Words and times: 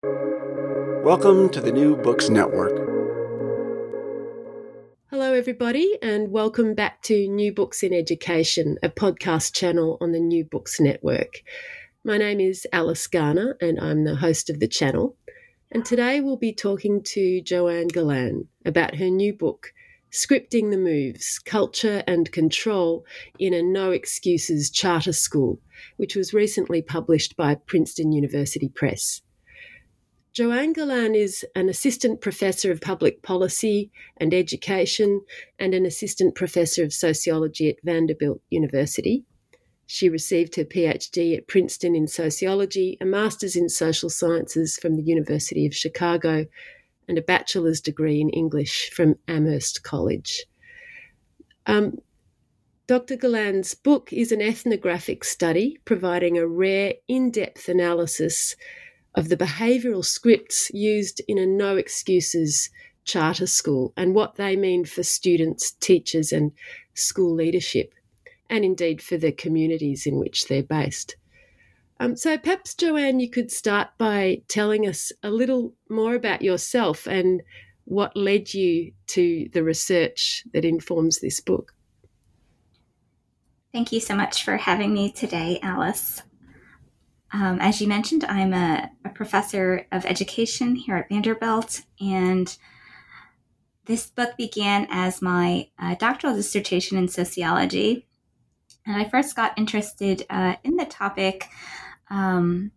Welcome 0.00 1.48
to 1.48 1.60
the 1.60 1.72
New 1.72 1.96
Books 1.96 2.28
Network. 2.28 2.76
Hello, 5.10 5.32
everybody, 5.32 5.98
and 6.00 6.30
welcome 6.30 6.74
back 6.74 7.02
to 7.02 7.26
New 7.26 7.52
Books 7.52 7.82
in 7.82 7.92
Education, 7.92 8.78
a 8.80 8.90
podcast 8.90 9.54
channel 9.54 9.98
on 10.00 10.12
the 10.12 10.20
New 10.20 10.44
Books 10.44 10.78
Network. 10.78 11.42
My 12.04 12.16
name 12.16 12.38
is 12.38 12.64
Alice 12.72 13.08
Garner, 13.08 13.56
and 13.60 13.80
I'm 13.80 14.04
the 14.04 14.14
host 14.14 14.50
of 14.50 14.60
the 14.60 14.68
channel. 14.68 15.16
And 15.72 15.84
today 15.84 16.20
we'll 16.20 16.36
be 16.36 16.52
talking 16.52 17.02
to 17.02 17.40
Joanne 17.40 17.88
Golann 17.88 18.46
about 18.64 18.94
her 18.94 19.10
new 19.10 19.32
book, 19.32 19.72
Scripting 20.12 20.70
the 20.70 20.78
Moves 20.78 21.40
Culture 21.40 22.04
and 22.06 22.30
Control 22.30 23.04
in 23.40 23.52
a 23.52 23.62
No 23.62 23.90
Excuses 23.90 24.70
Charter 24.70 25.12
School, 25.12 25.58
which 25.96 26.14
was 26.14 26.32
recently 26.32 26.82
published 26.82 27.36
by 27.36 27.56
Princeton 27.56 28.12
University 28.12 28.68
Press. 28.68 29.22
Joanne 30.38 30.72
Golann 30.72 31.16
is 31.16 31.44
an 31.56 31.68
assistant 31.68 32.20
professor 32.20 32.70
of 32.70 32.80
public 32.80 33.24
policy 33.24 33.90
and 34.18 34.32
education 34.32 35.22
and 35.58 35.74
an 35.74 35.84
assistant 35.84 36.36
professor 36.36 36.84
of 36.84 36.92
sociology 36.92 37.68
at 37.68 37.82
Vanderbilt 37.82 38.40
University. 38.48 39.24
She 39.86 40.08
received 40.08 40.54
her 40.54 40.64
PhD 40.64 41.36
at 41.36 41.48
Princeton 41.48 41.96
in 41.96 42.06
sociology, 42.06 42.96
a 43.00 43.04
master's 43.04 43.56
in 43.56 43.68
social 43.68 44.08
sciences 44.08 44.78
from 44.80 44.94
the 44.94 45.02
University 45.02 45.66
of 45.66 45.74
Chicago, 45.74 46.46
and 47.08 47.18
a 47.18 47.22
bachelor's 47.22 47.80
degree 47.80 48.20
in 48.20 48.30
English 48.30 48.90
from 48.92 49.16
Amherst 49.26 49.82
College. 49.82 50.46
Um, 51.66 51.98
Dr. 52.86 53.16
Golann's 53.16 53.74
book 53.74 54.12
is 54.12 54.30
an 54.30 54.40
ethnographic 54.40 55.24
study 55.24 55.78
providing 55.84 56.38
a 56.38 56.46
rare, 56.46 56.94
in 57.08 57.32
depth 57.32 57.68
analysis 57.68 58.54
of 59.14 59.28
the 59.28 59.36
behavioural 59.36 60.04
scripts 60.04 60.70
used 60.72 61.20
in 61.28 61.38
a 61.38 61.46
no 61.46 61.76
excuses 61.76 62.70
charter 63.04 63.46
school 63.46 63.92
and 63.96 64.14
what 64.14 64.36
they 64.36 64.54
mean 64.54 64.84
for 64.84 65.02
students, 65.02 65.72
teachers, 65.72 66.30
and 66.30 66.52
school 66.94 67.34
leadership, 67.34 67.94
and 68.50 68.64
indeed 68.64 69.00
for 69.02 69.16
the 69.16 69.32
communities 69.32 70.06
in 70.06 70.18
which 70.18 70.46
they're 70.46 70.62
based. 70.62 71.16
Um, 72.00 72.16
so 72.16 72.38
perhaps, 72.38 72.74
Joanne, 72.74 73.18
you 73.18 73.28
could 73.28 73.50
start 73.50 73.88
by 73.98 74.42
telling 74.46 74.86
us 74.86 75.10
a 75.22 75.30
little 75.30 75.74
more 75.88 76.14
about 76.14 76.42
yourself 76.42 77.06
and 77.06 77.42
what 77.84 78.16
led 78.16 78.54
you 78.54 78.92
to 79.08 79.48
the 79.52 79.64
research 79.64 80.44
that 80.52 80.64
informs 80.64 81.18
this 81.18 81.40
book. 81.40 81.74
Thank 83.72 83.92
you 83.92 84.00
so 84.00 84.14
much 84.14 84.44
for 84.44 84.56
having 84.56 84.94
me 84.94 85.10
today, 85.10 85.58
Alice. 85.62 86.22
Um, 87.32 87.58
as 87.60 87.80
you 87.80 87.88
mentioned, 87.88 88.24
I'm 88.24 88.54
a, 88.54 88.90
a, 89.04 89.10
professor 89.10 89.86
of 89.92 90.06
education 90.06 90.76
here 90.76 90.96
at 90.96 91.08
Vanderbilt, 91.10 91.82
and 92.00 92.56
this 93.84 94.06
book 94.06 94.36
began 94.38 94.86
as 94.90 95.20
my 95.20 95.68
uh, 95.78 95.94
doctoral 95.96 96.34
dissertation 96.34 96.96
in 96.96 97.08
sociology. 97.08 98.06
And 98.86 98.96
I 98.96 99.08
first 99.08 99.36
got 99.36 99.58
interested 99.58 100.24
uh, 100.30 100.56
in 100.64 100.76
the 100.76 100.86
topic 100.86 101.48
um, 102.08 102.70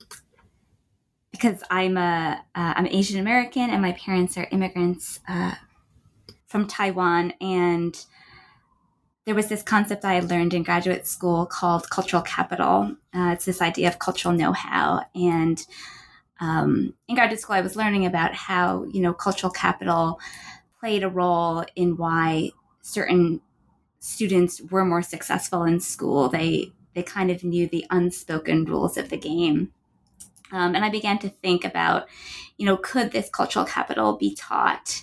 because 1.32 1.64
I'm 1.70 1.96
a 1.96 2.44
am 2.54 2.86
uh, 2.86 2.90
Asian 2.92 3.20
American 3.20 3.70
and 3.70 3.82
my 3.82 3.94
parents 3.94 4.38
are 4.38 4.48
immigrants 4.52 5.22
uh, 5.28 5.56
from 6.48 6.68
Taiwan, 6.68 7.34
and 7.40 8.06
there 9.26 9.36
was 9.36 9.48
this 9.48 9.62
concept 9.62 10.04
I 10.04 10.20
learned 10.20 10.54
in 10.54 10.64
graduate 10.64 11.06
school 11.06 11.46
called 11.46 11.90
cultural 11.90 12.24
capital. 12.24 12.96
Uh, 13.14 13.32
it's 13.34 13.46
this 13.46 13.62
idea 13.62 13.88
of 13.88 14.00
cultural 14.00 14.34
know-how, 14.34 15.04
and 15.14 15.64
um, 16.40 16.96
in 17.08 17.16
graduate 17.16 17.40
school, 17.40 17.56
I 17.56 17.62
was 17.62 17.76
learning 17.76 18.06
about 18.06 18.34
how 18.34 18.86
you 18.86 19.02
know 19.02 19.14
cultural 19.14 19.52
capital 19.52 20.20
played 20.80 21.04
a 21.04 21.10
role 21.10 21.64
in 21.76 21.98
why 21.98 22.50
certain 22.82 23.42
students 24.00 24.60
were 24.72 24.84
more 24.84 25.04
successful 25.04 25.64
in 25.64 25.80
school. 25.80 26.28
They 26.28 26.74
they 26.94 27.04
kind 27.04 27.32
of 27.32 27.44
knew 27.44 27.68
the 27.68 27.86
unspoken 27.90 28.66
rules 28.66 28.98
of 28.98 29.10
the 29.10 29.18
game. 29.18 29.72
Um, 30.52 30.76
and 30.76 30.84
I 30.84 30.90
began 30.90 31.18
to 31.20 31.30
think 31.30 31.64
about, 31.64 32.08
you 32.58 32.66
know, 32.66 32.76
could 32.76 33.12
this 33.12 33.30
cultural 33.30 33.64
capital 33.64 34.18
be 34.18 34.36
taught? 34.36 35.02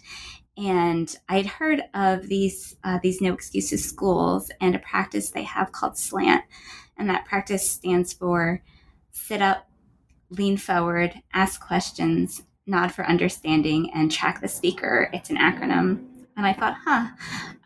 And 0.58 1.16
I 1.28 1.36
had 1.36 1.46
heard 1.46 1.82
of 1.94 2.26
these 2.26 2.76
uh, 2.82 2.98
these 3.02 3.20
no 3.20 3.32
excuses 3.32 3.84
schools 3.84 4.50
and 4.60 4.74
a 4.74 4.80
practice 4.80 5.30
they 5.30 5.44
have 5.44 5.70
called 5.70 5.96
SLANT, 5.96 6.42
and 6.96 7.08
that 7.08 7.26
practice 7.26 7.70
stands 7.70 8.12
for 8.12 8.62
sit 9.12 9.40
up, 9.40 9.68
lean 10.30 10.56
forward, 10.56 11.14
ask 11.32 11.64
questions, 11.64 12.42
nod 12.66 12.92
for 12.92 13.06
understanding, 13.06 13.90
and 13.94 14.10
track 14.10 14.40
the 14.40 14.48
speaker. 14.48 15.08
It's 15.12 15.30
an 15.30 15.36
acronym. 15.36 16.04
And 16.36 16.46
I 16.46 16.52
thought, 16.52 16.76
huh, 16.84 17.08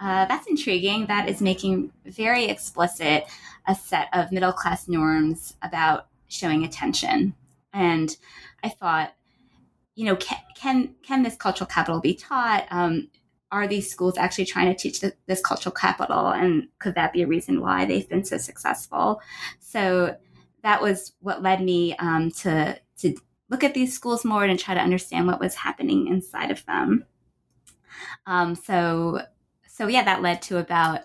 uh, 0.00 0.24
that's 0.26 0.46
intriguing. 0.46 1.06
That 1.06 1.28
is 1.28 1.40
making 1.42 1.92
very 2.06 2.46
explicit 2.46 3.24
a 3.66 3.74
set 3.74 4.08
of 4.12 4.32
middle 4.32 4.52
class 4.52 4.88
norms 4.88 5.54
about 5.62 6.08
showing 6.28 6.64
attention. 6.64 7.34
And 7.72 8.14
I 8.62 8.70
thought, 8.70 9.14
you 9.94 10.04
know, 10.04 10.16
can 10.16 10.38
can, 10.56 10.94
can 11.02 11.22
this 11.22 11.36
cultural 11.36 11.68
capital 11.68 12.00
be 12.00 12.14
taught? 12.14 12.66
Um, 12.70 13.08
are 13.50 13.66
these 13.66 13.90
schools 13.90 14.16
actually 14.16 14.46
trying 14.46 14.68
to 14.68 14.74
teach 14.74 15.00
the, 15.00 15.12
this 15.26 15.42
cultural 15.42 15.74
capital, 15.74 16.28
and 16.28 16.68
could 16.78 16.94
that 16.94 17.12
be 17.12 17.22
a 17.22 17.26
reason 17.26 17.60
why 17.60 17.84
they've 17.84 18.08
been 18.08 18.24
so 18.24 18.38
successful? 18.38 19.20
So 19.60 20.16
that 20.62 20.80
was 20.80 21.12
what 21.20 21.42
led 21.42 21.62
me 21.62 21.94
um, 21.96 22.30
to 22.30 22.80
to 22.98 23.14
look 23.50 23.62
at 23.62 23.74
these 23.74 23.94
schools 23.94 24.24
more 24.24 24.44
and 24.44 24.58
try 24.58 24.74
to 24.74 24.80
understand 24.80 25.26
what 25.26 25.40
was 25.40 25.54
happening 25.54 26.06
inside 26.06 26.50
of 26.50 26.64
them. 26.64 27.04
Um, 28.26 28.54
so, 28.54 29.20
so 29.68 29.88
yeah, 29.88 30.04
that 30.04 30.22
led 30.22 30.40
to 30.42 30.56
about 30.56 31.00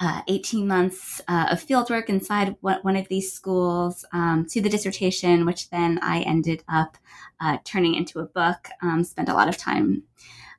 uh, 0.00 0.22
18 0.28 0.66
months 0.66 1.20
uh, 1.28 1.48
of 1.50 1.64
fieldwork 1.64 2.08
inside 2.08 2.56
one 2.60 2.96
of 2.96 3.06
these 3.08 3.32
schools 3.32 4.04
um, 4.12 4.46
to 4.48 4.60
the 4.60 4.68
dissertation, 4.68 5.44
which 5.44 5.68
then 5.70 5.98
I 6.02 6.20
ended 6.20 6.64
up 6.68 6.96
uh, 7.40 7.58
turning 7.64 7.94
into 7.94 8.20
a 8.20 8.24
book. 8.24 8.68
Um, 8.82 9.04
spent 9.04 9.28
a 9.28 9.34
lot 9.34 9.48
of 9.48 9.58
time 9.58 10.02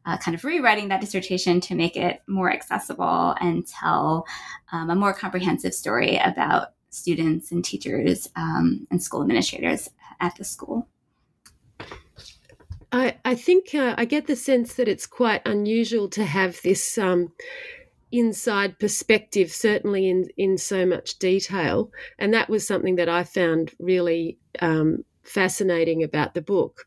uh, 0.05 0.17
kind 0.17 0.35
of 0.35 0.43
rewriting 0.43 0.89
that 0.89 1.01
dissertation 1.01 1.59
to 1.61 1.75
make 1.75 1.95
it 1.95 2.21
more 2.27 2.51
accessible 2.51 3.35
and 3.41 3.67
tell 3.67 4.25
um, 4.71 4.89
a 4.89 4.95
more 4.95 5.13
comprehensive 5.13 5.73
story 5.73 6.17
about 6.17 6.69
students 6.89 7.51
and 7.51 7.65
teachers 7.65 8.29
um, 8.35 8.87
and 8.91 9.01
school 9.01 9.21
administrators 9.21 9.89
at 10.19 10.35
the 10.35 10.43
school. 10.43 10.87
I, 12.91 13.15
I 13.23 13.35
think 13.35 13.73
uh, 13.73 13.95
I 13.97 14.05
get 14.05 14.27
the 14.27 14.35
sense 14.35 14.75
that 14.75 14.89
it's 14.89 15.07
quite 15.07 15.47
unusual 15.47 16.09
to 16.09 16.25
have 16.25 16.61
this 16.61 16.97
um, 16.97 17.31
inside 18.11 18.79
perspective, 18.79 19.51
certainly 19.51 20.09
in, 20.09 20.27
in 20.37 20.57
so 20.57 20.85
much 20.85 21.19
detail. 21.19 21.91
And 22.19 22.33
that 22.33 22.49
was 22.49 22.67
something 22.67 22.95
that 22.95 23.09
I 23.09 23.23
found 23.23 23.71
really 23.79 24.37
um, 24.59 25.03
fascinating 25.23 26.03
about 26.03 26.33
the 26.33 26.41
book. 26.41 26.85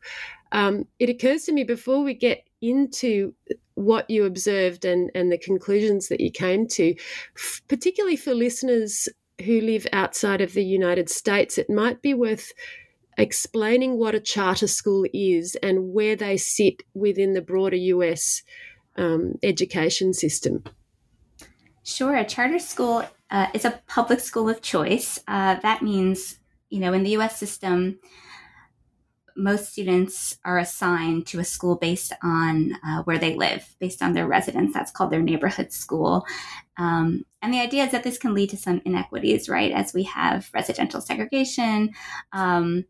Um, 0.51 0.85
it 0.99 1.09
occurs 1.09 1.43
to 1.45 1.51
me 1.51 1.63
before 1.63 2.03
we 2.03 2.13
get 2.13 2.47
into 2.61 3.33
what 3.75 4.09
you 4.09 4.25
observed 4.25 4.85
and, 4.85 5.11
and 5.13 5.31
the 5.31 5.37
conclusions 5.37 6.07
that 6.07 6.21
you 6.21 6.31
came 6.31 6.67
to, 6.67 6.95
f- 7.35 7.61
particularly 7.67 8.15
for 8.15 8.33
listeners 8.33 9.09
who 9.43 9.59
live 9.61 9.85
outside 9.91 10.41
of 10.41 10.53
the 10.53 10.63
United 10.63 11.09
States, 11.09 11.57
it 11.57 11.69
might 11.69 12.01
be 12.01 12.13
worth 12.13 12.53
explaining 13.17 13.97
what 13.97 14.15
a 14.15 14.19
charter 14.19 14.67
school 14.67 15.05
is 15.13 15.55
and 15.61 15.93
where 15.93 16.15
they 16.15 16.37
sit 16.37 16.83
within 16.93 17.33
the 17.33 17.41
broader 17.41 17.75
US 17.75 18.43
um, 18.97 19.33
education 19.43 20.13
system. 20.13 20.63
Sure. 21.85 22.15
A 22.15 22.25
charter 22.25 22.57
school 22.57 23.05
uh, 23.29 23.47
is 23.53 23.63
a 23.63 23.79
public 23.85 24.19
school 24.19 24.49
of 24.49 24.59
choice. 24.63 25.19
Uh, 25.27 25.55
that 25.61 25.83
means, 25.83 26.39
you 26.71 26.79
know, 26.79 26.93
in 26.93 27.03
the 27.03 27.11
US 27.11 27.37
system, 27.37 27.99
most 29.37 29.71
students 29.71 30.39
are 30.43 30.57
assigned 30.57 31.27
to 31.27 31.39
a 31.39 31.43
school 31.43 31.75
based 31.75 32.11
on 32.23 32.73
uh, 32.83 33.03
where 33.03 33.19
they 33.19 33.35
live, 33.35 33.75
based 33.79 34.01
on 34.01 34.13
their 34.13 34.25
residence. 34.27 34.73
That's 34.73 34.91
called 34.91 35.11
their 35.11 35.21
neighborhood 35.21 35.71
school. 35.71 36.25
Um, 36.77 37.23
and 37.43 37.53
the 37.53 37.59
idea 37.59 37.83
is 37.83 37.91
that 37.91 38.03
this 38.03 38.17
can 38.17 38.33
lead 38.33 38.49
to 38.49 38.57
some 38.57 38.81
inequities, 38.83 39.47
right? 39.47 39.71
As 39.71 39.93
we 39.93 40.03
have 40.03 40.49
residential 40.55 41.01
segregation, 41.01 41.93
um, 42.31 42.85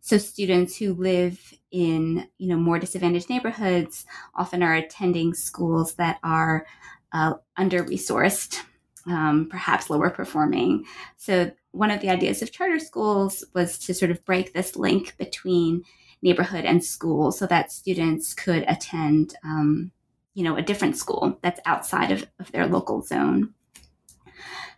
so 0.00 0.16
students 0.16 0.74
who 0.76 0.94
live 0.94 1.52
in 1.70 2.26
you 2.38 2.48
know 2.48 2.56
more 2.56 2.78
disadvantaged 2.78 3.28
neighborhoods 3.28 4.06
often 4.34 4.62
are 4.62 4.74
attending 4.74 5.34
schools 5.34 5.94
that 5.96 6.18
are 6.22 6.64
uh, 7.12 7.34
under 7.56 7.84
resourced, 7.84 8.58
um, 9.06 9.48
perhaps 9.50 9.90
lower 9.90 10.10
performing. 10.10 10.84
So 11.16 11.50
one 11.72 11.90
of 11.90 12.00
the 12.00 12.10
ideas 12.10 12.42
of 12.42 12.52
charter 12.52 12.78
schools 12.78 13.44
was 13.54 13.78
to 13.80 13.94
sort 13.94 14.10
of 14.10 14.24
break 14.24 14.52
this 14.52 14.76
link 14.76 15.16
between 15.18 15.84
neighborhood 16.22 16.64
and 16.64 16.84
school, 16.84 17.30
so 17.32 17.46
that 17.46 17.72
students 17.72 18.34
could 18.34 18.64
attend 18.66 19.34
um, 19.44 19.92
you 20.34 20.44
know 20.44 20.56
a 20.56 20.62
different 20.62 20.96
school 20.96 21.38
that's 21.42 21.60
outside 21.64 22.10
of, 22.10 22.26
of 22.38 22.50
their 22.52 22.66
local 22.66 23.02
zone. 23.02 23.54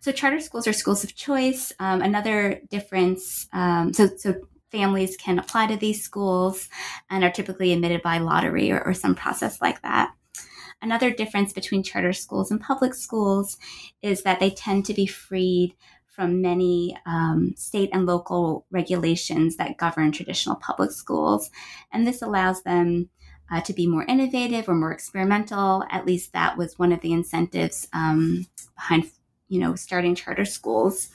So 0.01 0.13
charter 0.13 0.41
schools 0.41 0.67
are 0.67 0.73
schools 0.73 1.05
of 1.05 1.15
choice. 1.15 1.73
Um, 1.79 2.01
another 2.01 2.61
difference, 2.71 3.49
um, 3.53 3.93
so 3.93 4.09
so 4.17 4.35
families 4.71 5.17
can 5.17 5.39
apply 5.39 5.67
to 5.67 5.77
these 5.77 6.03
schools 6.03 6.69
and 7.11 7.25
are 7.25 7.31
typically 7.31 7.73
admitted 7.73 8.03
by 8.03 8.19
lottery 8.19 8.71
or, 8.71 8.81
or 8.83 8.95
some 8.95 9.15
process 9.15 9.61
like 9.61 9.83
that. 9.83 10.13
Another 10.83 11.11
difference 11.11 11.53
between 11.53 11.83
charter 11.83 12.13
schools 12.13 12.51
and 12.51 12.61
public 12.61 12.95
schools 12.95 13.59
is 14.03 14.23
that 14.23 14.41
they 14.41 14.51
tend 14.51 14.87
to 14.87 14.95
be 14.95 15.07
freed 15.07 15.75
from 16.07 16.41
many 16.41 16.97
um, 17.07 17.55
state 17.57 17.91
and 17.93 18.07
local 18.07 18.67
regulations 18.71 19.57
that 19.57 19.77
govern 19.77 20.13
traditional 20.13 20.57
public 20.57 20.91
schools. 20.91 21.51
And 21.93 22.07
this 22.07 22.23
allows 22.23 22.63
them 22.63 23.09
uh, 23.51 23.61
to 23.63 23.73
be 23.73 23.87
more 23.87 24.05
innovative 24.05 24.69
or 24.69 24.75
more 24.75 24.93
experimental. 24.93 25.85
At 25.91 26.07
least 26.07 26.33
that 26.33 26.57
was 26.57 26.79
one 26.79 26.93
of 26.93 27.01
the 27.01 27.13
incentives 27.13 27.89
um, 27.93 28.47
behind, 28.75 29.11
you 29.49 29.61
know, 29.61 29.75
starting 29.75 30.15
charter 30.15 30.45
schools. 30.45 31.09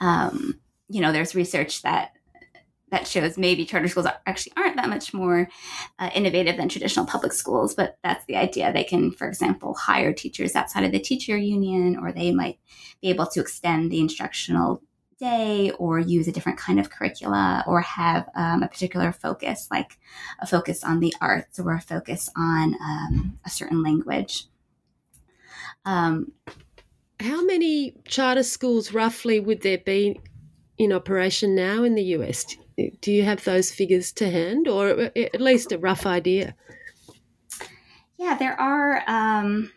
Um, 0.00 0.60
you 0.88 1.00
know, 1.00 1.12
there's 1.12 1.34
research 1.34 1.82
that 1.82 2.12
that 2.92 3.08
shows 3.08 3.38
maybe 3.38 3.64
charter 3.64 3.88
schools 3.88 4.06
actually 4.26 4.52
aren't 4.56 4.76
that 4.76 4.88
much 4.88 5.12
more 5.14 5.48
uh, 5.98 6.10
innovative 6.14 6.58
than 6.58 6.68
traditional 6.68 7.06
public 7.06 7.32
schools, 7.32 7.74
but 7.74 7.98
that's 8.04 8.24
the 8.26 8.36
idea. 8.36 8.70
They 8.70 8.84
can, 8.84 9.10
for 9.10 9.26
example, 9.26 9.74
hire 9.74 10.12
teachers 10.12 10.54
outside 10.54 10.84
of 10.84 10.92
the 10.92 11.00
teacher 11.00 11.36
union, 11.36 11.98
or 11.98 12.12
they 12.12 12.32
might 12.32 12.58
be 13.00 13.08
able 13.08 13.26
to 13.28 13.40
extend 13.40 13.90
the 13.90 13.98
instructional 13.98 14.82
day 15.18 15.70
or 15.78 16.00
use 16.00 16.28
a 16.28 16.32
different 16.32 16.58
kind 16.58 16.78
of 16.78 16.90
curricula 16.90 17.64
or 17.66 17.80
have 17.80 18.28
um, 18.34 18.62
a 18.62 18.68
particular 18.68 19.10
focus, 19.10 19.68
like 19.70 19.98
a 20.40 20.46
focus 20.46 20.84
on 20.84 21.00
the 21.00 21.14
arts 21.20 21.58
or 21.58 21.72
a 21.72 21.80
focus 21.80 22.28
on 22.36 22.74
um, 22.74 23.38
a 23.46 23.50
certain 23.50 23.82
language. 23.82 24.46
Um, 25.86 26.32
How 27.20 27.42
many 27.42 27.94
charter 28.04 28.42
schools 28.42 28.92
roughly 28.92 29.40
would 29.40 29.62
there 29.62 29.78
be 29.78 30.20
in 30.76 30.92
operation 30.92 31.54
now 31.54 31.84
in 31.84 31.94
the 31.94 32.02
US? 32.16 32.56
Do 33.00 33.12
you 33.12 33.22
have 33.22 33.44
those 33.44 33.70
figures 33.70 34.12
to 34.12 34.30
hand, 34.30 34.68
or 34.68 35.10
at 35.16 35.40
least 35.40 35.72
a 35.72 35.78
rough 35.78 36.06
idea? 36.06 36.54
Yeah, 38.18 38.36
there 38.36 38.58
are. 38.60 39.02
Um, 39.06 39.72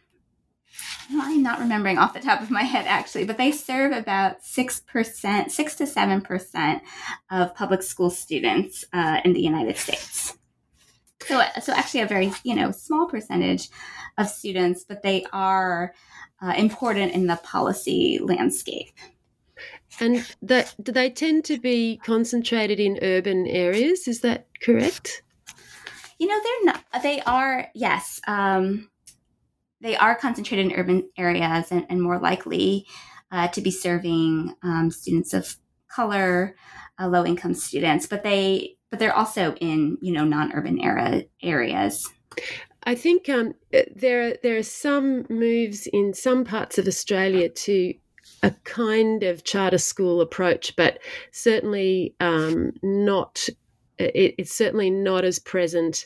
I'm 1.12 1.44
not 1.44 1.60
remembering 1.60 1.98
off 1.98 2.14
the 2.14 2.20
top 2.20 2.42
of 2.42 2.52
my 2.52 2.64
head 2.64 2.86
actually, 2.88 3.26
but 3.26 3.38
they 3.38 3.52
serve 3.52 3.92
about 3.92 4.44
six 4.44 4.80
percent, 4.80 5.52
six 5.52 5.76
to 5.76 5.88
seven 5.88 6.22
percent 6.22 6.82
of 7.30 7.56
public 7.56 7.84
school 7.84 8.10
students 8.10 8.86
uh, 8.94 9.22
in 9.24 9.34
the 9.34 9.42
United 9.42 9.78
States. 9.78 10.38
So, 11.28 11.42
so 11.62 11.74
actually, 11.74 12.02
a 12.02 12.08
very 12.08 12.32
you 12.44 12.56
know 12.56 12.72
small 12.72 13.08
percentage 13.08 13.70
of 14.18 14.28
students, 14.28 14.84
but 14.88 15.02
they 15.02 15.26
are 15.34 15.94
uh, 16.42 16.54
important 16.58 17.14
in 17.14 17.28
the 17.28 17.38
policy 17.38 18.20
landscape. 18.22 18.90
And 20.00 20.26
that, 20.42 20.76
do 20.82 20.92
they 20.92 21.10
tend 21.10 21.46
to 21.46 21.58
be 21.58 22.00
concentrated 22.04 22.80
in 22.80 23.00
urban 23.02 23.48
areas? 23.48 24.08
Is 24.08 24.22
that 24.22 24.48
correct? 24.62 25.24
You 26.20 26.28
know, 26.28 26.40
they're 26.44 26.74
not. 26.74 27.04
They 27.04 27.22
are, 27.22 27.68
yes. 27.74 28.20
Um, 28.28 28.90
they 29.82 29.96
are 29.96 30.16
concentrated 30.16 30.68
in 30.68 30.80
urban 30.80 31.10
areas 31.18 31.72
and, 31.72 31.86
and 31.90 32.02
more 32.02 32.20
likely 32.20 32.88
uh, 33.32 33.48
to 33.50 33.62
be 33.62 33.72
serving 33.72 34.56
um, 34.64 34.92
students 34.92 35.34
of 35.34 35.58
color, 35.90 36.56
uh, 37.00 37.08
low 37.08 37.26
income 37.26 37.54
students. 37.54 38.08
But 38.08 38.24
they, 38.24 38.78
but 38.90 39.00
they're 39.00 39.16
also 39.16 39.56
in 39.56 39.98
you 40.02 40.14
know 40.14 40.24
non 40.24 40.54
urban 40.54 40.80
era 40.80 41.24
areas. 41.42 42.10
I 42.84 42.96
think 42.96 43.28
um, 43.30 43.54
there 43.96 44.38
there 44.42 44.58
are 44.58 44.64
some 44.64 45.26
moves 45.30 45.88
in 45.92 46.14
some 46.14 46.46
parts 46.46 46.78
of 46.78 46.88
Australia 46.88 47.50
to 47.50 47.94
a 48.46 48.52
kind 48.64 49.24
of 49.24 49.44
charter 49.44 49.80
school 49.80 50.22
approach, 50.22 50.76
but 50.76 51.00
certainly 51.32 52.14
um, 52.20 52.74
not. 52.84 53.50
It, 53.98 54.36
it's 54.38 54.54
certainly 54.54 54.92
not 54.92 55.26
as 55.26 55.40
present, 55.40 56.06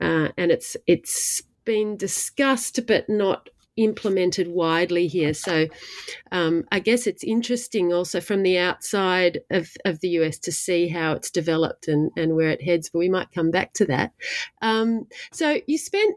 uh, 0.00 0.28
and 0.38 0.52
it's 0.52 0.76
it's 0.86 1.42
been 1.64 1.96
discussed 1.96 2.86
but 2.86 3.08
not 3.08 3.48
implemented 3.76 4.46
widely 4.46 5.08
here. 5.08 5.34
So 5.34 5.66
um, 6.30 6.64
I 6.70 6.78
guess 6.78 7.08
it's 7.08 7.24
interesting 7.24 7.92
also 7.92 8.20
from 8.20 8.44
the 8.44 8.56
outside 8.56 9.40
of, 9.50 9.68
of 9.84 9.98
the 9.98 10.10
US 10.10 10.38
to 10.40 10.52
see 10.52 10.86
how 10.86 11.14
it's 11.14 11.28
developed 11.28 11.88
and, 11.88 12.12
and 12.16 12.36
where 12.36 12.50
it 12.50 12.62
heads, 12.62 12.88
but 12.88 13.00
we 13.00 13.08
might 13.08 13.32
come 13.32 13.50
back 13.50 13.72
to 13.74 13.86
that. 13.86 14.12
Um, 14.62 15.08
so 15.32 15.58
you 15.66 15.76
spent 15.76 16.14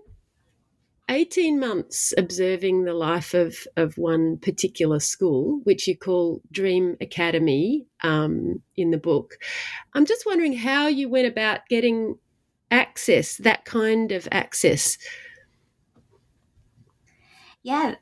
18 1.10 1.60
months 1.60 2.14
observing 2.18 2.84
the 2.84 2.94
life 2.94 3.34
of, 3.34 3.56
of 3.78 3.98
one 3.98 4.38
particular 4.38 5.00
school, 5.00 5.62
which 5.64 5.88
you 5.88 5.98
call 5.98 6.42
Dream 6.52 6.98
Academy 7.00 7.86
um, 8.04 8.62
in 8.76 8.92
the 8.92 8.98
book. 8.98 9.38
I'm 9.94 10.06
just 10.06 10.26
wondering 10.26 10.54
how 10.54 10.88
you 10.88 11.10
went 11.10 11.28
about 11.28 11.62
getting 11.70 12.18
access, 12.72 13.38
that 13.38 13.64
kind 13.66 14.12
of 14.12 14.28
access. 14.32 14.98
Yeah, 17.64 17.96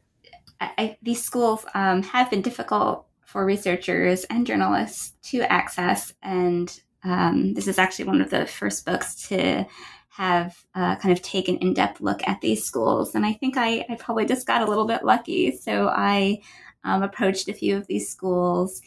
I, 0.60 0.98
these 1.02 1.24
schools 1.24 1.66
um, 1.74 2.04
have 2.04 2.30
been 2.30 2.42
difficult 2.42 3.06
for 3.26 3.46
researchers 3.46 4.24
and 4.26 4.48
journalists 4.48 5.14
to 5.32 5.52
access. 5.52 6.14
And 6.24 6.80
um, 7.04 7.54
this 7.54 7.68
is 7.68 7.78
actually 7.78 8.06
one 8.06 8.22
of 8.22 8.30
the 8.30 8.46
first 8.46 8.86
books 8.86 9.28
to 9.28 9.66
have 10.16 10.56
uh, 10.76 10.96
kind 10.96 11.12
of 11.12 11.22
taken 11.22 11.58
in-depth 11.58 12.00
look 12.00 12.26
at 12.26 12.40
these 12.40 12.64
schools. 12.64 13.16
And 13.16 13.26
i 13.26 13.34
think 13.34 13.58
I, 13.58 13.86
I 13.90 13.96
probably 14.00 14.26
just 14.26 14.48
got 14.48 14.62
a 14.62 14.66
little 14.66 14.88
bit 14.88 15.04
lucky. 15.04 15.56
So 15.56 15.90
i 15.90 16.40
um, 16.86 17.02
approached 17.02 17.50
a 17.50 17.54
few 17.54 17.76
of 17.76 17.88
these 17.88 18.08
schools 18.08 18.80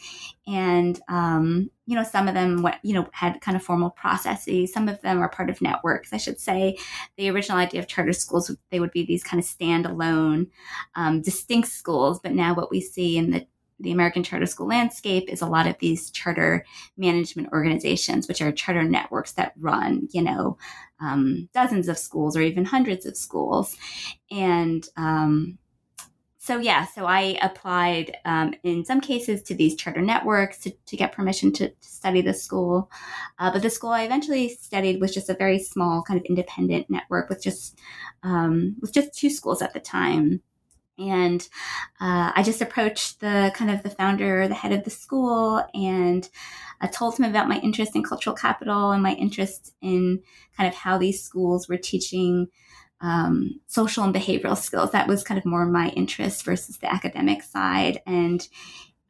and 0.47 0.99
um, 1.09 1.69
you 1.85 1.95
know 1.95 2.03
some 2.03 2.29
of 2.29 2.33
them 2.33 2.65
you 2.81 2.93
know 2.93 3.07
had 3.11 3.41
kind 3.41 3.57
of 3.57 3.63
formal 3.63 3.89
processes. 3.91 4.73
Some 4.73 4.87
of 4.87 5.01
them 5.01 5.19
are 5.19 5.29
part 5.29 5.49
of 5.49 5.61
networks 5.61 6.13
i 6.13 6.17
should 6.17 6.39
say. 6.39 6.77
The 7.17 7.29
original 7.29 7.57
idea 7.57 7.81
of 7.81 7.87
charter 7.87 8.13
schools 8.13 8.49
they 8.71 8.79
would 8.79 8.91
be 8.91 9.05
these 9.05 9.23
kind 9.23 9.43
of 9.43 9.47
standalone 9.47 10.47
um, 10.95 11.21
distinct 11.21 11.67
schools. 11.67 12.19
But 12.23 12.33
now 12.33 12.55
what 12.55 12.71
we 12.71 12.81
see 12.81 13.17
in 13.17 13.31
the 13.31 13.45
the 13.79 13.91
American 13.91 14.23
charter 14.23 14.45
school 14.45 14.67
landscape 14.67 15.29
is 15.29 15.41
a 15.41 15.47
lot 15.47 15.67
of 15.67 15.77
these 15.79 16.11
charter 16.11 16.65
management 16.97 17.49
organizations, 17.53 18.27
which 18.27 18.41
are 18.41 18.51
charter 18.51 18.83
networks 18.83 19.33
that 19.33 19.53
run, 19.57 20.07
you 20.11 20.21
know, 20.21 20.57
um, 20.99 21.49
dozens 21.53 21.87
of 21.87 21.97
schools 21.97 22.35
or 22.35 22.41
even 22.41 22.65
hundreds 22.65 23.05
of 23.05 23.15
schools. 23.15 23.77
And 24.29 24.87
um, 24.97 25.57
so, 26.41 26.57
yeah, 26.57 26.85
so 26.87 27.05
I 27.05 27.37
applied 27.41 28.17
um, 28.25 28.53
in 28.63 28.83
some 28.83 29.01
cases 29.01 29.43
to 29.43 29.55
these 29.55 29.75
charter 29.75 30.01
networks 30.01 30.57
to, 30.59 30.71
to 30.87 30.97
get 30.97 31.11
permission 31.11 31.51
to, 31.53 31.69
to 31.69 31.75
study 31.87 32.21
the 32.21 32.33
school. 32.33 32.89
Uh, 33.37 33.51
but 33.51 33.61
the 33.61 33.69
school 33.69 33.91
I 33.91 34.03
eventually 34.03 34.49
studied 34.49 34.99
was 34.99 35.13
just 35.13 35.29
a 35.29 35.35
very 35.35 35.59
small 35.59 36.01
kind 36.01 36.19
of 36.19 36.25
independent 36.25 36.89
network 36.89 37.29
with 37.29 37.43
just 37.43 37.77
um, 38.23 38.75
with 38.81 38.93
just 38.93 39.13
two 39.13 39.29
schools 39.29 39.61
at 39.61 39.73
the 39.73 39.79
time 39.79 40.41
and 40.99 41.47
uh, 42.01 42.31
i 42.35 42.43
just 42.43 42.61
approached 42.61 43.19
the 43.19 43.51
kind 43.55 43.71
of 43.71 43.83
the 43.83 43.89
founder 43.89 44.47
the 44.47 44.53
head 44.53 44.71
of 44.71 44.83
the 44.83 44.89
school 44.89 45.63
and 45.73 46.29
I 46.81 46.85
uh, 46.85 46.89
told 46.89 47.17
him 47.17 47.25
about 47.25 47.49
my 47.49 47.59
interest 47.59 47.95
in 47.95 48.03
cultural 48.03 48.35
capital 48.35 48.91
and 48.91 49.03
my 49.03 49.13
interest 49.13 49.73
in 49.81 50.21
kind 50.55 50.67
of 50.67 50.73
how 50.73 50.97
these 50.97 51.21
schools 51.21 51.67
were 51.67 51.77
teaching 51.77 52.47
um, 53.01 53.59
social 53.67 54.03
and 54.03 54.15
behavioral 54.15 54.57
skills. 54.57 54.91
That 54.91 55.07
was 55.07 55.23
kind 55.23 55.37
of 55.37 55.45
more 55.45 55.65
my 55.65 55.89
interest 55.89 56.43
versus 56.45 56.77
the 56.77 56.91
academic 56.91 57.43
side. 57.43 58.01
And 58.05 58.47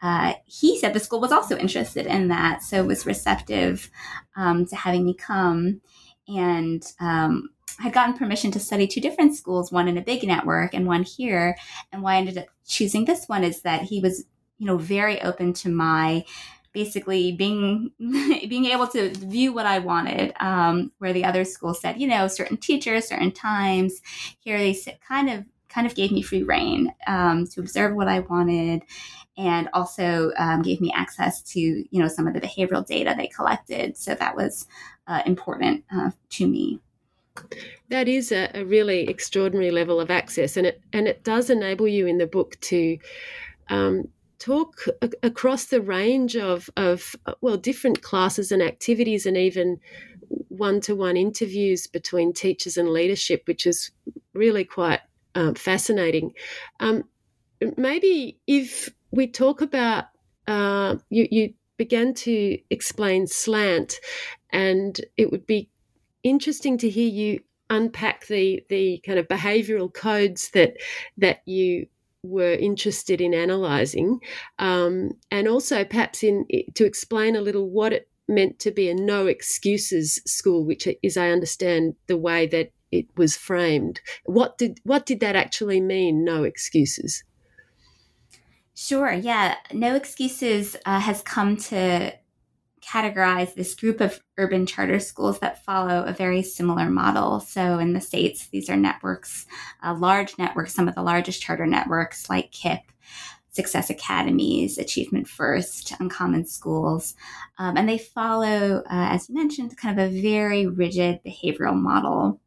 uh, 0.01 0.33
he 0.45 0.79
said 0.79 0.93
the 0.93 0.99
school 0.99 1.19
was 1.19 1.31
also 1.31 1.57
interested 1.57 2.05
in 2.05 2.29
that 2.29 2.63
so 2.63 2.83
was 2.85 3.05
receptive 3.05 3.89
um, 4.35 4.65
to 4.65 4.75
having 4.75 5.05
me 5.05 5.13
come 5.13 5.81
and 6.29 6.83
um, 6.99 7.49
had 7.79 7.93
gotten 7.93 8.17
permission 8.17 8.51
to 8.51 8.59
study 8.59 8.87
two 8.87 9.01
different 9.01 9.35
schools, 9.35 9.71
one 9.71 9.87
in 9.87 9.97
a 9.97 10.01
big 10.01 10.23
network 10.23 10.73
and 10.73 10.85
one 10.85 11.03
here. 11.03 11.57
And 11.91 12.01
why 12.01 12.15
I 12.15 12.17
ended 12.17 12.37
up 12.37 12.47
choosing 12.65 13.05
this 13.05 13.27
one 13.27 13.43
is 13.43 13.61
that 13.61 13.83
he 13.83 13.99
was, 13.99 14.25
you 14.57 14.65
know, 14.65 14.77
very 14.77 15.21
open 15.21 15.53
to 15.53 15.69
my 15.69 16.25
basically 16.71 17.31
being 17.31 17.91
being 17.99 18.65
able 18.65 18.87
to 18.87 19.09
view 19.15 19.53
what 19.53 19.65
I 19.65 19.79
wanted. 19.79 20.33
Um, 20.39 20.91
where 20.99 21.13
the 21.13 21.25
other 21.25 21.45
school 21.45 21.73
said, 21.73 21.99
you 21.99 22.07
know, 22.07 22.27
certain 22.27 22.57
teachers, 22.57 23.07
certain 23.07 23.31
times. 23.31 24.01
Here 24.39 24.57
they 24.57 24.73
sit 24.73 24.99
kind 25.01 25.29
of 25.29 25.45
kind 25.69 25.87
of 25.87 25.95
gave 25.95 26.11
me 26.11 26.21
free 26.21 26.43
reign 26.43 26.93
um, 27.07 27.45
to 27.47 27.59
observe 27.59 27.95
what 27.95 28.07
I 28.07 28.19
wanted, 28.19 28.83
and 29.37 29.69
also 29.73 30.31
um, 30.37 30.61
gave 30.61 30.81
me 30.81 30.91
access 30.93 31.41
to 31.53 31.59
you 31.59 31.87
know 32.01 32.07
some 32.07 32.27
of 32.27 32.33
the 32.33 32.41
behavioral 32.41 32.85
data 32.85 33.13
they 33.17 33.27
collected. 33.27 33.97
So 33.97 34.15
that 34.15 34.35
was 34.35 34.67
uh, 35.07 35.21
important 35.25 35.85
uh, 35.93 36.11
to 36.31 36.47
me. 36.47 36.79
That 37.89 38.07
is 38.07 38.31
a, 38.31 38.49
a, 38.53 38.65
really 38.65 39.07
extraordinary 39.07 39.71
level 39.71 39.99
of 39.99 40.11
access, 40.11 40.57
and 40.57 40.67
it 40.67 40.81
and 40.91 41.07
it 41.07 41.23
does 41.23 41.49
enable 41.49 41.87
you 41.87 42.05
in 42.07 42.17
the 42.17 42.27
book 42.27 42.59
to 42.61 42.97
um, 43.69 44.09
talk 44.39 44.85
a- 45.01 45.11
across 45.23 45.65
the 45.65 45.81
range 45.81 46.35
of 46.35 46.69
of 46.75 47.15
well 47.41 47.57
different 47.57 48.01
classes 48.01 48.51
and 48.51 48.61
activities, 48.61 49.25
and 49.25 49.37
even 49.37 49.79
one 50.49 50.81
to 50.81 50.95
one 50.95 51.17
interviews 51.17 51.87
between 51.87 52.33
teachers 52.33 52.77
and 52.77 52.89
leadership, 52.89 53.43
which 53.47 53.65
is 53.65 53.91
really 54.33 54.63
quite 54.63 54.99
um, 55.35 55.55
fascinating. 55.55 56.33
Um, 56.79 57.03
maybe 57.77 58.39
if 58.47 58.89
we 59.11 59.27
talk 59.27 59.61
about 59.61 60.05
uh, 60.47 60.95
you, 61.09 61.27
you 61.29 61.53
began 61.77 62.13
to 62.13 62.57
explain 62.69 63.27
slant, 63.27 63.99
and 64.51 64.99
it 65.17 65.31
would 65.31 65.45
be 65.45 65.69
interesting 66.23 66.77
to 66.79 66.89
hear 66.89 67.09
you 67.09 67.39
unpack 67.69 68.27
the 68.27 68.63
the 68.69 69.01
kind 69.05 69.19
of 69.19 69.27
behavioural 69.27 69.93
codes 69.93 70.49
that 70.51 70.73
that 71.17 71.41
you 71.45 71.85
were 72.23 72.53
interested 72.53 73.21
in 73.21 73.33
analysing, 73.33 74.19
um, 74.57 75.11
and 75.31 75.47
also 75.47 75.83
perhaps 75.83 76.23
in 76.23 76.45
to 76.75 76.85
explain 76.85 77.35
a 77.35 77.41
little 77.41 77.69
what 77.69 77.93
it 77.93 78.09
meant 78.27 78.59
to 78.59 78.71
be 78.71 78.89
a 78.89 78.93
no 78.93 79.25
excuses 79.27 80.21
school, 80.25 80.63
which 80.63 80.87
is, 81.01 81.17
I 81.17 81.31
understand, 81.31 81.95
the 82.07 82.17
way 82.17 82.45
that 82.47 82.71
it 82.91 83.07
was 83.15 83.35
framed. 83.35 84.01
What 84.25 84.57
did 84.57 84.79
what 84.83 85.05
did 85.05 85.19
that 85.19 85.35
actually 85.35 85.81
mean? 85.81 86.23
No 86.23 86.43
excuses. 86.43 87.23
Sure. 88.73 89.11
Yeah. 89.11 89.55
No 89.73 89.95
excuses 89.95 90.75
uh, 90.85 90.99
has 90.99 91.21
come 91.21 91.57
to 91.57 92.13
categorize 92.81 93.53
this 93.53 93.75
group 93.75 93.99
of 94.01 94.21
urban 94.37 94.65
charter 94.65 94.99
schools 94.99 95.39
that 95.39 95.63
follow 95.65 96.03
a 96.03 96.13
very 96.13 96.41
similar 96.41 96.89
model. 96.89 97.39
So 97.39 97.77
in 97.77 97.93
the 97.93 98.01
states, 98.01 98.47
these 98.47 98.69
are 98.69 98.77
networks, 98.77 99.45
uh, 99.83 99.95
large 99.95 100.37
networks, 100.37 100.73
some 100.73 100.87
of 100.87 100.95
the 100.95 101.03
largest 101.03 101.41
charter 101.41 101.67
networks 101.67 102.29
like 102.29 102.51
KIPP. 102.51 102.81
Success 103.51 103.89
Academies, 103.89 104.77
Achievement 104.77 105.27
First, 105.27 105.93
Uncommon 105.99 106.45
Schools. 106.45 107.15
Um, 107.57 107.77
and 107.77 107.89
they 107.89 107.97
follow, 107.97 108.77
uh, 108.79 108.83
as 108.89 109.27
you 109.27 109.35
mentioned, 109.35 109.75
kind 109.75 109.99
of 109.99 110.05
a 110.05 110.21
very 110.21 110.67
rigid 110.67 111.19
behavioral 111.25 111.75
model 111.75 112.39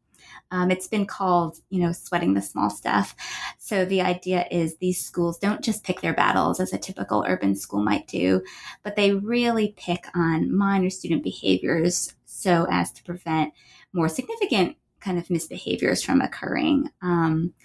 um, 0.53 0.69
it's 0.69 0.87
been 0.87 1.07
called, 1.07 1.57
you 1.71 1.81
know, 1.81 1.91
sweating 1.91 2.35
the 2.35 2.41
small 2.41 2.69
stuff. 2.69 3.15
So 3.57 3.85
the 3.85 4.01
idea 4.01 4.45
is 4.51 4.77
these 4.77 5.03
schools 5.03 5.39
don't 5.39 5.63
just 5.63 5.83
pick 5.83 6.01
their 6.01 6.13
battles 6.13 6.59
as 6.59 6.71
a 6.71 6.77
typical 6.77 7.25
urban 7.27 7.55
school 7.55 7.83
might 7.83 8.07
do, 8.07 8.43
but 8.83 8.95
they 8.95 9.15
really 9.15 9.73
pick 9.75 10.05
on 10.13 10.55
minor 10.55 10.91
student 10.91 11.23
behaviors 11.23 12.13
so 12.25 12.67
as 12.69 12.91
to 12.91 13.03
prevent 13.03 13.51
more 13.93 14.07
significant 14.07 14.77
kind 14.99 15.17
of 15.17 15.27
misbehaviors 15.27 16.05
from 16.05 16.21
occurring. 16.21 16.91
Um, 17.01 17.55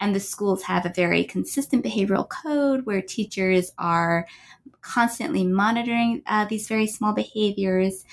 and 0.00 0.14
the 0.14 0.20
schools 0.20 0.62
have 0.62 0.86
a 0.86 0.92
very 0.94 1.24
consistent 1.24 1.84
behavioral 1.84 2.26
code 2.30 2.86
where 2.86 3.02
teachers 3.02 3.72
are 3.76 4.26
constantly 4.80 5.44
monitoring 5.44 6.22
uh, 6.26 6.46
these 6.46 6.66
very 6.66 6.86
small 6.86 7.12
behaviors, 7.12 8.04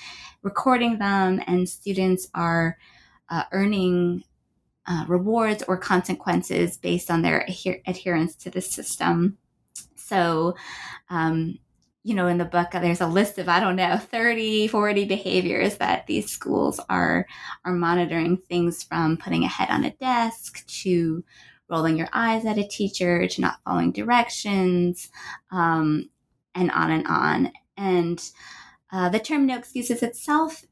recording 0.42 0.98
them, 0.98 1.40
and 1.46 1.66
students 1.66 2.28
are 2.34 2.76
uh, 3.28 3.44
earning 3.52 4.24
uh, 4.86 5.04
rewards 5.08 5.62
or 5.66 5.76
consequences 5.76 6.76
based 6.76 7.10
on 7.10 7.22
their 7.22 7.44
adher- 7.48 7.82
adherence 7.86 8.36
to 8.36 8.50
the 8.50 8.60
system. 8.60 9.38
So, 9.96 10.54
um, 11.10 11.58
you 12.04 12.14
know, 12.14 12.28
in 12.28 12.38
the 12.38 12.44
book, 12.44 12.68
there's 12.70 13.00
a 13.00 13.06
list 13.06 13.38
of, 13.38 13.48
I 13.48 13.58
don't 13.58 13.74
know, 13.74 13.96
30, 13.96 14.68
40 14.68 15.06
behaviors 15.06 15.78
that 15.78 16.06
these 16.06 16.30
schools 16.30 16.78
are, 16.88 17.26
are 17.64 17.72
monitoring 17.72 18.36
things 18.36 18.84
from 18.84 19.16
putting 19.16 19.42
a 19.42 19.48
head 19.48 19.70
on 19.70 19.84
a 19.84 19.90
desk 19.90 20.64
to 20.82 21.24
rolling 21.68 21.96
your 21.96 22.08
eyes 22.12 22.44
at 22.44 22.58
a 22.58 22.68
teacher 22.68 23.26
to 23.26 23.40
not 23.40 23.58
following 23.64 23.90
directions, 23.90 25.10
um, 25.50 26.08
and 26.54 26.70
on 26.70 26.92
and 26.92 27.06
on. 27.08 27.52
And 27.76 28.22
uh, 28.92 29.08
the 29.08 29.18
term 29.18 29.46
no 29.46 29.58
excuses 29.58 30.02
itself 30.02 30.64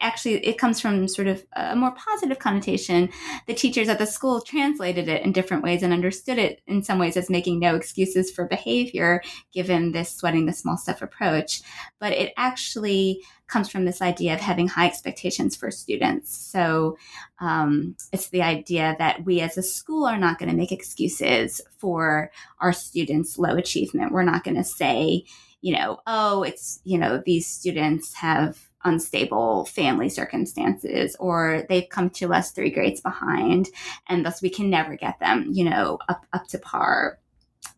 actually 0.00 0.44
it 0.46 0.58
comes 0.58 0.80
from 0.80 1.08
sort 1.08 1.28
of 1.28 1.44
a 1.54 1.76
more 1.76 1.92
positive 1.92 2.38
connotation. 2.38 3.10
The 3.46 3.54
teachers 3.54 3.88
at 3.88 3.98
the 3.98 4.06
school 4.06 4.40
translated 4.40 5.08
it 5.08 5.22
in 5.22 5.32
different 5.32 5.62
ways 5.62 5.82
and 5.82 5.92
understood 5.92 6.38
it 6.38 6.60
in 6.66 6.82
some 6.82 6.98
ways 6.98 7.16
as 7.16 7.30
making 7.30 7.58
no 7.58 7.74
excuses 7.74 8.30
for 8.30 8.46
behavior 8.46 9.22
given 9.52 9.92
this 9.92 10.14
sweating 10.14 10.46
the 10.46 10.52
small 10.52 10.76
stuff 10.76 11.02
approach. 11.02 11.62
But 11.98 12.12
it 12.12 12.32
actually 12.36 13.22
comes 13.46 13.70
from 13.70 13.84
this 13.84 14.02
idea 14.02 14.34
of 14.34 14.40
having 14.40 14.68
high 14.68 14.86
expectations 14.86 15.56
for 15.56 15.70
students. 15.70 16.36
So 16.36 16.98
um, 17.40 17.96
it's 18.12 18.28
the 18.28 18.42
idea 18.42 18.94
that 18.98 19.24
we 19.24 19.40
as 19.40 19.56
a 19.56 19.62
school 19.62 20.04
are 20.04 20.18
not 20.18 20.38
going 20.38 20.50
to 20.50 20.56
make 20.56 20.70
excuses 20.70 21.60
for 21.78 22.30
our 22.60 22.72
students 22.72 23.38
low 23.38 23.56
achievement. 23.56 24.12
We're 24.12 24.22
not 24.22 24.44
going 24.44 24.56
to 24.56 24.64
say 24.64 25.24
you 25.60 25.76
know 25.76 25.98
oh 26.06 26.42
it's 26.42 26.80
you 26.84 26.98
know 26.98 27.22
these 27.24 27.46
students 27.46 28.14
have 28.14 28.67
unstable 28.84 29.64
family 29.66 30.08
circumstances 30.08 31.16
or 31.18 31.64
they've 31.68 31.88
come 31.88 32.08
to 32.10 32.32
us 32.32 32.52
three 32.52 32.70
grades 32.70 33.00
behind 33.00 33.68
and 34.08 34.24
thus 34.24 34.40
we 34.40 34.48
can 34.48 34.70
never 34.70 34.96
get 34.96 35.18
them 35.18 35.48
you 35.50 35.64
know 35.64 35.98
up 36.08 36.24
up 36.32 36.46
to 36.48 36.58
par. 36.58 37.18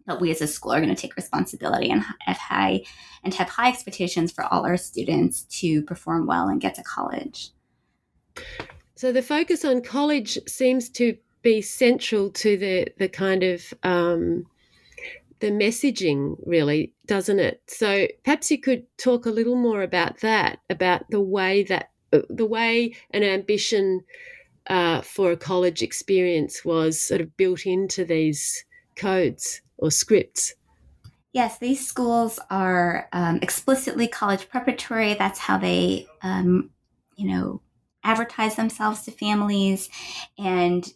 But 0.07 0.21
we 0.21 0.31
as 0.31 0.43
a 0.43 0.47
school 0.47 0.73
are 0.73 0.81
going 0.81 0.95
to 0.95 1.01
take 1.01 1.17
responsibility 1.17 1.91
and 1.91 2.03
have 2.21 2.37
high 2.37 2.85
and 3.23 3.33
have 3.35 3.49
high 3.49 3.69
expectations 3.69 4.33
for 4.33 4.45
all 4.45 4.67
our 4.67 4.77
students 4.77 5.43
to 5.61 5.83
perform 5.83 6.27
well 6.27 6.49
and 6.49 6.61
get 6.61 6.75
to 6.75 6.83
college. 6.83 7.51
So 8.95 9.13
the 9.13 9.23
focus 9.23 9.65
on 9.65 9.83
college 9.83 10.39
seems 10.47 10.89
to 10.91 11.17
be 11.43 11.63
central 11.63 12.31
to 12.31 12.57
the 12.57 12.89
the 12.99 13.09
kind 13.09 13.43
of 13.43 13.73
um, 13.83 14.47
the 15.41 15.51
messaging, 15.51 16.37
really, 16.45 16.93
doesn't 17.07 17.39
it? 17.39 17.63
So 17.67 18.07
perhaps 18.25 18.51
you 18.51 18.61
could 18.61 18.85
talk 18.99 19.27
a 19.27 19.31
little 19.31 19.57
more 19.57 19.83
about 19.83 20.21
that, 20.21 20.59
about 20.69 21.11
the 21.11 21.21
way 21.21 21.63
that 21.65 21.91
the 22.11 22.47
way 22.47 22.95
an 23.13 23.23
ambition 23.23 24.01
uh, 24.69 25.01
for 25.01 25.33
a 25.33 25.37
college 25.37 25.83
experience 25.83 26.65
was 26.65 27.01
sort 27.01 27.21
of 27.21 27.37
built 27.37 27.67
into 27.67 28.05
these 28.05 28.65
codes 28.97 29.63
or 29.79 29.91
scripts. 29.91 30.55
Yes, 31.33 31.59
these 31.59 31.87
schools 31.87 32.41
are 32.51 33.09
um, 33.13 33.39
explicitly 33.43 34.09
college 34.09 34.49
preparatory. 34.49 35.15
That's 35.15 35.39
how 35.39 35.59
they, 35.59 36.07
um, 36.23 36.71
you 37.17 37.29
know, 37.29 37.63
advertise 38.03 38.57
themselves 38.57 39.03
to 39.03 39.13
families. 39.13 39.89
And 40.39 40.93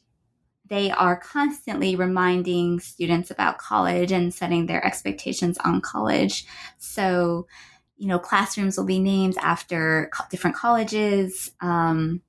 they 0.66 0.90
are 0.90 1.16
constantly 1.16 1.94
reminding 1.94 2.80
students 2.80 3.30
about 3.30 3.58
college 3.58 4.12
and 4.12 4.32
setting 4.32 4.66
their 4.66 4.84
expectations 4.84 5.58
on 5.58 5.80
college. 5.80 6.46
So, 6.78 7.46
you 7.96 8.08
know, 8.08 8.18
classrooms 8.18 8.76
will 8.76 8.86
be 8.86 8.98
named 8.98 9.36
after 9.40 10.10
different 10.30 10.56
colleges. 10.56 11.52
Um, 11.60 12.22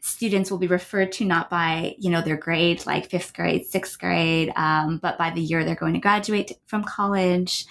students 0.00 0.50
will 0.50 0.58
be 0.58 0.66
referred 0.66 1.10
to 1.12 1.24
not 1.24 1.50
by, 1.50 1.96
you 1.98 2.10
know, 2.10 2.22
their 2.22 2.36
grade, 2.36 2.84
like 2.86 3.10
fifth 3.10 3.34
grade, 3.34 3.66
sixth 3.66 3.98
grade, 3.98 4.52
um, 4.54 4.98
but 4.98 5.18
by 5.18 5.30
the 5.30 5.40
year 5.40 5.64
they're 5.64 5.74
going 5.74 5.94
to 5.94 6.00
graduate 6.00 6.52
from 6.66 6.84
college. 6.84 7.66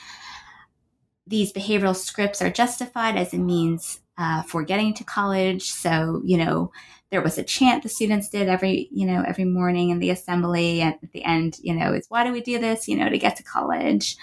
These 1.28 1.54
behavioral 1.54 1.96
scripts 1.96 2.42
are 2.42 2.52
justified 2.52 3.16
as 3.16 3.34
a 3.34 3.38
means 3.38 4.02
uh, 4.18 4.44
for 4.44 4.64
getting 4.64 4.94
to 4.96 5.04
college. 5.04 5.72
So, 5.72 6.22
you 6.24 6.38
know, 6.38 6.72
there 7.12 7.22
was 7.22 7.38
a 7.38 7.44
chant 7.44 7.84
the 7.84 7.90
students 7.90 8.30
did 8.30 8.50
every 8.50 8.90
you 8.92 9.06
know 9.06 9.24
every 9.26 9.46
morning 9.46 9.90
in 9.90 10.00
the 10.00 10.10
assembly 10.10 10.82
and 10.82 10.96
at 11.02 11.12
the 11.12 11.24
end 11.24 11.58
you 11.62 11.74
know 11.74 11.94
is 11.94 12.08
why 12.10 12.24
do 12.26 12.32
we 12.32 12.42
do 12.42 12.60
this? 12.60 12.88
you 12.88 12.98
know 12.98 13.10
to 13.10 13.18
get 13.18 13.38
to 13.38 13.44
college. 13.44 14.18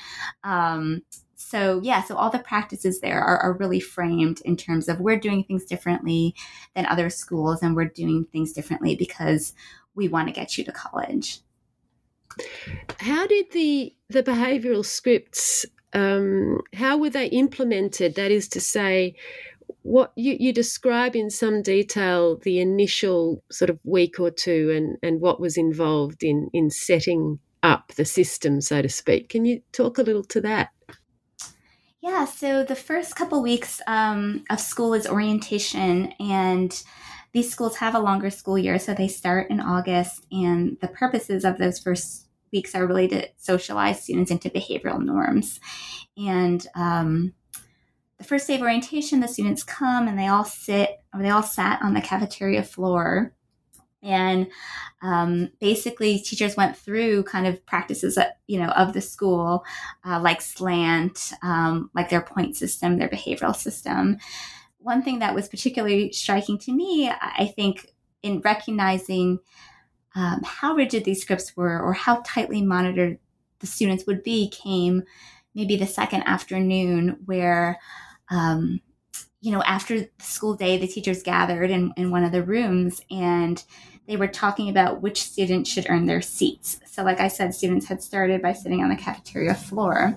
Um, 0.45 1.03
so 1.37 1.81
yeah 1.83 2.03
so 2.03 2.17
all 2.17 2.31
the 2.31 2.39
practices 2.39 3.01
there 3.01 3.21
are, 3.21 3.39
are 3.39 3.55
really 3.55 3.81
framed 3.81 4.41
in 4.43 4.57
terms 4.57 4.89
of 4.89 5.01
we're 5.01 5.19
doing 5.19 5.45
things 5.45 5.65
differently 5.65 6.35
than 6.75 6.87
other 6.87 7.09
schools 7.09 7.63
and 7.63 7.75
we're 7.75 7.87
doing 7.87 8.27
things 8.31 8.53
differently 8.53 8.95
because 8.95 9.55
we 9.95 10.09
want 10.09 10.29
to 10.29 10.35
get 10.35 10.59
you 10.59 10.65
to 10.65 10.73
college. 10.73 11.41
How 12.99 13.27
did 13.27 13.53
the 13.53 13.95
the 14.09 14.23
behavioral 14.23 14.85
scripts 14.85 15.65
um, 15.95 16.61
how 16.75 16.97
were 16.97 17.11
they 17.11 17.27
implemented? 17.27 18.15
That 18.15 18.31
is 18.31 18.49
to 18.49 18.61
say 18.61 19.15
what 19.83 20.13
you, 20.17 20.37
you 20.39 20.53
describe 20.53 21.17
in 21.17 21.31
some 21.31 21.63
detail 21.63 22.37
the 22.37 22.61
initial 22.61 23.43
sort 23.51 23.71
of 23.71 23.79
week 23.85 24.21
or 24.21 24.31
two 24.31 24.73
and, 24.75 24.97
and 25.03 25.21
what 25.21 25.41
was 25.41 25.57
involved 25.57 26.23
in, 26.23 26.49
in 26.53 26.71
setting 26.71 27.39
up 27.63 27.93
the 27.97 28.05
system, 28.05 28.61
so 28.61 28.83
to 28.83 28.89
speak. 28.89 29.29
Can 29.29 29.45
you 29.45 29.63
talk 29.73 29.99
a 29.99 30.03
little 30.03 30.25
to 30.25 30.41
that? 30.43 30.71
Yeah, 32.01 32.25
so 32.25 32.65
the 32.65 32.75
first 32.75 33.15
couple 33.15 33.41
weeks 33.43 33.81
um, 33.87 34.45
of 34.51 34.59
school 34.59 34.93
is 34.93 35.07
orientation, 35.07 36.13
and 36.19 36.83
these 37.33 37.51
schools 37.51 37.77
have 37.77 37.95
a 37.95 38.01
longer 38.01 38.29
school 38.29 38.59
year, 38.59 38.81
so 38.81 38.93
they 38.93 39.07
start 39.07 39.51
in 39.51 39.61
August. 39.61 40.27
And 40.33 40.77
the 40.81 40.89
purposes 40.89 41.45
of 41.45 41.59
those 41.59 41.79
first 41.79 42.27
weeks 42.53 42.75
are 42.75 42.87
really 42.87 43.07
to 43.09 43.29
socialize 43.37 44.03
students 44.03 44.33
into 44.33 44.51
behavioral 44.51 45.01
norms. 45.01 45.61
And 46.17 46.67
um, 46.75 47.35
the 48.23 48.29
first 48.29 48.47
day 48.47 48.55
of 48.55 48.61
orientation, 48.61 49.19
the 49.19 49.27
students 49.27 49.65
come 49.65 50.07
and 50.07 50.17
they 50.17 50.29
all 50.29 50.45
sit, 50.45 51.03
or 51.13 51.21
they 51.21 51.31
all 51.31 51.43
sat 51.43 51.83
on 51.83 51.93
the 51.93 52.01
cafeteria 52.01 52.63
floor. 52.63 53.35
And 54.01 54.47
um, 55.03 55.51
basically, 55.61 56.21
teachers 56.21 56.57
went 56.57 56.77
through 56.77 57.25
kind 57.25 57.49
of 57.49 57.65
practices, 57.67 58.17
you 58.47 58.61
know, 58.61 58.69
of 58.69 58.93
the 58.93 59.01
school, 59.01 59.65
uh, 60.07 60.21
like 60.21 60.41
slant, 60.41 61.33
um, 61.43 61.91
like 61.95 62.11
their 62.11 62.21
point 62.21 62.57
system, 62.57 62.99
their 62.99 63.09
behavioral 63.09 63.57
system. 63.57 64.19
One 64.79 65.03
thing 65.03 65.19
that 65.19 65.35
was 65.35 65.49
particularly 65.49 66.13
striking 66.13 66.59
to 66.59 66.73
me, 66.73 67.11
I 67.11 67.53
think, 67.57 67.93
in 68.23 68.41
recognizing 68.41 69.41
um, 70.15 70.43
how 70.45 70.75
rigid 70.75 71.05
these 71.05 71.23
scripts 71.23 71.57
were 71.57 71.81
or 71.81 71.93
how 71.93 72.23
tightly 72.25 72.63
monitored 72.63 73.19
the 73.59 73.67
students 73.67 74.07
would 74.07 74.23
be, 74.23 74.49
came 74.49 75.03
maybe 75.55 75.77
the 75.77 75.87
second 75.87 76.23
afternoon 76.23 77.19
where 77.25 77.79
um, 78.33 78.81
you 79.41 79.53
know, 79.53 79.63
after 79.63 80.01
the 80.01 80.09
school 80.21 80.55
day, 80.55 80.79
the 80.79 80.87
teachers 80.87 81.23
gathered 81.23 81.71
in, 81.71 81.93
in 81.97 82.11
one 82.11 82.25
of 82.25 82.33
the 82.33 82.43
rooms 82.43 83.03
and 83.11 83.63
they 84.09 84.17
were 84.17 84.29
talking 84.29 84.69
about 84.69 85.03
which 85.03 85.23
students 85.23 85.71
should 85.71 85.87
earn 85.89 86.07
their 86.07 86.23
seats. 86.23 86.81
So, 86.87 87.03
like 87.03 87.21
I 87.21 87.29
said, 87.29 87.55
students 87.55 87.87
had 87.87 88.03
started 88.03 88.43
by 88.43 88.53
sitting 88.53 88.83
on 88.83 88.89
the 88.89 88.97
cafeteria 88.97 89.55
floor. 89.55 90.17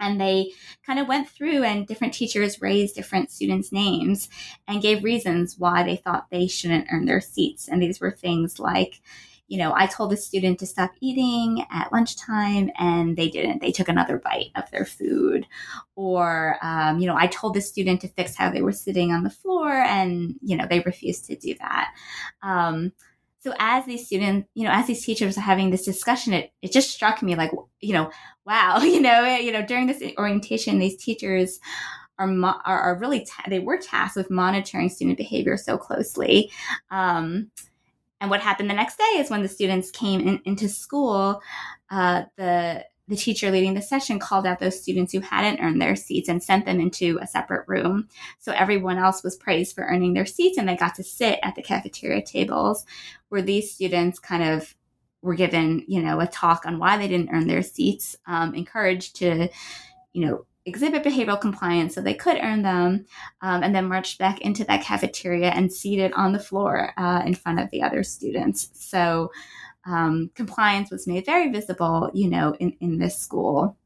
And 0.00 0.20
they 0.20 0.50
kind 0.84 0.98
of 0.98 1.06
went 1.06 1.28
through, 1.28 1.62
and 1.62 1.86
different 1.86 2.12
teachers 2.12 2.60
raised 2.60 2.96
different 2.96 3.30
students' 3.30 3.72
names 3.72 4.28
and 4.66 4.82
gave 4.82 5.04
reasons 5.04 5.56
why 5.56 5.82
they 5.82 5.96
thought 5.96 6.26
they 6.30 6.46
shouldn't 6.46 6.88
earn 6.90 7.06
their 7.06 7.20
seats. 7.20 7.68
And 7.68 7.80
these 7.80 8.00
were 8.00 8.10
things 8.10 8.58
like, 8.58 9.00
you 9.48 9.58
know, 9.58 9.74
I 9.76 9.86
told 9.86 10.10
the 10.10 10.16
student 10.16 10.58
to 10.60 10.66
stop 10.66 10.92
eating 11.00 11.64
at 11.70 11.92
lunchtime 11.92 12.70
and 12.78 13.16
they 13.16 13.28
didn't. 13.28 13.60
They 13.60 13.72
took 13.72 13.88
another 13.88 14.18
bite 14.18 14.50
of 14.56 14.70
their 14.70 14.86
food. 14.86 15.46
Or, 15.96 16.56
um, 16.62 16.98
you 16.98 17.06
know, 17.06 17.16
I 17.16 17.26
told 17.26 17.54
the 17.54 17.60
student 17.60 18.00
to 18.00 18.08
fix 18.08 18.34
how 18.34 18.50
they 18.50 18.62
were 18.62 18.72
sitting 18.72 19.12
on 19.12 19.22
the 19.22 19.30
floor 19.30 19.70
and, 19.70 20.34
you 20.42 20.56
know, 20.56 20.66
they 20.68 20.80
refused 20.80 21.26
to 21.26 21.36
do 21.36 21.54
that. 21.60 21.90
Um, 22.42 22.92
so 23.40 23.52
as 23.58 23.84
these 23.84 24.06
students, 24.06 24.48
you 24.54 24.64
know, 24.64 24.72
as 24.72 24.86
these 24.86 25.04
teachers 25.04 25.36
are 25.36 25.42
having 25.42 25.70
this 25.70 25.84
discussion, 25.84 26.32
it, 26.32 26.50
it 26.62 26.72
just 26.72 26.90
struck 26.90 27.22
me 27.22 27.34
like, 27.34 27.52
you 27.80 27.92
know, 27.92 28.10
wow, 28.46 28.78
you 28.82 29.00
know, 29.00 29.24
you 29.36 29.52
know, 29.52 29.64
during 29.64 29.86
this 29.86 30.02
orientation, 30.16 30.78
these 30.78 30.96
teachers 30.96 31.60
are, 32.18 32.28
are, 32.64 32.80
are 32.80 32.98
really, 32.98 33.26
ta- 33.26 33.44
they 33.48 33.58
were 33.58 33.76
tasked 33.76 34.16
with 34.16 34.30
monitoring 34.30 34.88
student 34.88 35.18
behavior 35.18 35.58
so 35.58 35.76
closely. 35.76 36.50
Um, 36.90 37.50
and 38.20 38.30
what 38.30 38.40
happened 38.40 38.70
the 38.70 38.74
next 38.74 38.96
day 38.96 39.18
is 39.18 39.30
when 39.30 39.42
the 39.42 39.48
students 39.48 39.90
came 39.90 40.20
in, 40.20 40.40
into 40.44 40.68
school, 40.68 41.40
uh, 41.90 42.24
the 42.36 42.84
the 43.06 43.16
teacher 43.16 43.50
leading 43.50 43.74
the 43.74 43.82
session 43.82 44.18
called 44.18 44.46
out 44.46 44.58
those 44.58 44.80
students 44.80 45.12
who 45.12 45.20
hadn't 45.20 45.62
earned 45.62 45.80
their 45.80 45.94
seats 45.94 46.28
and 46.28 46.42
sent 46.42 46.64
them 46.64 46.80
into 46.80 47.18
a 47.20 47.26
separate 47.26 47.68
room. 47.68 48.08
So 48.38 48.52
everyone 48.52 48.96
else 48.96 49.22
was 49.22 49.36
praised 49.36 49.74
for 49.74 49.84
earning 49.84 50.14
their 50.14 50.24
seats 50.24 50.56
and 50.56 50.66
they 50.66 50.76
got 50.76 50.94
to 50.94 51.04
sit 51.04 51.38
at 51.42 51.54
the 51.54 51.62
cafeteria 51.62 52.22
tables 52.22 52.86
where 53.28 53.42
these 53.42 53.70
students 53.70 54.18
kind 54.18 54.42
of 54.42 54.74
were 55.20 55.34
given, 55.34 55.84
you 55.86 56.02
know, 56.02 56.20
a 56.20 56.26
talk 56.26 56.64
on 56.64 56.78
why 56.78 56.96
they 56.96 57.08
didn't 57.08 57.30
earn 57.30 57.46
their 57.46 57.62
seats, 57.62 58.16
um, 58.26 58.54
encouraged 58.54 59.16
to, 59.16 59.48
you 60.14 60.26
know, 60.26 60.46
exhibit 60.66 61.04
behavioral 61.04 61.40
compliance 61.40 61.94
so 61.94 62.00
they 62.00 62.14
could 62.14 62.38
earn 62.42 62.62
them, 62.62 63.06
um, 63.42 63.62
and 63.62 63.74
then 63.74 63.88
marched 63.88 64.18
back 64.18 64.40
into 64.40 64.64
that 64.64 64.82
cafeteria 64.82 65.50
and 65.50 65.72
seated 65.72 66.12
on 66.14 66.32
the 66.32 66.38
floor 66.38 66.92
uh, 66.96 67.22
in 67.24 67.34
front 67.34 67.60
of 67.60 67.70
the 67.70 67.82
other 67.82 68.02
students. 68.02 68.70
So 68.72 69.30
um, 69.86 70.30
compliance 70.34 70.90
was 70.90 71.06
made 71.06 71.26
very 71.26 71.50
visible, 71.50 72.10
you 72.14 72.28
know, 72.30 72.56
in, 72.58 72.76
in 72.80 72.98
this 72.98 73.18
school. 73.18 73.76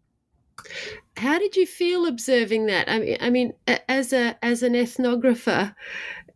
How 1.16 1.38
did 1.38 1.56
you 1.56 1.66
feel 1.66 2.06
observing 2.06 2.66
that? 2.66 2.88
I 2.88 2.99
mean, 2.99 3.16
I 3.20 3.30
mean, 3.30 3.52
as 3.88 4.12
a 4.12 4.37
as 4.44 4.62
an 4.62 4.75
ethnographer, 4.75 5.75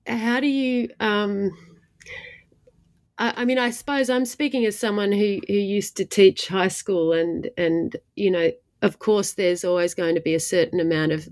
how 0.06 0.40
do 0.40 0.46
you? 0.46 0.88
Um, 1.00 1.50
I, 3.18 3.34
I 3.38 3.44
mean, 3.44 3.58
I 3.58 3.70
suppose 3.70 4.10
I'm 4.10 4.24
speaking 4.24 4.64
as 4.64 4.78
someone 4.78 5.12
who 5.12 5.40
who 5.46 5.54
used 5.54 5.96
to 5.96 6.04
teach 6.04 6.48
high 6.48 6.68
school, 6.68 7.12
and 7.12 7.50
and 7.56 7.96
you 8.14 8.30
know, 8.30 8.50
of 8.82 8.98
course, 8.98 9.32
there's 9.32 9.64
always 9.64 9.94
going 9.94 10.16
to 10.16 10.20
be 10.20 10.34
a 10.34 10.40
certain 10.40 10.80
amount 10.80 11.12
of 11.12 11.28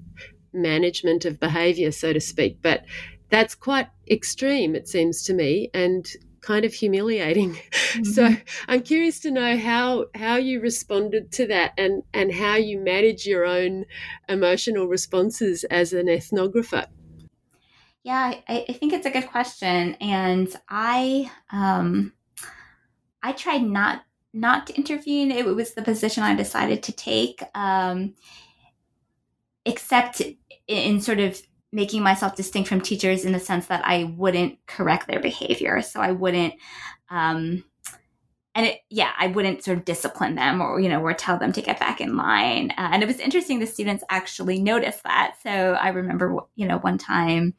management 0.52 1.24
of 1.24 1.38
behavior, 1.38 1.90
so 1.90 2.12
to 2.12 2.20
speak, 2.20 2.62
but 2.62 2.84
that's 3.28 3.54
quite 3.54 3.88
extreme, 4.08 4.74
it 4.74 4.88
seems 4.88 5.22
to 5.24 5.34
me, 5.34 5.70
and 5.74 6.08
kind 6.40 6.64
of 6.64 6.72
humiliating. 6.72 7.58
Mm-hmm. 7.90 8.04
So 8.04 8.28
I'm 8.68 8.82
curious 8.82 9.18
to 9.18 9.32
know 9.32 9.56
how 9.56 10.04
how 10.14 10.36
you 10.36 10.60
responded 10.60 11.32
to 11.32 11.48
that 11.48 11.72
and 11.76 12.04
and 12.14 12.32
how 12.32 12.54
you 12.54 12.78
manage 12.78 13.26
your 13.26 13.44
own 13.44 13.84
emotional 14.28 14.86
responses 14.86 15.64
as 15.64 15.92
an 15.92 16.06
ethnographer. 16.06 16.86
Yeah, 18.04 18.34
I, 18.48 18.64
I 18.68 18.72
think 18.74 18.92
it's 18.92 19.06
a 19.06 19.10
good 19.10 19.26
question, 19.26 19.94
and 19.94 20.54
I 20.68 21.32
um, 21.50 22.12
I 23.24 23.32
tried 23.32 23.64
not 23.64 24.04
not 24.32 24.66
to 24.66 24.76
intervene. 24.76 25.30
It 25.30 25.44
was 25.46 25.74
the 25.74 25.82
position 25.82 26.22
I 26.22 26.34
decided 26.34 26.82
to 26.84 26.92
take, 26.92 27.42
um, 27.54 28.14
except 29.64 30.22
in 30.66 31.00
sort 31.00 31.20
of 31.20 31.40
making 31.72 32.02
myself 32.02 32.34
distinct 32.34 32.68
from 32.68 32.80
teachers 32.80 33.24
in 33.24 33.32
the 33.32 33.40
sense 33.40 33.66
that 33.66 33.84
I 33.84 34.12
wouldn't 34.16 34.58
correct 34.66 35.06
their 35.06 35.20
behavior. 35.20 35.82
So 35.82 36.00
I 36.00 36.12
wouldn't, 36.12 36.54
um, 37.10 37.64
and 38.54 38.66
it, 38.66 38.80
yeah, 38.88 39.12
I 39.16 39.28
wouldn't 39.28 39.62
sort 39.62 39.78
of 39.78 39.84
discipline 39.84 40.34
them 40.34 40.60
or, 40.60 40.80
you 40.80 40.88
know, 40.88 41.00
or 41.00 41.14
tell 41.14 41.38
them 41.38 41.52
to 41.52 41.62
get 41.62 41.78
back 41.78 42.00
in 42.00 42.16
line. 42.16 42.72
Uh, 42.72 42.88
and 42.92 43.02
it 43.02 43.06
was 43.06 43.20
interesting. 43.20 43.60
The 43.60 43.66
students 43.66 44.02
actually 44.10 44.60
noticed 44.60 45.04
that. 45.04 45.36
So 45.42 45.50
I 45.50 45.90
remember, 45.90 46.36
you 46.56 46.66
know, 46.66 46.78
one 46.78 46.98
time 46.98 47.54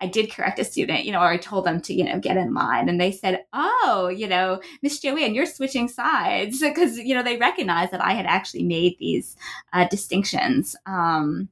I 0.00 0.06
did 0.06 0.32
correct 0.32 0.58
a 0.58 0.64
student, 0.64 1.04
you 1.04 1.12
know, 1.12 1.20
or 1.20 1.28
I 1.28 1.36
told 1.36 1.64
them 1.64 1.80
to, 1.82 1.94
you 1.94 2.04
know, 2.04 2.18
get 2.18 2.36
in 2.36 2.52
line. 2.52 2.88
And 2.88 3.00
they 3.00 3.12
said, 3.12 3.44
oh, 3.52 4.12
you 4.14 4.26
know, 4.26 4.60
Miss 4.82 4.98
Joanne, 4.98 5.34
you're 5.34 5.46
switching 5.46 5.88
sides 5.88 6.60
because, 6.60 6.98
you 6.98 7.14
know, 7.14 7.22
they 7.22 7.36
recognized 7.36 7.92
that 7.92 8.04
I 8.04 8.12
had 8.12 8.26
actually 8.26 8.64
made 8.64 8.96
these 8.98 9.36
uh, 9.72 9.86
distinctions. 9.88 10.76
Um, 10.86 11.48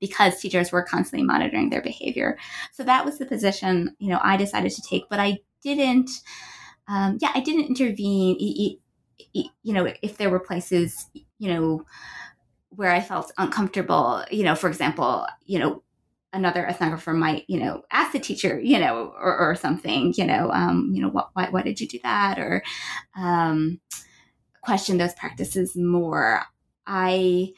because 0.00 0.38
teachers 0.38 0.70
were 0.70 0.82
constantly 0.82 1.24
monitoring 1.24 1.70
their 1.70 1.80
behavior. 1.80 2.36
So 2.72 2.82
that 2.82 3.06
was 3.06 3.16
the 3.16 3.24
position, 3.24 3.96
you 3.98 4.10
know, 4.10 4.20
I 4.22 4.36
decided 4.36 4.72
to 4.72 4.82
take, 4.82 5.08
but 5.08 5.18
I 5.18 5.38
didn't, 5.62 6.10
um, 6.88 7.16
yeah, 7.22 7.30
I 7.34 7.40
didn't 7.40 7.68
intervene, 7.68 8.36
you 9.32 9.48
know, 9.62 9.90
if 10.02 10.18
there 10.18 10.28
were 10.28 10.40
places, 10.40 11.06
you 11.38 11.54
know, 11.54 11.86
where 12.68 12.90
I 12.90 13.00
felt 13.00 13.32
uncomfortable, 13.38 14.24
you 14.30 14.44
know, 14.44 14.54
for 14.54 14.68
example, 14.68 15.26
you 15.46 15.58
know, 15.58 15.82
another 16.34 16.66
ethnographer 16.68 17.16
might, 17.16 17.44
you 17.48 17.58
know, 17.58 17.82
ask 17.90 18.12
the 18.12 18.18
teacher, 18.18 18.60
you 18.60 18.78
know, 18.78 19.14
or, 19.18 19.36
or 19.38 19.54
something, 19.54 20.12
you 20.16 20.24
know, 20.24 20.50
um, 20.50 20.90
you 20.92 21.00
know, 21.00 21.08
what, 21.08 21.30
why, 21.32 21.48
why 21.50 21.62
did 21.62 21.80
you 21.80 21.88
do 21.88 21.98
that? 22.02 22.38
Or 22.38 22.62
um, 23.16 23.80
question 24.60 24.98
those 24.98 25.14
practices 25.14 25.76
more. 25.76 26.42
I, 26.86 27.52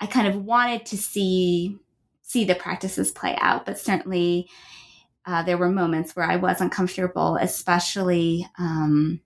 I 0.00 0.06
kind 0.06 0.26
of 0.26 0.44
wanted 0.44 0.86
to 0.86 0.96
see 0.96 1.78
see 2.22 2.44
the 2.44 2.54
practices 2.54 3.10
play 3.10 3.36
out, 3.40 3.66
but 3.66 3.76
certainly 3.76 4.48
uh, 5.26 5.42
there 5.42 5.58
were 5.58 5.68
moments 5.68 6.14
where 6.14 6.24
I 6.24 6.36
was 6.36 6.60
uncomfortable, 6.60 7.36
especially 7.36 8.46
um, 8.56 9.20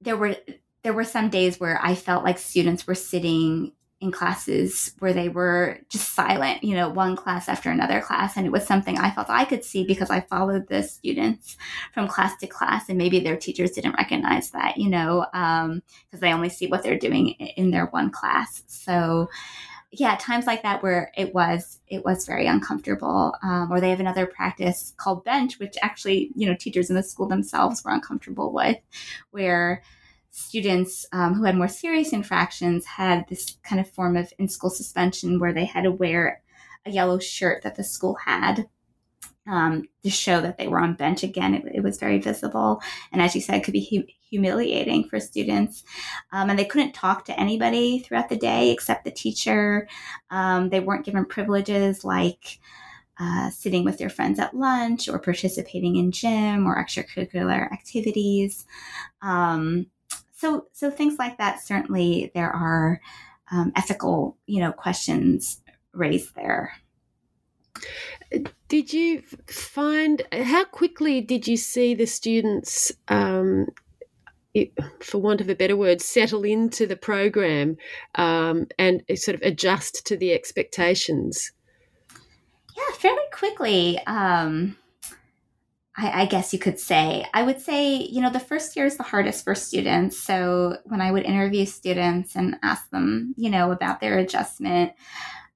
there 0.00 0.16
were 0.16 0.36
there 0.82 0.94
were 0.94 1.04
some 1.04 1.28
days 1.28 1.60
where 1.60 1.78
I 1.82 1.94
felt 1.94 2.24
like 2.24 2.38
students 2.38 2.86
were 2.86 2.94
sitting 2.94 3.72
in 4.00 4.10
classes 4.10 4.94
where 4.98 5.12
they 5.12 5.28
were 5.28 5.78
just 5.90 6.14
silent, 6.14 6.64
you 6.64 6.74
know, 6.74 6.88
one 6.88 7.14
class 7.14 7.48
after 7.48 7.70
another 7.70 8.00
class. 8.00 8.36
And 8.36 8.46
it 8.46 8.52
was 8.52 8.66
something 8.66 8.98
I 8.98 9.10
felt 9.10 9.28
I 9.28 9.44
could 9.44 9.62
see 9.62 9.84
because 9.84 10.08
I 10.08 10.20
followed 10.20 10.68
the 10.68 10.82
students 10.82 11.58
from 11.92 12.08
class 12.08 12.34
to 12.38 12.46
class. 12.46 12.88
And 12.88 12.96
maybe 12.96 13.20
their 13.20 13.36
teachers 13.36 13.72
didn't 13.72 13.96
recognize 13.96 14.50
that, 14.52 14.78
you 14.78 14.88
know, 14.88 15.26
because 15.30 15.64
um, 15.64 15.82
they 16.12 16.32
only 16.32 16.48
see 16.48 16.66
what 16.66 16.82
they're 16.82 16.98
doing 16.98 17.28
in 17.28 17.70
their 17.70 17.86
one 17.86 18.10
class. 18.10 18.62
So, 18.68 19.28
yeah, 19.92 20.16
times 20.16 20.46
like 20.46 20.62
that 20.62 20.82
where 20.82 21.12
it 21.16 21.34
was 21.34 21.80
it 21.88 22.04
was 22.04 22.24
very 22.24 22.46
uncomfortable. 22.46 23.34
Um, 23.42 23.70
or 23.70 23.80
they 23.80 23.90
have 23.90 24.00
another 24.00 24.24
practice 24.24 24.94
called 24.96 25.24
bench, 25.24 25.58
which 25.58 25.74
actually, 25.82 26.30
you 26.34 26.46
know, 26.46 26.56
teachers 26.58 26.88
in 26.88 26.96
the 26.96 27.02
school 27.02 27.26
themselves 27.26 27.84
were 27.84 27.90
uncomfortable 27.90 28.52
with, 28.52 28.78
where 29.30 29.82
students 30.30 31.06
um, 31.12 31.34
who 31.34 31.44
had 31.44 31.56
more 31.56 31.68
serious 31.68 32.12
infractions 32.12 32.84
had 32.84 33.26
this 33.28 33.56
kind 33.62 33.80
of 33.80 33.90
form 33.90 34.16
of 34.16 34.32
in 34.38 34.48
school 34.48 34.70
suspension 34.70 35.38
where 35.38 35.52
they 35.52 35.64
had 35.64 35.84
to 35.84 35.90
wear 35.90 36.42
a 36.86 36.90
yellow 36.90 37.18
shirt 37.18 37.62
that 37.62 37.76
the 37.76 37.84
school 37.84 38.14
had 38.14 38.66
um, 39.46 39.88
to 40.02 40.10
show 40.10 40.40
that 40.40 40.58
they 40.58 40.68
were 40.68 40.78
on 40.78 40.94
bench 40.94 41.22
again. 41.22 41.54
It, 41.54 41.76
it, 41.76 41.82
was 41.82 41.98
very 41.98 42.18
visible. 42.18 42.80
And 43.12 43.20
as 43.20 43.34
you 43.34 43.40
said, 43.40 43.56
it 43.56 43.64
could 43.64 43.72
be 43.72 43.84
hu- 43.84 44.12
humiliating 44.28 45.08
for 45.08 45.18
students. 45.18 45.82
Um, 46.32 46.50
and 46.50 46.58
they 46.58 46.64
couldn't 46.64 46.92
talk 46.92 47.24
to 47.24 47.40
anybody 47.40 47.98
throughout 47.98 48.28
the 48.28 48.36
day 48.36 48.70
except 48.70 49.04
the 49.04 49.10
teacher. 49.10 49.88
Um, 50.30 50.68
they 50.68 50.80
weren't 50.80 51.04
given 51.04 51.24
privileges 51.24 52.04
like 52.04 52.60
uh, 53.18 53.50
sitting 53.50 53.84
with 53.84 53.98
their 53.98 54.08
friends 54.08 54.38
at 54.38 54.54
lunch 54.54 55.08
or 55.08 55.18
participating 55.18 55.96
in 55.96 56.12
gym 56.12 56.66
or 56.66 56.82
extracurricular 56.82 57.70
activities. 57.72 58.64
Um, 59.20 59.86
so 60.40 60.66
so 60.72 60.90
things 60.90 61.18
like 61.18 61.38
that 61.38 61.60
certainly 61.62 62.30
there 62.34 62.50
are 62.50 63.00
um, 63.52 63.72
ethical 63.76 64.36
you 64.46 64.60
know 64.60 64.72
questions 64.72 65.60
raised 65.92 66.34
there 66.34 66.72
did 68.68 68.92
you 68.92 69.22
find 69.46 70.22
how 70.32 70.64
quickly 70.64 71.20
did 71.20 71.46
you 71.46 71.56
see 71.56 71.94
the 71.94 72.06
students 72.06 72.92
um, 73.08 73.66
it, 74.54 74.72
for 75.00 75.18
want 75.18 75.40
of 75.40 75.48
a 75.48 75.54
better 75.54 75.76
word, 75.76 76.00
settle 76.00 76.44
into 76.44 76.86
the 76.86 76.96
program 76.96 77.76
um, 78.16 78.66
and 78.78 79.02
sort 79.14 79.34
of 79.34 79.42
adjust 79.42 80.06
to 80.06 80.16
the 80.16 80.32
expectations? 80.32 81.52
Yeah, 82.76 82.94
fairly 82.96 83.22
quickly. 83.32 83.98
Um, 84.06 84.76
I, 86.00 86.22
I, 86.22 86.26
guess 86.26 86.52
you 86.52 86.58
could 86.58 86.80
say. 86.80 87.26
I 87.34 87.42
would 87.42 87.60
say, 87.60 87.96
you 87.96 88.22
know, 88.22 88.30
the 88.30 88.40
first 88.40 88.74
year 88.74 88.86
is 88.86 88.96
the 88.96 89.02
hardest 89.02 89.44
for 89.44 89.54
students. 89.54 90.18
So 90.18 90.78
when 90.84 91.02
I 91.02 91.10
would 91.12 91.24
interview 91.24 91.66
students 91.66 92.36
and 92.36 92.56
ask 92.62 92.88
them, 92.88 93.34
you 93.36 93.50
know, 93.50 93.70
about 93.70 94.00
their 94.00 94.18
adjustment, 94.18 94.92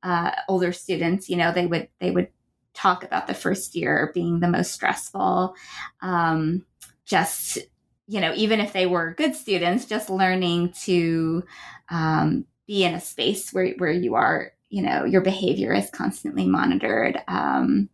uh, 0.02 0.33
older 0.46 0.72
students, 0.72 1.30
you 1.30 1.37
know, 1.37 1.50
they 1.50 1.66
would 1.66 1.88
they 1.98 2.11
would 2.11 2.28
talk 2.74 3.04
about 3.04 3.26
the 3.26 3.33
first 3.35 3.74
year 3.74 4.11
being 4.12 4.40
the 4.40 4.48
most 4.48 4.72
stressful. 4.72 5.54
Um, 6.02 6.66
just 7.07 7.59
you 8.07 8.20
know, 8.20 8.35
even 8.35 8.61
if 8.61 8.74
they 8.74 8.87
were 8.87 9.14
good 9.14 9.35
students, 9.35 9.87
just 9.87 10.11
learning 10.11 10.74
to 10.83 11.42
um, 11.88 12.44
be 12.66 12.85
in 12.85 12.92
a 12.92 13.00
space 13.00 13.50
where 13.50 13.72
where 13.78 13.92
you 13.92 14.14
are, 14.14 14.52
you 14.68 14.83
know, 14.83 15.07
your 15.07 15.22
behavior 15.22 15.72
is 15.72 15.88
constantly 15.88 16.46
monitored. 16.46 17.18
Um, 17.28 17.88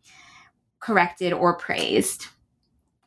corrected 0.81 1.35
or 1.35 1.57
praised. 1.57 2.27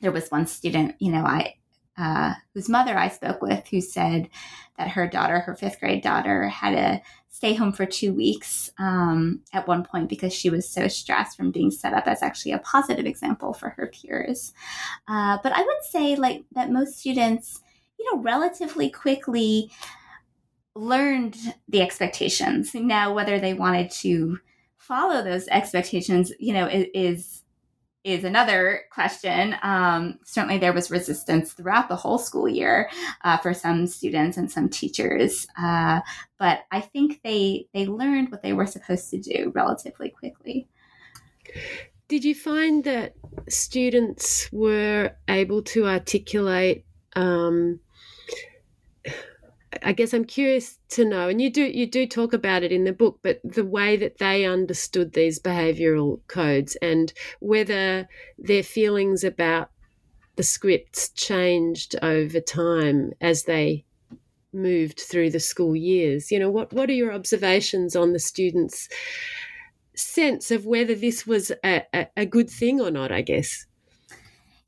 There 0.03 0.11
was 0.11 0.27
one 0.27 0.45
student, 0.47 0.95
you 0.99 1.13
know, 1.13 1.23
I 1.25 1.55
uh, 1.97 2.33
whose 2.53 2.67
mother 2.67 2.97
I 2.97 3.07
spoke 3.07 3.41
with, 3.41 3.67
who 3.69 3.79
said 3.79 4.29
that 4.77 4.89
her 4.89 5.07
daughter, 5.07 5.39
her 5.39 5.55
fifth 5.55 5.79
grade 5.79 6.03
daughter, 6.03 6.49
had 6.49 6.71
to 6.71 7.01
stay 7.29 7.53
home 7.53 7.71
for 7.71 7.85
two 7.85 8.13
weeks 8.13 8.69
um, 8.79 9.41
at 9.53 9.67
one 9.67 9.83
point 9.83 10.09
because 10.09 10.33
she 10.33 10.49
was 10.49 10.67
so 10.67 10.87
stressed 10.87 11.37
from 11.37 11.51
being 11.51 11.71
set 11.71 11.93
up 11.93 12.05
as 12.05 12.21
actually 12.21 12.51
a 12.51 12.59
positive 12.59 13.05
example 13.05 13.53
for 13.53 13.69
her 13.69 13.87
peers. 13.87 14.53
Uh, 15.07 15.37
but 15.41 15.53
I 15.53 15.61
would 15.61 15.83
say, 15.89 16.15
like, 16.15 16.43
that 16.51 16.69
most 16.69 16.99
students, 16.99 17.61
you 17.97 18.13
know, 18.13 18.21
relatively 18.21 18.89
quickly 18.89 19.71
learned 20.75 21.37
the 21.69 21.81
expectations. 21.81 22.73
Now, 22.73 23.13
whether 23.13 23.39
they 23.39 23.53
wanted 23.53 23.89
to 23.91 24.39
follow 24.77 25.23
those 25.23 25.47
expectations, 25.47 26.33
you 26.39 26.53
know, 26.53 26.67
is, 26.67 26.87
is 26.93 27.42
is 28.03 28.23
another 28.23 28.81
question. 28.91 29.55
Um, 29.63 30.19
certainly, 30.25 30.57
there 30.57 30.73
was 30.73 30.91
resistance 30.91 31.53
throughout 31.53 31.87
the 31.89 31.95
whole 31.95 32.17
school 32.17 32.47
year 32.47 32.89
uh, 33.23 33.37
for 33.37 33.53
some 33.53 33.87
students 33.87 34.37
and 34.37 34.51
some 34.51 34.69
teachers, 34.69 35.47
uh, 35.57 36.01
but 36.37 36.61
I 36.71 36.81
think 36.81 37.21
they 37.23 37.67
they 37.73 37.85
learned 37.85 38.31
what 38.31 38.41
they 38.41 38.53
were 38.53 38.65
supposed 38.65 39.09
to 39.11 39.19
do 39.19 39.51
relatively 39.55 40.09
quickly. 40.09 40.67
Did 42.07 42.25
you 42.25 42.35
find 42.35 42.83
that 42.83 43.13
students 43.49 44.49
were 44.51 45.15
able 45.27 45.63
to 45.63 45.87
articulate? 45.87 46.85
Um, 47.15 47.79
I 49.81 49.93
guess 49.93 50.13
I'm 50.13 50.25
curious 50.25 50.77
to 50.89 51.05
know, 51.05 51.27
and 51.27 51.41
you 51.41 51.49
do 51.49 51.63
you 51.63 51.85
do 51.85 52.05
talk 52.05 52.33
about 52.33 52.63
it 52.63 52.71
in 52.71 52.83
the 52.83 52.93
book, 52.93 53.19
but 53.21 53.39
the 53.43 53.65
way 53.65 53.97
that 53.97 54.17
they 54.17 54.45
understood 54.45 55.13
these 55.13 55.39
behavioural 55.39 56.19
codes 56.27 56.75
and 56.81 57.13
whether 57.39 58.07
their 58.37 58.63
feelings 58.63 59.23
about 59.23 59.69
the 60.35 60.43
scripts 60.43 61.09
changed 61.09 61.95
over 62.01 62.39
time 62.39 63.11
as 63.21 63.43
they 63.43 63.85
moved 64.51 64.99
through 64.99 65.29
the 65.29 65.39
school 65.39 65.75
years. 65.75 66.31
You 66.31 66.39
know, 66.39 66.51
what 66.51 66.73
what 66.73 66.89
are 66.89 66.93
your 66.93 67.13
observations 67.13 67.95
on 67.95 68.13
the 68.13 68.19
students' 68.19 68.89
sense 69.95 70.51
of 70.51 70.65
whether 70.65 70.95
this 70.95 71.27
was 71.27 71.51
a, 71.63 71.83
a, 71.93 72.07
a 72.17 72.25
good 72.25 72.49
thing 72.49 72.81
or 72.81 72.91
not? 72.91 73.11
I 73.11 73.21
guess. 73.21 73.65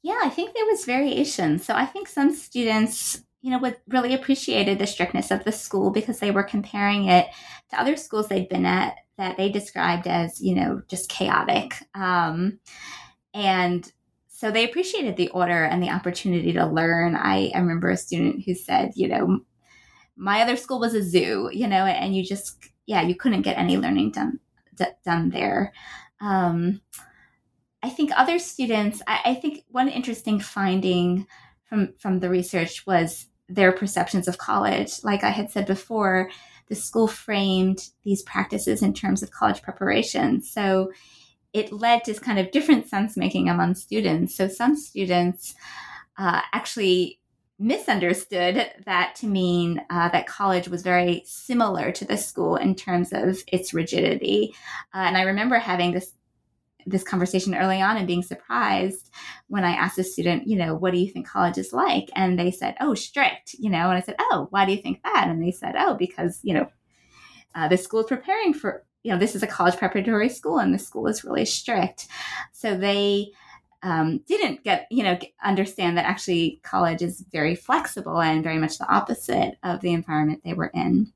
Yeah, 0.06 0.20
I 0.24 0.30
think 0.30 0.54
there 0.54 0.68
was 0.68 0.86
variation. 0.86 1.58
So 1.58 1.74
I 1.74 1.88
think 1.88 2.08
some 2.08 2.32
students 2.36 3.25
you 3.46 3.52
know, 3.52 3.60
would 3.60 3.78
really 3.90 4.16
appreciated 4.16 4.80
the 4.80 4.88
strictness 4.88 5.30
of 5.30 5.44
the 5.44 5.52
school 5.52 5.92
because 5.92 6.18
they 6.18 6.32
were 6.32 6.42
comparing 6.42 7.06
it 7.10 7.28
to 7.70 7.80
other 7.80 7.96
schools 7.96 8.28
they'd 8.28 8.50
been 8.50 8.66
at 8.66 8.96
that 9.20 9.38
they 9.38 9.52
described 9.52 10.08
as, 10.08 10.42
you 10.42 10.56
know, 10.56 10.82
just 10.88 11.10
chaotic. 11.10 11.76
Um, 11.94 12.58
and 13.36 13.90
so 14.28 14.50
they 14.50 14.68
appreciated 14.68 15.16
the 15.16 15.30
order 15.30 15.64
and 15.64 15.84
the 15.84 15.92
opportunity 15.92 16.54
to 16.54 16.66
learn. 16.66 17.16
I, 17.16 17.52
I 17.54 17.60
remember 17.60 17.92
a 17.92 17.98
student 17.98 18.44
who 18.44 18.56
said, 18.56 18.94
you 18.96 19.10
know, 19.10 19.42
my 20.16 20.42
other 20.42 20.56
school 20.56 20.80
was 20.80 20.96
a 20.96 21.04
zoo, 21.04 21.52
you 21.54 21.68
know, 21.68 21.86
and 21.86 22.16
you 22.16 22.24
just, 22.24 22.58
yeah, 22.88 23.04
you 23.04 23.14
couldn't 23.14 23.44
get 23.44 23.60
any 23.60 23.78
learning 23.78 24.10
done 24.14 24.40
d- 24.74 24.86
done 25.06 25.30
there. 25.30 25.72
Um, 26.20 26.82
I 27.84 27.90
think 27.90 28.10
other 28.16 28.40
students, 28.40 29.04
I, 29.06 29.20
I 29.24 29.34
think 29.36 29.66
one 29.70 29.88
interesting 29.88 30.40
finding 30.40 31.28
from 31.66 31.94
from 32.00 32.20
the 32.20 32.30
research 32.30 32.88
was 32.88 33.28
their 33.48 33.72
perceptions 33.72 34.28
of 34.28 34.38
college. 34.38 35.04
Like 35.04 35.24
I 35.24 35.30
had 35.30 35.52
said 35.52 35.66
before, 35.66 36.30
the 36.68 36.76
school 36.76 37.08
framed 37.08 37.90
these 38.04 38.24
practices 38.24 38.82
in 38.82 38.94
terms 38.94 39.22
of 39.22 39.32
college 39.32 39.62
preparation. 39.62 40.42
So 40.42 40.92
it 41.54 41.72
led 41.72 42.04
to 42.06 42.14
kind 42.16 42.40
of 42.40 42.52
different 42.52 42.88
sense 42.88 43.16
making 43.16 43.50
among 43.50 43.76
students. 43.76 44.36
So 44.36 44.48
some 44.48 44.76
students 44.76 45.54
uh, 46.18 46.42
actually 46.54 47.20
misunderstood 47.58 48.70
that 48.86 49.16
to 49.16 49.28
mean 49.28 49.82
uh, 49.90 50.10
that 50.10 50.28
college 50.28 50.68
was 50.68 50.82
very 50.82 51.24
similar 51.26 51.92
to 51.92 52.04
the 52.04 52.18
school 52.18 52.58
in 52.58 52.76
terms 52.76 53.14
of 53.14 53.42
its 53.48 53.74
rigidity. 53.74 54.54
Uh, 54.94 54.98
and 54.98 55.18
I 55.18 55.22
remember 55.22 55.58
having 55.58 55.92
this 55.92 56.14
this 56.86 57.04
conversation 57.04 57.56
early 57.56 57.82
on 57.82 57.98
and 57.98 58.08
being 58.08 58.24
surprised 58.24 59.10
when 59.48 59.63
I 59.63 59.71
asked 59.71 59.98
a 59.98 60.04
student, 60.04 60.48
you 60.48 60.56
know, 60.56 60.76
what 60.76 60.93
do 60.93 61.00
you 61.00 61.10
think 61.10 61.28
college 61.28 61.58
is 61.58 61.74
like? 61.74 62.10
And 62.15 62.38
they 62.38 62.52
said, 62.52 62.76
oh, 62.80 62.93
strict, 62.93 63.56
you 63.58 63.69
know, 63.69 63.89
and 63.89 63.98
I 63.98 64.02
said, 64.02 64.15
oh, 64.19 64.48
why 64.52 64.65
do 64.65 64.71
you 64.71 64.82
think 64.82 65.02
that? 65.04 65.28
And 65.28 65.41
they 65.41 65.52
said, 65.52 65.76
oh, 65.78 65.95
because, 65.95 66.39
you 66.43 66.54
know, 66.54 66.67
uh, 67.56 67.67
the 67.67 67.78
school 67.78 68.02
is 68.02 68.08
preparing 68.08 68.54
for, 68.54 68.86
you 69.04 69.12
know, 69.12 69.17
this 69.17 69.36
is 69.36 69.43
a 69.43 69.48
college 69.48 69.78
preparatory 69.78 70.30
school 70.30 70.60
and 70.60 70.74
the 70.74 70.80
school 70.80 71.08
is 71.08 71.24
really 71.24 71.45
strict. 71.45 72.08
So 72.52 72.78
they, 72.78 73.32
um, 73.84 74.21
didn't 74.28 74.63
get 74.63 74.88
you 74.89 75.04
know 75.04 75.19
understand 75.43 75.95
that 75.95 76.06
actually 76.06 76.60
college 76.63 77.04
is 77.04 77.24
very 77.32 77.54
flexible 77.54 78.19
and 78.19 78.43
very 78.43 78.58
much 78.58 78.80
the 78.80 78.91
opposite 78.91 79.60
of 79.62 79.80
the 79.82 79.93
environment 79.93 80.41
they 80.43 80.54
were 80.54 80.71
in 80.74 81.13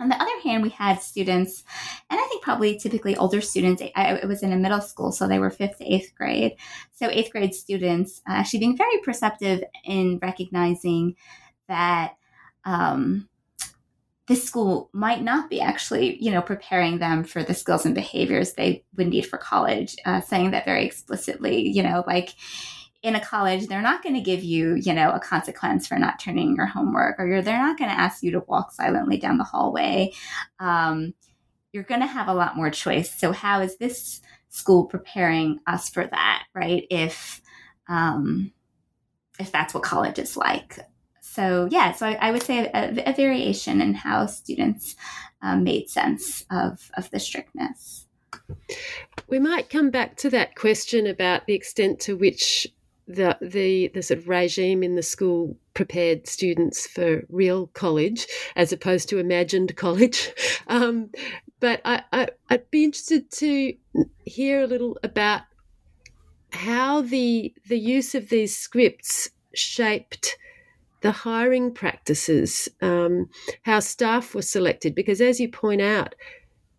on 0.00 0.08
the 0.08 0.20
other 0.20 0.40
hand, 0.42 0.62
we 0.62 0.70
had 0.70 1.02
students, 1.02 1.62
and 2.08 2.18
I 2.18 2.26
think 2.28 2.42
probably 2.42 2.78
typically 2.78 3.16
older 3.16 3.40
students. 3.40 3.82
I, 3.94 4.14
it 4.14 4.26
was 4.26 4.42
in 4.42 4.52
a 4.52 4.56
middle 4.56 4.80
school, 4.80 5.12
so 5.12 5.28
they 5.28 5.38
were 5.38 5.50
fifth 5.50 5.78
to 5.78 5.84
eighth 5.84 6.14
grade. 6.16 6.56
So 6.92 7.08
eighth 7.10 7.30
grade 7.30 7.54
students 7.54 8.22
uh, 8.28 8.32
actually 8.32 8.60
being 8.60 8.76
very 8.76 8.98
perceptive 9.04 9.62
in 9.84 10.18
recognizing 10.22 11.16
that 11.68 12.14
um, 12.64 13.28
this 14.26 14.42
school 14.44 14.88
might 14.92 15.22
not 15.22 15.50
be 15.50 15.60
actually, 15.60 16.16
you 16.22 16.30
know, 16.30 16.40
preparing 16.40 16.98
them 16.98 17.22
for 17.22 17.42
the 17.42 17.54
skills 17.54 17.84
and 17.84 17.94
behaviors 17.94 18.54
they 18.54 18.84
would 18.96 19.08
need 19.08 19.26
for 19.26 19.36
college. 19.36 19.96
Uh, 20.06 20.20
saying 20.20 20.52
that 20.52 20.64
very 20.64 20.84
explicitly, 20.84 21.68
you 21.68 21.82
know, 21.82 22.04
like 22.06 22.30
in 23.02 23.14
a 23.14 23.24
college, 23.24 23.66
they're 23.66 23.80
not 23.80 24.02
going 24.02 24.14
to 24.14 24.20
give 24.20 24.44
you, 24.44 24.74
you 24.74 24.92
know, 24.92 25.10
a 25.10 25.20
consequence 25.20 25.86
for 25.86 25.98
not 25.98 26.20
turning 26.20 26.54
your 26.54 26.66
homework, 26.66 27.18
or 27.18 27.42
they're 27.42 27.56
not 27.56 27.78
going 27.78 27.90
to 27.90 27.98
ask 27.98 28.22
you 28.22 28.30
to 28.32 28.40
walk 28.40 28.72
silently 28.72 29.16
down 29.16 29.38
the 29.38 29.44
hallway. 29.44 30.12
Um, 30.58 31.14
you're 31.72 31.82
going 31.82 32.00
to 32.00 32.06
have 32.06 32.28
a 32.28 32.34
lot 32.34 32.56
more 32.56 32.70
choice. 32.70 33.12
So, 33.12 33.32
how 33.32 33.60
is 33.60 33.76
this 33.78 34.20
school 34.50 34.84
preparing 34.84 35.60
us 35.66 35.88
for 35.88 36.06
that, 36.06 36.44
right? 36.54 36.86
If 36.90 37.40
um, 37.88 38.52
if 39.40 39.50
that's 39.50 39.74
what 39.74 39.82
college 39.82 40.18
is 40.18 40.36
like. 40.36 40.78
So, 41.20 41.68
yeah, 41.70 41.92
so 41.92 42.06
I, 42.06 42.12
I 42.14 42.30
would 42.32 42.42
say 42.42 42.66
a, 42.66 43.10
a, 43.10 43.12
variation 43.14 43.80
in 43.80 43.94
how 43.94 44.26
students 44.26 44.96
um, 45.42 45.64
made 45.64 45.88
sense 45.88 46.44
of, 46.50 46.90
of 46.96 47.10
the 47.10 47.20
strictness. 47.20 48.06
We 49.28 49.38
might 49.38 49.70
come 49.70 49.90
back 49.90 50.16
to 50.18 50.30
that 50.30 50.56
question 50.56 51.06
about 51.06 51.46
the 51.46 51.54
extent 51.54 52.00
to 52.00 52.16
which 52.16 52.66
the 53.06 53.36
the 53.40 53.88
the 53.94 54.02
sort 54.02 54.18
of 54.18 54.28
regime 54.28 54.82
in 54.82 54.94
the 54.94 55.02
school 55.02 55.56
prepared 55.74 56.26
students 56.26 56.86
for 56.86 57.24
real 57.28 57.68
college 57.68 58.26
as 58.56 58.72
opposed 58.72 59.08
to 59.08 59.18
imagined 59.18 59.76
college. 59.76 60.32
Um, 60.66 61.10
but 61.58 61.80
I, 61.84 62.04
I 62.12 62.28
I'd 62.48 62.70
be 62.70 62.84
interested 62.84 63.28
to 63.32 63.74
hear 64.24 64.62
a 64.62 64.68
little 64.68 64.98
about 65.02 65.42
how 66.52 67.00
the 67.00 67.52
the 67.68 67.78
use 67.78 68.14
of 68.14 68.28
these 68.28 68.56
scripts 68.56 69.30
shaped 69.52 70.38
the 71.00 71.12
hiring 71.12 71.72
practices, 71.72 72.68
um, 72.82 73.28
how 73.62 73.80
staff 73.80 74.34
were 74.34 74.42
selected, 74.42 74.94
because 74.94 75.20
as 75.20 75.40
you 75.40 75.48
point 75.48 75.80
out, 75.80 76.14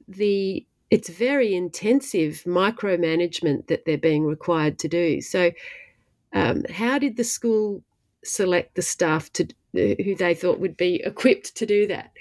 the 0.07 0.65
it's 0.89 1.10
very 1.10 1.55
intensive 1.55 2.43
micromanagement 2.45 3.67
that 3.67 3.86
they're 3.86 3.97
being 3.97 4.25
required 4.25 4.77
to 4.79 4.89
do. 4.89 5.21
So 5.21 5.51
um, 6.34 6.63
how 6.65 6.98
did 6.98 7.17
the 7.17 7.24
school 7.24 7.84
select 8.24 8.76
the 8.76 8.82
staff 8.82 9.32
to 9.34 9.48
who 9.74 10.15
they 10.15 10.36
thought 10.36 10.60
would 10.60 10.78
be 10.78 11.02
equipped 11.04 11.56
to 11.56 11.65
do 11.65 11.88
that? 11.88 12.12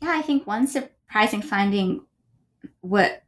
Yeah, 0.00 0.16
I 0.16 0.22
think 0.22 0.46
one 0.46 0.66
surprising 0.66 1.42
finding 1.42 2.02
what 2.80 3.22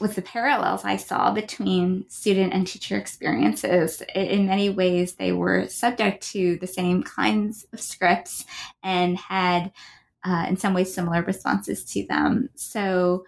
was 0.00 0.14
the 0.14 0.22
parallels 0.22 0.84
I 0.84 0.96
saw 0.96 1.32
between 1.32 2.08
student 2.08 2.52
and 2.52 2.66
teacher 2.66 2.96
experiences. 2.96 4.02
In 4.14 4.46
many 4.46 4.70
ways, 4.70 5.14
they 5.14 5.32
were 5.32 5.66
subject 5.66 6.22
to 6.32 6.56
the 6.58 6.66
same 6.66 7.02
kinds 7.02 7.66
of 7.72 7.80
scripts 7.80 8.44
and 8.82 9.16
had, 9.16 9.72
uh, 10.24 10.46
in 10.48 10.56
some 10.56 10.74
ways, 10.74 10.94
similar 10.94 11.22
responses 11.22 11.84
to 11.86 12.06
them. 12.06 12.50
So, 12.54 13.24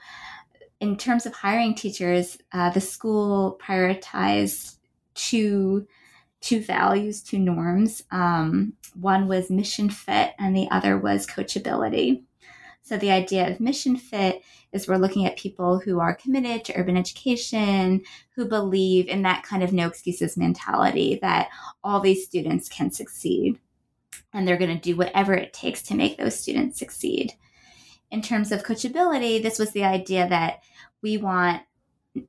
in 0.79 0.96
terms 0.96 1.27
of 1.27 1.35
hiring 1.35 1.75
teachers, 1.75 2.38
uh, 2.53 2.70
the 2.70 2.81
school 2.81 3.59
prioritized 3.61 4.77
two 5.14 5.87
two 6.40 6.62
values, 6.62 7.23
two 7.23 7.38
norms. 7.38 8.03
Um, 8.11 8.73
one 8.94 9.29
was 9.29 9.51
mission 9.51 9.90
fit, 9.90 10.33
and 10.38 10.57
the 10.57 10.70
other 10.70 10.99
was 10.99 11.27
coachability. 11.27 12.23
So 12.83 12.96
the 12.96 13.11
idea 13.11 13.49
of 13.49 13.61
mission 13.61 13.96
fit 13.96 14.42
is 14.73 14.88
we're 14.88 14.96
looking 14.96 15.27
at 15.27 15.37
people 15.37 15.79
who 15.79 16.01
are 16.01 16.14
committed 16.14 16.64
to 16.64 16.77
urban 16.77 16.96
education, 16.96 18.03
who 18.35 18.46
believe 18.46 19.07
in 19.09 19.23
that 19.23 19.42
kind 19.42 19.62
of 19.62 19.73
no 19.73 19.87
excuses 19.87 20.37
mentality 20.37 21.18
that 21.23 21.51
all 21.85 22.01
these 22.01 22.25
students 22.25 22.68
can 22.68 22.90
succeed. 22.90 23.59
And 24.33 24.46
they're 24.46 24.57
going 24.57 24.75
to 24.75 24.81
do 24.81 24.96
whatever 24.96 25.35
it 25.35 25.53
takes 25.53 25.83
to 25.83 25.94
make 25.94 26.16
those 26.16 26.38
students 26.38 26.79
succeed. 26.79 27.35
In 28.11 28.23
terms 28.23 28.51
of 28.51 28.64
coachability, 28.64 29.42
this 29.42 29.59
was 29.59 29.73
the 29.73 29.85
idea 29.85 30.29
that 30.29 30.62
we 31.03 31.16
want 31.16 31.62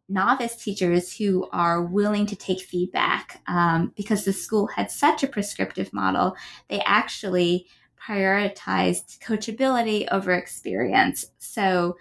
novice 0.08 0.56
teachers 0.56 1.16
who 1.16 1.48
are 1.52 1.84
willing 1.84 2.26
to 2.28 2.36
take 2.36 2.62
feedback 2.62 3.42
um, 3.48 3.92
because 3.96 4.26
the 4.26 4.34
school 4.34 4.68
had 4.68 4.92
such 4.92 5.24
a 5.24 5.28
prescriptive 5.28 5.92
model. 5.94 6.36
They 6.70 6.80
actually 6.82 7.68
prioritized 8.02 9.20
coachability 9.20 10.08
over 10.12 10.34
experience. 10.34 11.26
So, 11.38 11.98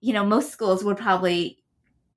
you 0.00 0.12
know, 0.12 0.24
most 0.24 0.50
schools 0.50 0.84
would 0.84 0.96
probably, 0.96 1.58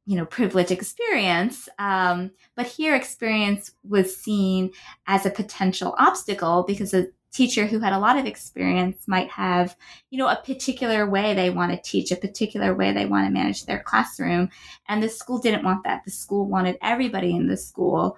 you 0.05 0.15
know, 0.17 0.25
privilege 0.25 0.71
experience, 0.71 1.69
um, 1.77 2.31
but 2.55 2.65
here 2.65 2.95
experience 2.95 3.71
was 3.83 4.15
seen 4.15 4.71
as 5.07 5.25
a 5.25 5.31
potential 5.31 5.95
obstacle 5.97 6.63
because 6.67 6.93
teacher 7.31 7.67
who 7.67 7.79
had 7.79 7.93
a 7.93 7.99
lot 7.99 8.17
of 8.17 8.25
experience 8.25 9.07
might 9.07 9.29
have, 9.29 9.75
you 10.09 10.17
know, 10.17 10.27
a 10.27 10.41
particular 10.43 11.07
way 11.07 11.33
they 11.33 11.49
want 11.49 11.71
to 11.71 11.89
teach, 11.89 12.11
a 12.11 12.15
particular 12.15 12.73
way 12.73 12.91
they 12.91 13.05
want 13.05 13.27
to 13.27 13.31
manage 13.31 13.65
their 13.65 13.83
classroom. 13.83 14.49
And 14.87 15.01
the 15.01 15.09
school 15.09 15.39
didn't 15.39 15.63
want 15.63 15.83
that. 15.83 16.03
The 16.05 16.11
school 16.11 16.47
wanted 16.47 16.77
everybody 16.81 17.35
in 17.35 17.47
the 17.47 17.57
school 17.57 18.17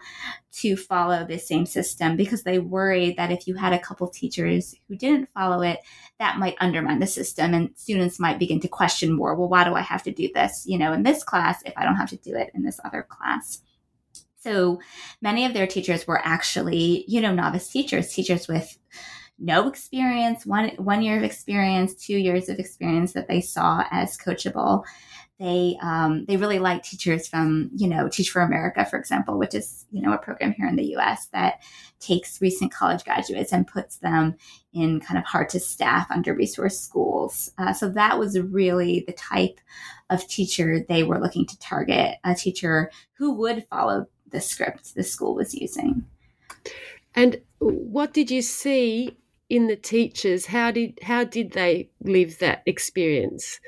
to 0.54 0.76
follow 0.76 1.26
the 1.26 1.38
same 1.38 1.65
system 1.65 2.15
because 2.15 2.43
they 2.43 2.60
worried 2.60 3.17
that 3.17 3.32
if 3.32 3.47
you 3.47 3.56
had 3.56 3.74
a 3.74 3.80
couple 3.80 4.08
teachers 4.08 4.76
who 4.88 4.95
didn't 4.95 5.30
follow 5.34 5.62
it, 5.62 5.80
that 6.19 6.38
might 6.38 6.56
undermine 6.62 7.00
the 7.00 7.08
system 7.08 7.54
and 7.54 7.71
students 7.76 8.19
might 8.19 8.39
begin 8.39 8.60
to 8.62 8.67
question 8.67 9.13
more, 9.13 9.36
well, 9.36 9.50
why 9.50 9.63
do 9.63 9.74
I 9.74 9.82
have 9.82 10.04
to 10.04 10.12
do 10.12 10.30
this, 10.34 10.63
you 10.65 10.78
know, 10.78 10.93
in 10.93 11.04
this 11.04 11.24
class 11.24 11.62
if 11.65 11.74
I 11.76 11.84
don't 11.84 11.95
have 11.95 12.10
to 12.10 12.17
do 12.17 12.36
it 12.36 12.52
in 12.54 12.63
this 12.63 12.80
other 12.86 13.06
class? 13.10 13.62
So 14.41 14.80
many 15.21 15.45
of 15.45 15.54
their 15.54 15.67
teachers 15.67 16.08
were 16.08 16.19
actually, 16.23 17.06
you 17.08 17.21
know, 17.21 17.34
novice 17.34 17.69
teachers, 17.69 18.12
teachers 18.12 18.47
with 18.47 18.77
no 19.38 19.67
experience, 19.67 20.45
one 20.45 20.69
one 20.77 21.01
year 21.01 21.17
of 21.17 21.23
experience, 21.23 21.95
two 21.95 22.17
years 22.17 22.49
of 22.49 22.60
experience 22.60 23.13
that 23.13 23.27
they 23.27 23.41
saw 23.41 23.84
as 23.91 24.17
coachable. 24.17 24.84
They 25.39 25.77
um, 25.82 26.25
they 26.25 26.38
really 26.38 26.60
like 26.60 26.84
teachers 26.84 27.27
from 27.27 27.71
you 27.75 27.88
know 27.88 28.08
Teach 28.08 28.30
for 28.30 28.41
America, 28.41 28.86
for 28.86 28.99
example, 28.99 29.39
which 29.39 29.56
is 29.56 29.86
you 29.91 30.01
know 30.01 30.13
a 30.13 30.17
program 30.19 30.54
here 30.54 30.67
in 30.67 30.75
the 30.75 30.91
U.S. 30.91 31.27
that 31.34 31.62
takes 31.99 32.41
recent 32.41 32.71
college 32.71 33.04
graduates 33.04 33.51
and 33.51 33.67
puts 33.67 33.97
them 33.97 34.36
in 34.73 34.99
kind 34.99 35.17
of 35.17 35.25
hard 35.25 35.49
to 35.49 35.60
staff, 35.60 36.10
under 36.12 36.36
resourced 36.36 36.80
schools. 36.80 37.51
Uh, 37.58 37.73
so 37.73 37.89
that 37.89 38.19
was 38.19 38.39
really 38.39 39.04
the 39.08 39.13
type 39.13 39.60
of 40.12 40.27
teacher 40.27 40.86
they 40.88 41.01
were 41.04 41.19
looking 41.19 41.47
to 41.47 41.58
target, 41.60 42.17
a 42.23 42.36
teacher 42.36 42.91
who 43.13 43.34
would 43.34 43.65
follow 43.69 44.06
the 44.32 44.41
script 44.41 44.96
the 44.96 45.04
school 45.04 45.36
was 45.36 45.54
using. 45.54 46.06
And 47.15 47.41
what 47.60 48.13
did 48.13 48.32
you 48.32 48.41
see 48.41 49.17
in 49.50 49.67
the 49.67 49.76
teachers? 49.76 50.46
How 50.46 50.72
did 50.72 51.00
how 51.04 51.24
did 51.24 51.52
they 51.52 51.89
live 52.04 52.39
that 52.39 52.63
experience? 52.65 53.60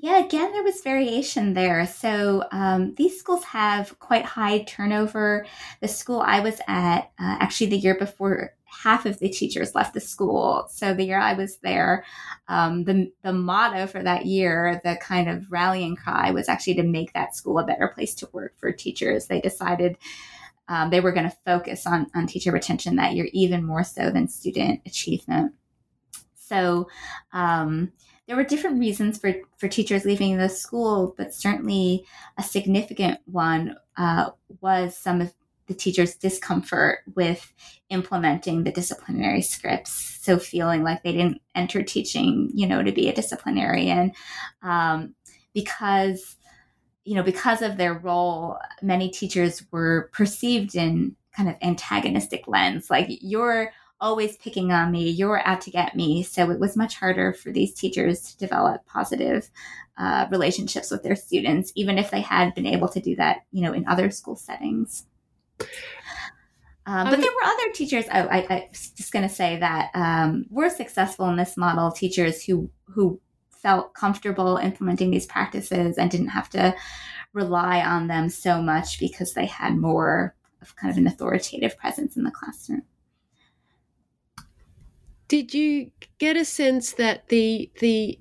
Yeah, 0.00 0.24
again, 0.24 0.52
there 0.52 0.62
was 0.62 0.80
variation 0.80 1.54
there. 1.54 1.84
So 1.86 2.44
um, 2.52 2.94
these 2.94 3.18
schools 3.18 3.42
have 3.42 3.98
quite 3.98 4.24
high 4.24 4.62
turnover. 4.62 5.44
The 5.80 5.88
school 5.88 6.20
I 6.20 6.38
was 6.38 6.60
at, 6.68 7.10
uh, 7.18 7.36
actually, 7.40 7.70
the 7.70 7.78
year 7.78 7.96
before, 7.98 8.54
half 8.82 9.06
of 9.06 9.18
the 9.18 9.28
teachers 9.28 9.74
left 9.74 9.94
the 9.94 10.00
school. 10.00 10.66
So 10.70 10.94
the 10.94 11.04
year 11.04 11.18
I 11.18 11.32
was 11.32 11.58
there, 11.58 12.04
um, 12.48 12.84
the 12.84 13.10
the 13.22 13.32
motto 13.32 13.86
for 13.86 14.02
that 14.02 14.26
year, 14.26 14.80
the 14.84 14.96
kind 14.96 15.28
of 15.28 15.50
rallying 15.50 15.96
cry, 15.96 16.30
was 16.30 16.48
actually 16.48 16.74
to 16.74 16.82
make 16.82 17.12
that 17.12 17.34
school 17.34 17.58
a 17.58 17.66
better 17.66 17.88
place 17.88 18.14
to 18.16 18.28
work 18.32 18.54
for 18.58 18.72
teachers. 18.72 19.26
They 19.26 19.40
decided 19.40 19.96
um, 20.68 20.90
they 20.90 21.00
were 21.00 21.12
going 21.12 21.28
to 21.28 21.36
focus 21.46 21.86
on, 21.86 22.06
on 22.14 22.26
teacher 22.26 22.52
retention 22.52 22.96
that 22.96 23.14
year, 23.14 23.28
even 23.32 23.64
more 23.64 23.84
so 23.84 24.10
than 24.10 24.28
student 24.28 24.82
achievement. 24.84 25.54
So 26.34 26.88
um, 27.32 27.92
there 28.26 28.36
were 28.36 28.44
different 28.44 28.78
reasons 28.78 29.18
for, 29.18 29.34
for 29.56 29.68
teachers 29.68 30.04
leaving 30.04 30.36
the 30.36 30.50
school, 30.50 31.14
but 31.16 31.34
certainly 31.34 32.04
a 32.36 32.42
significant 32.42 33.20
one 33.24 33.76
uh, 33.96 34.30
was 34.60 34.96
some 34.96 35.22
of 35.22 35.32
the 35.68 35.74
teachers' 35.74 36.16
discomfort 36.16 37.00
with 37.14 37.52
implementing 37.90 38.64
the 38.64 38.72
disciplinary 38.72 39.42
scripts. 39.42 40.18
So 40.22 40.38
feeling 40.38 40.82
like 40.82 41.02
they 41.02 41.12
didn't 41.12 41.40
enter 41.54 41.82
teaching, 41.82 42.50
you 42.52 42.66
know, 42.66 42.82
to 42.82 42.92
be 42.92 43.08
a 43.08 43.14
disciplinarian 43.14 44.12
um, 44.62 45.14
because 45.54 46.36
you 47.04 47.14
know, 47.14 47.22
because 47.22 47.62
of 47.62 47.78
their 47.78 47.94
role, 47.94 48.58
many 48.82 49.08
teachers 49.08 49.64
were 49.72 50.10
perceived 50.12 50.74
in 50.74 51.16
kind 51.34 51.48
of 51.48 51.56
antagonistic 51.62 52.46
lens, 52.46 52.90
like 52.90 53.06
you're 53.08 53.72
always 54.00 54.36
picking 54.36 54.72
on 54.72 54.92
me, 54.92 55.08
you're 55.08 55.46
out 55.46 55.60
to 55.62 55.70
get 55.70 55.96
me. 55.96 56.22
So 56.22 56.50
it 56.50 56.60
was 56.60 56.76
much 56.76 56.96
harder 56.96 57.32
for 57.32 57.50
these 57.50 57.72
teachers 57.72 58.20
to 58.22 58.38
develop 58.38 58.84
positive 58.86 59.50
uh, 59.96 60.26
relationships 60.30 60.90
with 60.90 61.02
their 61.02 61.16
students, 61.16 61.72
even 61.74 61.98
if 61.98 62.10
they 62.10 62.20
had 62.20 62.54
been 62.54 62.66
able 62.66 62.88
to 62.88 63.00
do 63.00 63.16
that, 63.16 63.38
you 63.50 63.62
know, 63.62 63.72
in 63.72 63.88
other 63.88 64.10
school 64.10 64.36
settings. 64.36 65.06
Um, 66.86 67.10
but 67.10 67.20
there 67.20 67.30
were 67.30 67.44
other 67.44 67.70
teachers. 67.74 68.06
I, 68.10 68.22
I, 68.22 68.38
I 68.48 68.68
was 68.70 68.90
just 68.90 69.12
going 69.12 69.28
to 69.28 69.34
say 69.34 69.58
that 69.58 69.90
um, 69.94 70.46
were 70.48 70.70
successful 70.70 71.28
in 71.28 71.36
this 71.36 71.56
model. 71.56 71.92
Teachers 71.92 72.42
who 72.42 72.70
who 72.86 73.20
felt 73.50 73.92
comfortable 73.92 74.56
implementing 74.56 75.10
these 75.10 75.26
practices 75.26 75.98
and 75.98 76.10
didn't 76.10 76.28
have 76.28 76.48
to 76.50 76.74
rely 77.34 77.80
on 77.80 78.06
them 78.06 78.28
so 78.30 78.62
much 78.62 78.98
because 78.98 79.34
they 79.34 79.44
had 79.44 79.76
more 79.76 80.34
of 80.62 80.74
kind 80.76 80.90
of 80.90 80.96
an 80.96 81.06
authoritative 81.06 81.76
presence 81.76 82.16
in 82.16 82.24
the 82.24 82.30
classroom. 82.30 82.82
Did 85.28 85.52
you 85.52 85.90
get 86.18 86.36
a 86.36 86.44
sense 86.44 86.92
that 86.92 87.28
the 87.28 87.70
the 87.80 88.18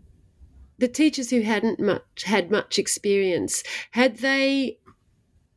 the 0.77 0.87
teachers 0.87 1.29
who 1.29 1.41
hadn't 1.41 1.79
much 1.79 2.23
had 2.25 2.51
much 2.51 2.77
experience 2.77 3.63
had 3.91 4.17
they 4.17 4.77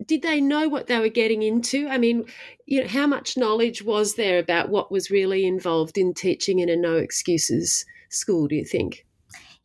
did 0.06 0.22
they 0.22 0.40
know 0.40 0.68
what 0.68 0.86
they 0.86 0.98
were 0.98 1.08
getting 1.08 1.42
into? 1.42 1.88
I 1.88 1.98
mean, 1.98 2.24
you 2.66 2.82
know, 2.82 2.88
how 2.88 3.06
much 3.06 3.36
knowledge 3.36 3.82
was 3.82 4.14
there 4.14 4.38
about 4.38 4.68
what 4.68 4.90
was 4.90 5.10
really 5.10 5.46
involved 5.46 5.98
in 5.98 6.14
teaching 6.14 6.58
in 6.58 6.68
a 6.68 6.76
no 6.76 6.96
excuses 6.96 7.84
school, 8.08 8.48
do 8.48 8.56
you 8.56 8.64
think? 8.64 9.06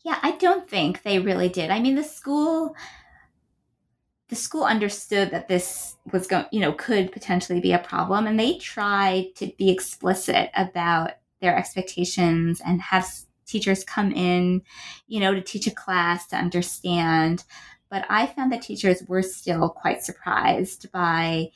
Yeah, 0.03 0.19
I 0.21 0.31
don't 0.31 0.69
think 0.69 1.03
they 1.03 1.19
really 1.19 1.49
did. 1.49 1.71
I 1.71 1.79
mean, 1.79 1.95
the 1.95 2.03
school 2.03 2.75
the 4.29 4.35
school 4.35 4.63
understood 4.63 5.29
that 5.31 5.47
this 5.47 5.97
was 6.11 6.25
going, 6.25 6.45
you 6.51 6.59
know, 6.59 6.73
could 6.73 7.11
potentially 7.11 7.59
be 7.59 7.73
a 7.73 7.79
problem 7.79 8.25
and 8.25 8.39
they 8.39 8.57
tried 8.57 9.35
to 9.35 9.51
be 9.57 9.69
explicit 9.69 10.49
about 10.55 11.11
their 11.41 11.55
expectations 11.55 12.59
and 12.65 12.81
have 12.81 13.07
teachers 13.45 13.83
come 13.83 14.11
in, 14.11 14.63
you 15.07 15.19
know, 15.19 15.33
to 15.33 15.41
teach 15.41 15.67
a 15.67 15.71
class 15.71 16.27
to 16.27 16.35
understand. 16.35 17.43
But 17.89 18.05
I 18.09 18.25
found 18.25 18.51
that 18.51 18.61
teachers 18.61 19.03
were 19.07 19.21
still 19.21 19.69
quite 19.69 20.03
surprised 20.03 20.91
by 20.91 21.51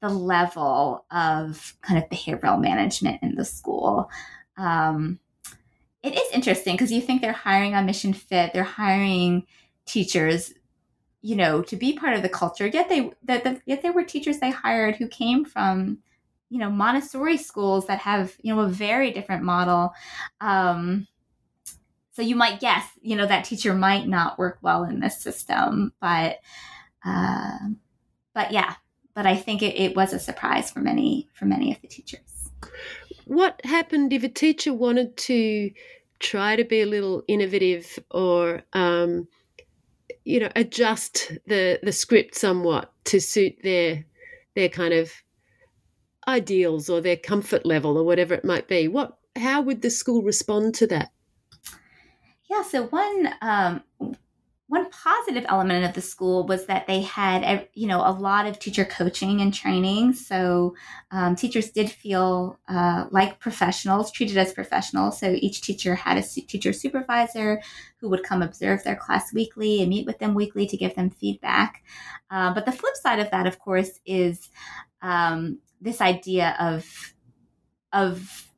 the 0.00 0.08
level 0.08 1.04
of 1.10 1.74
kind 1.80 2.02
of 2.02 2.08
behavioral 2.10 2.60
management 2.60 3.22
in 3.22 3.36
the 3.36 3.44
school. 3.44 4.10
Um, 4.56 5.18
it 6.02 6.14
is 6.14 6.32
interesting 6.32 6.74
because 6.74 6.92
you 6.92 7.00
think 7.00 7.20
they're 7.20 7.32
hiring 7.32 7.74
on 7.74 7.86
mission 7.86 8.12
fit 8.12 8.52
they're 8.52 8.64
hiring 8.64 9.46
teachers 9.86 10.52
you 11.20 11.36
know 11.36 11.62
to 11.62 11.76
be 11.76 11.92
part 11.92 12.14
of 12.14 12.22
the 12.22 12.28
culture 12.28 12.66
yet 12.66 12.88
they 12.88 13.10
that 13.24 13.44
the, 13.44 13.60
yet 13.66 13.82
there 13.82 13.92
were 13.92 14.04
teachers 14.04 14.38
they 14.38 14.50
hired 14.50 14.96
who 14.96 15.06
came 15.08 15.44
from 15.44 15.98
you 16.50 16.58
know 16.58 16.70
montessori 16.70 17.36
schools 17.36 17.86
that 17.86 17.98
have 17.98 18.36
you 18.42 18.54
know 18.54 18.60
a 18.62 18.68
very 18.68 19.10
different 19.10 19.42
model 19.42 19.92
um, 20.40 21.06
so 22.12 22.22
you 22.22 22.36
might 22.36 22.60
guess 22.60 22.86
you 23.00 23.16
know 23.16 23.26
that 23.26 23.44
teacher 23.44 23.74
might 23.74 24.06
not 24.06 24.38
work 24.38 24.58
well 24.62 24.84
in 24.84 25.00
this 25.00 25.18
system 25.18 25.92
but 26.00 26.40
uh, 27.04 27.58
but 28.34 28.52
yeah 28.52 28.74
but 29.14 29.26
i 29.26 29.36
think 29.36 29.62
it, 29.62 29.76
it 29.76 29.96
was 29.96 30.12
a 30.12 30.18
surprise 30.18 30.70
for 30.70 30.80
many 30.80 31.28
for 31.32 31.46
many 31.46 31.72
of 31.72 31.80
the 31.80 31.88
teachers. 31.88 32.50
What 33.26 33.60
happened 33.64 34.12
if 34.12 34.24
a 34.24 34.28
teacher 34.28 34.74
wanted 34.74 35.16
to 35.16 35.70
try 36.18 36.56
to 36.56 36.64
be 36.64 36.80
a 36.80 36.86
little 36.86 37.22
innovative 37.28 37.98
or 38.10 38.62
um, 38.72 39.28
you 40.24 40.40
know 40.40 40.50
adjust 40.56 41.32
the 41.46 41.78
the 41.82 41.92
script 41.92 42.34
somewhat 42.34 42.92
to 43.04 43.20
suit 43.20 43.56
their 43.62 44.04
their 44.54 44.68
kind 44.68 44.94
of 44.94 45.12
ideals 46.28 46.88
or 46.88 47.00
their 47.00 47.16
comfort 47.16 47.66
level 47.66 47.98
or 47.98 48.04
whatever 48.04 48.34
it 48.34 48.44
might 48.44 48.68
be? 48.68 48.88
What 48.88 49.18
how 49.36 49.62
would 49.62 49.82
the 49.82 49.90
school 49.90 50.22
respond 50.22 50.74
to 50.76 50.86
that 50.88 51.10
yeah 52.52 52.62
so 52.62 52.84
one 52.84 53.34
um, 53.40 53.82
one 54.72 54.88
positive 54.88 55.44
element 55.50 55.84
of 55.84 55.92
the 55.92 56.00
school 56.00 56.46
was 56.46 56.64
that 56.64 56.86
they 56.86 57.02
had 57.02 57.68
you 57.74 57.86
know 57.86 58.00
a 58.00 58.10
lot 58.10 58.46
of 58.46 58.58
teacher 58.58 58.86
coaching 58.86 59.42
and 59.42 59.52
training. 59.52 60.14
So 60.14 60.74
um, 61.10 61.36
teachers 61.36 61.70
did 61.70 61.90
feel 61.90 62.58
uh, 62.68 63.04
like 63.10 63.38
professionals 63.38 64.10
treated 64.10 64.38
as 64.38 64.54
professionals. 64.54 65.20
So 65.20 65.36
each 65.38 65.60
teacher 65.60 65.94
had 65.94 66.16
a 66.16 66.22
teacher 66.22 66.72
supervisor 66.72 67.60
who 67.98 68.08
would 68.08 68.22
come 68.22 68.40
observe 68.40 68.82
their 68.82 68.96
class 68.96 69.30
weekly 69.34 69.82
and 69.82 69.90
meet 69.90 70.06
with 70.06 70.18
them 70.20 70.32
weekly 70.32 70.66
to 70.68 70.76
give 70.78 70.94
them 70.94 71.10
feedback. 71.10 71.84
Uh, 72.30 72.54
but 72.54 72.64
the 72.64 72.72
flip 72.72 72.96
side 72.96 73.18
of 73.18 73.30
that 73.30 73.46
of 73.46 73.58
course 73.58 74.00
is 74.06 74.48
um, 75.02 75.58
this 75.82 76.00
idea 76.00 76.56
of 76.58 77.12
of 77.92 78.48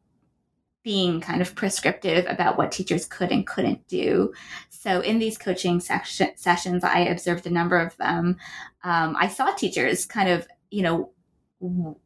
being 0.85 1.21
kind 1.21 1.41
of 1.41 1.55
prescriptive 1.55 2.27
about 2.29 2.57
what 2.59 2.71
teachers 2.71 3.07
could 3.07 3.33
and 3.33 3.47
couldn't 3.47 3.89
do. 3.89 4.33
So, 4.69 5.01
in 5.01 5.19
these 5.19 5.39
coaching 5.39 5.81
section, 5.81 6.37
sessions, 6.37 6.85
I 6.85 7.01
observed 7.01 7.47
a 7.47 7.51
number 7.51 7.79
of 7.79 7.97
them. 7.97 8.37
Um, 8.85 9.17
I 9.19 9.29
saw 9.29 9.51
teachers 9.53 10.05
kind 10.05 10.29
of, 10.29 10.47
you 10.71 10.83
know, 10.83 11.11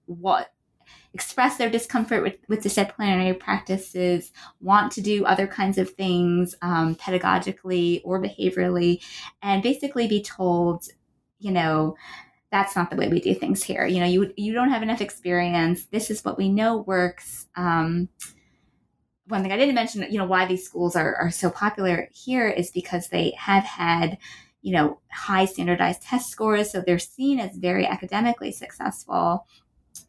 what 0.07 0.53
express 1.15 1.57
their 1.57 1.71
discomfort 1.71 2.23
with, 2.23 2.37
with 2.49 2.63
disciplinary 2.63 3.35
practices, 3.35 4.31
want 4.61 4.93
to 4.93 5.01
do 5.01 5.25
other 5.25 5.47
kinds 5.47 5.77
of 5.79 5.91
things 5.91 6.55
um, 6.63 6.95
pedagogically 6.95 8.01
or 8.05 8.23
behaviorally, 8.23 9.03
and 9.43 9.63
basically 9.63 10.07
be 10.07 10.23
told, 10.23 10.85
you 11.41 11.51
know, 11.51 11.97
that's 12.53 12.77
not 12.77 12.91
the 12.91 12.97
way 12.97 13.09
we 13.09 13.21
do 13.21 13.35
things 13.35 13.63
here. 13.63 13.87
You 13.87 14.01
know, 14.01 14.07
you 14.07 14.33
you 14.37 14.55
don't 14.55 14.71
have 14.71 14.83
enough 14.83 15.01
experience. 15.01 15.87
This 15.87 16.11
is 16.11 16.25
what 16.25 16.39
we 16.39 16.49
know 16.49 16.79
works. 16.79 17.47
Um, 17.57 18.09
one 19.29 19.43
thing 19.43 19.53
I 19.53 19.57
didn't 19.57 19.75
mention, 19.75 20.11
you 20.11 20.19
know, 20.19 20.27
why 20.27 20.47
these 20.47 20.65
schools 20.65 20.97
are, 20.97 21.15
are 21.17 21.31
so 21.31 21.51
popular 21.51 22.09
here 22.13 22.49
is 22.49 22.71
because 22.71 23.09
they 23.09 23.35
have 23.39 23.65
had, 23.65 24.19
you 24.63 24.73
know, 24.73 25.01
high 25.11 25.45
standardized 25.45 26.03
test 26.03 26.31
scores. 26.31 26.71
So 26.71 26.81
they're 26.81 26.99
seen 26.99 27.39
as 27.39 27.57
very 27.57 27.87
academically 27.87 28.53
successful. 28.53 29.47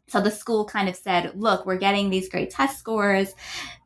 So 0.08 0.20
the 0.20 0.30
school 0.30 0.64
kind 0.64 0.88
of 0.88 0.96
said, 0.96 1.32
look, 1.34 1.66
we're 1.66 1.78
getting 1.78 2.10
these 2.10 2.28
great 2.28 2.50
test 2.50 2.78
scores. 2.78 3.34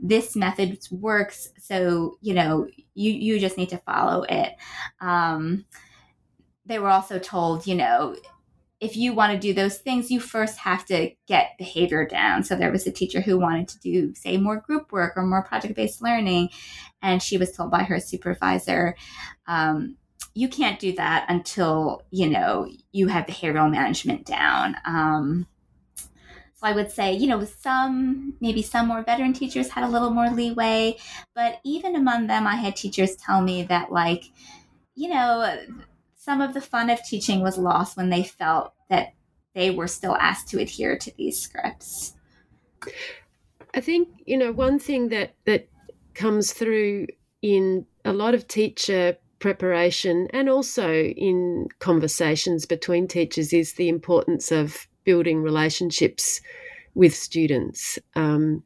This 0.01 0.37
method 0.37 0.79
works. 0.90 1.51
So, 1.59 2.16
you 2.20 2.35
know, 2.35 2.66
you, 2.94 3.12
you 3.12 3.38
just 3.38 3.59
need 3.59 3.70
to 3.70 3.79
follow 3.79 4.23
it. 4.23 4.53
Um, 5.01 5.64
they 6.66 6.79
were 6.79 6.88
also 6.88 7.18
told, 7.18 7.66
you 7.66 7.75
know, 7.75 8.16
if 8.85 8.99
you 8.99 9.14
want 9.14 9.33
to 9.33 9.38
do 9.38 9.55
those 9.55 9.79
things, 9.79 10.11
you 10.11 10.20
first 10.20 10.59
have 10.59 10.85
to 10.87 11.11
get 11.27 11.57
behavior 11.57 12.07
down. 12.07 12.44
So 12.44 12.55
there 12.55 12.70
was 12.70 12.87
a 12.87 12.92
teacher 12.92 13.23
who 13.23 13.38
wanted 13.38 13.66
to 13.68 13.79
do, 13.81 14.14
say, 14.14 14.37
more 14.37 14.59
group 14.59 14.92
work 14.92 15.14
or 15.16 15.25
more 15.25 15.42
project 15.42 15.75
based 15.75 16.03
learning. 16.03 16.51
And 17.01 17.23
she 17.23 17.38
was 17.38 17.53
told 17.53 17.70
by 17.70 17.85
her 17.85 17.99
supervisor, 17.99 18.94
um, 19.47 19.97
you 20.35 20.49
can't 20.49 20.79
do 20.79 20.92
that 20.97 21.25
until, 21.31 22.03
you 22.11 22.29
know, 22.29 22.68
you 22.92 23.09
have 23.09 23.25
behavioral 23.25 23.70
management 23.70 24.27
down. 24.27 24.77
Um, 24.85 25.47
so 25.97 26.62
I 26.62 26.73
would 26.73 26.90
say, 26.90 27.14
you 27.14 27.27
know, 27.27 27.42
some, 27.44 28.35
maybe 28.40 28.61
some 28.61 28.88
more 28.88 29.03
veteran 29.03 29.33
teachers 29.33 29.70
had 29.70 29.85
a 29.85 29.88
little 29.88 30.11
more 30.11 30.29
leeway. 30.29 30.97
But 31.35 31.61
even 31.64 31.97
among 31.97 32.27
them, 32.27 32.47
I 32.47 32.57
had 32.57 32.77
teachers 32.77 33.16
tell 33.16 33.40
me 33.40 33.62
that, 33.64 33.90
like, 33.90 34.25
you 34.94 35.09
know, 35.09 35.59
some 36.25 36.41
of 36.41 36.55
the 36.55 36.61
fun 36.61 36.89
of 36.89 37.03
teaching 37.05 37.43
was 37.43 37.59
lost 37.59 37.99
when 37.99 38.09
they 38.09 38.23
felt 38.23 38.73
that 38.89 39.13
they 39.55 39.71
were 39.71 39.87
still 39.87 40.17
asked 40.17 40.49
to 40.49 40.59
adhere 40.59 40.97
to 40.97 41.15
these 41.19 41.39
scripts. 41.39 42.15
I 43.75 43.81
think, 43.81 44.09
you 44.25 44.39
know, 44.39 44.51
one 44.51 44.79
thing 44.79 45.11
that, 45.11 45.35
that 45.45 45.69
comes 46.15 46.55
through 46.55 47.09
in 47.43 47.85
a 48.07 48.13
lot 48.15 48.33
of 48.33 48.49
teacher 48.49 49.19
preparation 49.39 50.29
and 50.33 50.49
also 50.49 50.91
in 50.91 51.69
conversations 51.81 52.65
between 52.65 53.07
teachers 53.07 53.53
is 53.53 53.75
the 53.75 53.91
importance 53.91 54.51
of 54.51 54.87
building 55.05 55.43
relationships 55.43 56.41
with 56.95 57.15
students. 57.15 57.99
Um, 58.17 58.63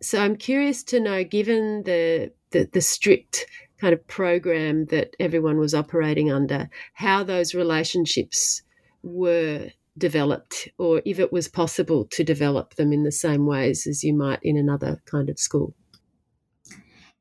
so 0.00 0.20
I'm 0.20 0.36
curious 0.36 0.84
to 0.84 1.00
know, 1.00 1.24
given 1.24 1.82
the, 1.82 2.30
the, 2.50 2.68
the 2.72 2.80
strict 2.80 3.46
kind 3.80 3.92
of 3.92 4.06
program 4.06 4.86
that 4.86 5.14
everyone 5.20 5.58
was 5.58 5.74
operating 5.74 6.32
under, 6.32 6.70
how 6.94 7.22
those 7.22 7.54
relationships 7.54 8.62
were 9.02 9.70
developed, 9.98 10.68
or 10.78 11.02
if 11.04 11.18
it 11.18 11.32
was 11.32 11.48
possible 11.48 12.04
to 12.06 12.24
develop 12.24 12.74
them 12.74 12.92
in 12.92 13.02
the 13.02 13.12
same 13.12 13.46
ways 13.46 13.86
as 13.86 14.04
you 14.04 14.14
might 14.14 14.40
in 14.42 14.56
another 14.56 15.00
kind 15.06 15.28
of 15.28 15.38
school. 15.38 15.74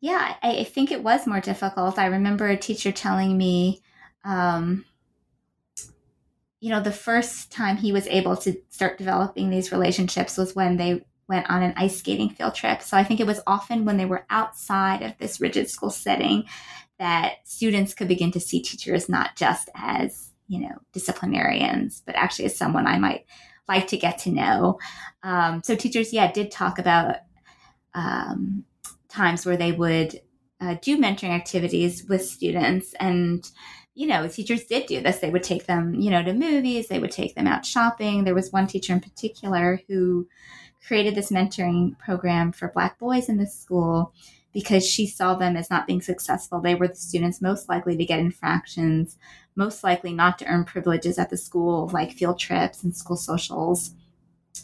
Yeah, 0.02 0.36
I, 0.44 0.63
think 0.65 0.91
it 0.91 1.04
was 1.04 1.26
more 1.26 1.39
difficult. 1.39 1.98
I 1.98 2.06
remember 2.08 2.48
a 2.48 2.58
teacher 2.58 2.91
telling 2.91 3.38
me, 3.38 3.82
um, 4.24 4.86
you 6.60 6.70
know, 6.70 6.82
the 6.82 6.91
first 6.91 7.52
time 7.52 7.78
he 7.78 7.91
was 7.91 8.06
able 8.08 8.36
to 8.38 8.56
start 8.70 8.98
developing 8.98 9.50
these 9.50 9.72
relationships 9.72 10.38
was 10.38 10.56
when 10.56 10.78
they 10.78 11.06
went 11.28 11.50
on 11.50 11.64
an 11.64 11.74
ice 11.76 11.98
skating 11.98 12.30
field 12.30 12.56
trip. 12.56 12.82
So 12.82 12.98
I 12.98 13.04
think 13.04 13.20
it 13.20 13.28
was 13.28 13.42
often 13.48 13.86
when 13.86 13.98
they 13.98 14.06
were 14.06 14.26
outside 14.30 15.02
of 15.02 15.18
this 15.18 15.42
rigid 15.42 15.70
school 15.70 15.90
setting 15.90 16.46
that 17.00 17.38
students 17.44 17.94
could 17.94 18.08
begin 18.08 18.32
to 18.32 18.40
see 18.40 18.62
teachers 18.62 19.10
not 19.10 19.36
just 19.36 19.70
as, 19.76 20.32
you 20.48 20.60
know, 20.60 20.78
disciplinarians, 20.94 22.02
but 22.06 22.16
actually 22.16 22.46
as 22.46 22.58
someone 22.58 22.88
I 22.88 22.98
might 22.98 23.26
like 23.68 23.88
to 23.88 23.98
get 23.98 24.20
to 24.20 24.32
know. 24.32 24.80
Um, 25.24 25.62
so 25.64 25.76
teachers, 25.76 26.14
yeah, 26.14 26.32
did 26.32 26.52
talk 26.52 26.78
about 26.80 27.18
um, 27.94 28.64
times 29.10 29.46
where 29.46 29.58
they 29.58 29.72
would 29.72 30.22
uh, 30.62 30.76
do 30.82 30.98
mentoring 30.98 31.32
activities 31.32 32.06
with 32.08 32.26
students 32.26 32.94
and 33.00 33.50
you 33.96 34.08
know, 34.08 34.28
teachers 34.28 34.66
did 34.66 34.88
do 34.88 35.02
this. 35.02 35.20
They 35.20 35.30
would 35.30 35.44
take 35.44 35.68
them, 35.68 35.96
you 35.96 36.12
know, 36.12 36.22
to 36.22 36.34
movies, 36.34 36.90
they 36.90 37.00
would 37.00 37.12
take 37.12 37.34
them 37.34 37.48
out 37.48 37.66
shopping. 37.66 38.24
There 38.26 38.36
was 38.36 38.52
one 38.52 38.68
teacher 38.68 38.92
in 38.92 39.00
particular 39.00 39.82
who 39.88 40.28
created 40.86 41.15
this 41.15 41.32
mentoring 41.32 41.98
program 41.98 42.52
for 42.52 42.69
Black 42.69 43.00
boys 43.00 43.30
in 43.30 43.38
the 43.38 43.48
school 43.48 44.13
because 44.54 44.88
she 44.88 45.06
saw 45.06 45.36
them 45.36 45.58
as 45.58 45.69
not 45.69 45.88
being 45.88 46.02
successful. 46.02 46.62
They 46.62 46.76
were 46.76 46.88
the 46.88 46.95
students 46.95 47.41
most 47.41 47.67
likely 47.67 47.98
to 47.98 48.06
get 48.06 48.19
infractions, 48.19 49.17
most 49.56 49.84
likely 49.84 50.13
not 50.13 50.39
to 50.39 50.45
earn 50.45 50.63
privileges 50.63 51.19
at 51.19 51.30
the 51.30 51.38
school, 51.38 51.89
like 51.89 52.12
field 52.13 52.39
trips 52.39 52.84
and 52.84 52.95
school 52.95 53.17
socials. 53.17 53.91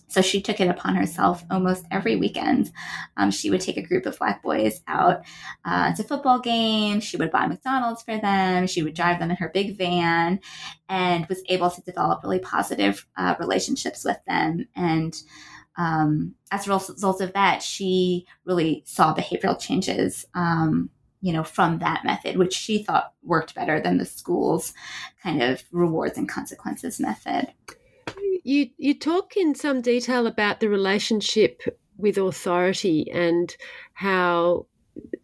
So 0.08 0.22
she 0.22 0.42
took 0.42 0.62
it 0.62 0.70
upon 0.70 0.96
herself 0.96 1.44
almost 1.52 1.86
every 1.92 2.16
weekend. 2.16 2.72
Um, 3.18 3.32
she 3.32 3.50
would 3.50 3.60
take 3.60 3.78
a 3.78 3.82
group 3.82 4.06
of 4.06 4.18
Black 4.18 4.42
boys 4.42 4.82
out 4.88 5.26
uh, 5.66 5.94
to 5.96 6.04
football 6.04 6.40
games. 6.40 7.04
She 7.04 7.18
would 7.18 7.32
buy 7.32 7.48
McDonald's 7.48 8.02
for 8.02 8.18
them. 8.18 8.68
She 8.68 8.84
would 8.84 8.94
drive 8.94 9.20
them 9.20 9.32
in 9.32 9.38
her 9.38 9.50
big 9.50 9.78
van 9.78 10.40
and 10.88 11.26
was 11.28 11.44
able 11.50 11.70
to 11.70 11.82
develop 11.82 12.24
really 12.24 12.40
positive 12.40 13.06
uh, 13.18 13.36
relationships 13.40 14.06
with 14.06 14.20
them. 14.26 14.68
And 14.76 15.22
um, 15.78 16.36
as 16.52 16.68
a 16.68 16.74
result 16.74 17.22
of 17.22 17.34
that, 17.34 17.64
she 17.64 18.26
really 18.46 18.84
saw 18.86 19.14
behavioral 19.14 19.60
changes, 19.60 20.26
um, 20.34 20.90
you 21.22 21.32
know, 21.32 21.44
from 21.44 21.80
that 21.80 22.04
method, 22.04 22.38
which 22.38 22.54
she 22.54 22.84
thought 22.84 23.14
worked 23.24 23.56
better 23.56 23.80
than 23.80 23.98
the 23.98 24.06
school's 24.06 24.74
kind 25.24 25.42
of 25.42 25.64
rewards 25.72 26.18
and 26.18 26.28
consequences 26.28 27.00
method. 27.00 27.54
You 28.44 28.70
you 28.78 28.98
talk 28.98 29.38
in 29.38 29.56
some 29.56 29.82
detail 29.82 30.28
about 30.28 30.60
the 30.60 30.70
relationship 30.70 31.62
with 31.98 32.18
authority 32.18 33.10
and 33.12 33.56
how 33.94 34.66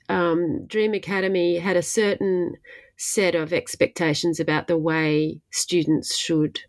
um, 0.07 0.65
Dream 0.67 0.93
Academy 0.93 1.57
had 1.57 1.75
a 1.75 1.81
certain 1.81 2.53
set 2.97 3.35
of 3.35 3.53
expectations 3.53 4.39
about 4.39 4.67
the 4.67 4.77
way 4.77 5.39
students 5.51 6.17
should 6.17 6.59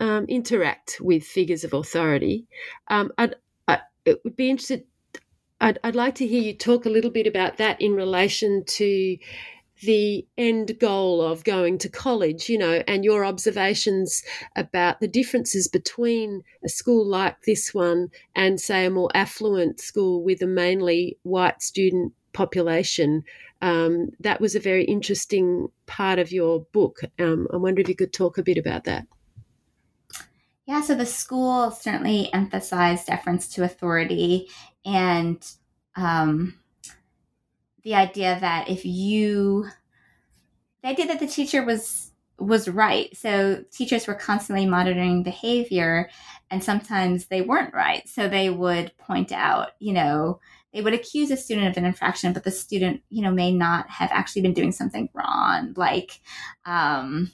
um, 0.00 0.24
interact 0.26 0.98
with 1.00 1.24
figures 1.24 1.64
of 1.64 1.72
authority. 1.72 2.46
Um, 2.88 3.12
I'd, 3.18 3.34
I, 3.66 3.80
it 4.04 4.20
would 4.24 4.36
be 4.36 4.50
interested. 4.50 4.84
I'd, 5.60 5.78
I'd 5.82 5.96
like 5.96 6.14
to 6.16 6.26
hear 6.26 6.42
you 6.42 6.54
talk 6.54 6.86
a 6.86 6.90
little 6.90 7.10
bit 7.10 7.26
about 7.26 7.56
that 7.56 7.80
in 7.80 7.94
relation 7.94 8.64
to 8.64 9.18
the 9.82 10.26
end 10.36 10.78
goal 10.80 11.22
of 11.22 11.44
going 11.44 11.78
to 11.78 11.88
college, 11.88 12.48
you 12.48 12.58
know, 12.58 12.82
and 12.88 13.04
your 13.04 13.24
observations 13.24 14.22
about 14.56 15.00
the 15.00 15.06
differences 15.08 15.68
between 15.68 16.42
a 16.64 16.68
school 16.68 17.06
like 17.06 17.42
this 17.42 17.72
one 17.72 18.08
and, 18.34 18.60
say, 18.60 18.86
a 18.86 18.90
more 18.90 19.10
affluent 19.14 19.80
school 19.80 20.22
with 20.22 20.42
a 20.42 20.46
mainly 20.46 21.16
white 21.22 21.62
student 21.62 22.12
population. 22.32 23.22
Um, 23.62 24.10
that 24.20 24.40
was 24.40 24.54
a 24.54 24.60
very 24.60 24.84
interesting 24.84 25.68
part 25.86 26.18
of 26.18 26.32
your 26.32 26.60
book. 26.72 27.00
Um, 27.18 27.46
I 27.52 27.56
wonder 27.56 27.80
if 27.80 27.88
you 27.88 27.96
could 27.96 28.12
talk 28.12 28.38
a 28.38 28.42
bit 28.42 28.58
about 28.58 28.84
that. 28.84 29.06
Yeah, 30.68 30.82
so 30.82 30.94
the 30.94 31.06
school 31.06 31.70
certainly 31.70 32.30
emphasized 32.34 33.06
deference 33.06 33.48
to 33.54 33.64
authority 33.64 34.50
and 34.84 35.42
um, 35.96 36.60
the 37.84 37.94
idea 37.94 38.36
that 38.38 38.68
if 38.68 38.84
you, 38.84 39.66
the 40.82 40.90
idea 40.90 41.06
that 41.06 41.20
the 41.20 41.26
teacher 41.26 41.64
was 41.64 42.12
was 42.38 42.68
right. 42.68 43.16
So 43.16 43.64
teachers 43.72 44.06
were 44.06 44.14
constantly 44.14 44.66
monitoring 44.66 45.22
behavior, 45.22 46.10
and 46.50 46.62
sometimes 46.62 47.26
they 47.26 47.40
weren't 47.40 47.72
right. 47.72 48.06
So 48.06 48.28
they 48.28 48.50
would 48.50 48.92
point 48.98 49.32
out, 49.32 49.70
you 49.78 49.94
know, 49.94 50.38
they 50.74 50.82
would 50.82 50.92
accuse 50.92 51.30
a 51.30 51.38
student 51.38 51.68
of 51.68 51.78
an 51.78 51.86
infraction, 51.86 52.34
but 52.34 52.44
the 52.44 52.50
student, 52.50 53.00
you 53.08 53.22
know, 53.22 53.32
may 53.32 53.52
not 53.52 53.88
have 53.88 54.10
actually 54.12 54.42
been 54.42 54.52
doing 54.52 54.72
something 54.72 55.08
wrong, 55.14 55.72
like. 55.76 56.20
Um, 56.66 57.32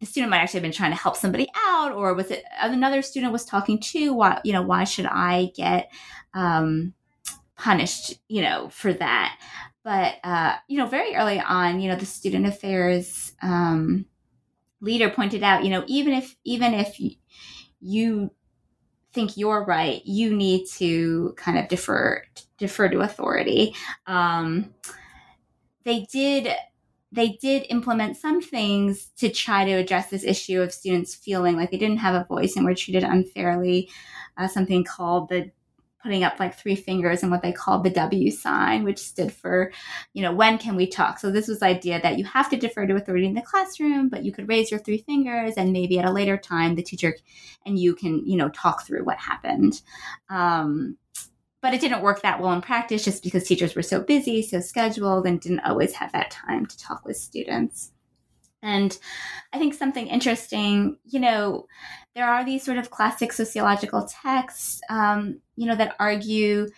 the 0.00 0.06
student 0.06 0.30
might 0.30 0.38
actually 0.38 0.58
have 0.58 0.62
been 0.62 0.72
trying 0.72 0.90
to 0.90 0.96
help 0.96 1.16
somebody 1.16 1.48
out 1.68 1.92
or 1.92 2.14
was 2.14 2.30
it 2.30 2.42
another 2.60 3.02
student 3.02 3.32
was 3.32 3.44
talking 3.44 3.78
to 3.78 4.14
why 4.14 4.40
you 4.44 4.52
know 4.52 4.62
why 4.62 4.84
should 4.84 5.06
i 5.06 5.50
get 5.54 5.92
um, 6.34 6.94
punished 7.60 8.18
you 8.28 8.42
know 8.42 8.68
for 8.70 8.92
that? 8.94 9.38
But 9.82 10.16
uh, 10.24 10.56
you 10.68 10.78
know 10.78 10.86
very 10.86 11.14
early 11.14 11.40
on 11.40 11.80
you 11.80 11.88
know 11.88 11.96
the 11.96 12.06
student 12.06 12.46
affairs 12.46 13.32
um, 13.42 14.06
leader 14.80 15.10
pointed 15.10 15.42
out 15.42 15.64
you 15.64 15.70
know 15.70 15.84
even 15.86 16.14
if 16.14 16.36
even 16.44 16.74
if 16.74 16.98
you 17.80 18.30
think 19.12 19.36
you're 19.36 19.64
right 19.64 20.02
you 20.04 20.34
need 20.34 20.66
to 20.66 21.34
kind 21.36 21.58
of 21.58 21.68
defer 21.68 22.22
defer 22.58 22.88
to 22.88 23.00
authority. 23.00 23.74
Um, 24.06 24.74
they 25.84 26.06
did 26.12 26.48
they 27.12 27.38
did 27.40 27.66
implement 27.70 28.16
some 28.16 28.40
things 28.40 29.10
to 29.18 29.28
try 29.28 29.64
to 29.64 29.72
address 29.72 30.10
this 30.10 30.24
issue 30.24 30.60
of 30.60 30.72
students 30.72 31.14
feeling 31.14 31.56
like 31.56 31.70
they 31.70 31.78
didn't 31.78 31.98
have 31.98 32.14
a 32.14 32.26
voice 32.26 32.56
and 32.56 32.64
were 32.64 32.74
treated 32.74 33.02
unfairly. 33.02 33.90
Uh, 34.36 34.46
something 34.46 34.84
called 34.84 35.28
the 35.28 35.50
putting 36.02 36.24
up 36.24 36.40
like 36.40 36.54
three 36.54 36.76
fingers 36.76 37.22
and 37.22 37.30
what 37.30 37.42
they 37.42 37.52
called 37.52 37.84
the 37.84 37.90
W 37.90 38.30
sign, 38.30 38.84
which 38.84 38.98
stood 38.98 39.32
for, 39.32 39.70
you 40.14 40.22
know, 40.22 40.32
when 40.32 40.56
can 40.56 40.74
we 40.74 40.86
talk? 40.86 41.18
So 41.18 41.30
this 41.30 41.46
was 41.46 41.60
the 41.60 41.66
idea 41.66 42.00
that 42.00 42.18
you 42.18 42.24
have 42.24 42.48
to 42.50 42.56
defer 42.56 42.86
to 42.86 42.96
authority 42.96 43.26
in 43.26 43.34
the 43.34 43.42
classroom, 43.42 44.08
but 44.08 44.24
you 44.24 44.32
could 44.32 44.48
raise 44.48 44.70
your 44.70 44.80
three 44.80 44.98
fingers 44.98 45.54
and 45.56 45.72
maybe 45.72 45.98
at 45.98 46.06
a 46.06 46.12
later 46.12 46.38
time 46.38 46.74
the 46.74 46.82
teacher 46.82 47.14
and 47.66 47.78
you 47.78 47.94
can, 47.94 48.26
you 48.26 48.36
know, 48.36 48.48
talk 48.48 48.86
through 48.86 49.04
what 49.04 49.18
happened. 49.18 49.82
Um, 50.30 50.96
but 51.62 51.74
it 51.74 51.80
didn't 51.80 52.02
work 52.02 52.22
that 52.22 52.40
well 52.40 52.52
in 52.52 52.60
practice 52.60 53.04
just 53.04 53.22
because 53.22 53.46
teachers 53.46 53.74
were 53.74 53.82
so 53.82 54.00
busy, 54.00 54.42
so 54.42 54.60
scheduled, 54.60 55.26
and 55.26 55.40
didn't 55.40 55.60
always 55.60 55.92
have 55.94 56.12
that 56.12 56.30
time 56.30 56.66
to 56.66 56.78
talk 56.78 57.04
with 57.04 57.16
students. 57.16 57.92
And 58.62 58.96
I 59.52 59.58
think 59.58 59.74
something 59.74 60.06
interesting, 60.06 60.98
you 61.04 61.20
know, 61.20 61.66
there 62.14 62.26
are 62.26 62.44
these 62.44 62.62
sort 62.62 62.78
of 62.78 62.90
classic 62.90 63.32
sociological 63.32 64.06
texts, 64.06 64.80
um, 64.90 65.40
you 65.56 65.66
know, 65.66 65.76
that 65.76 65.96
argue 65.98 66.68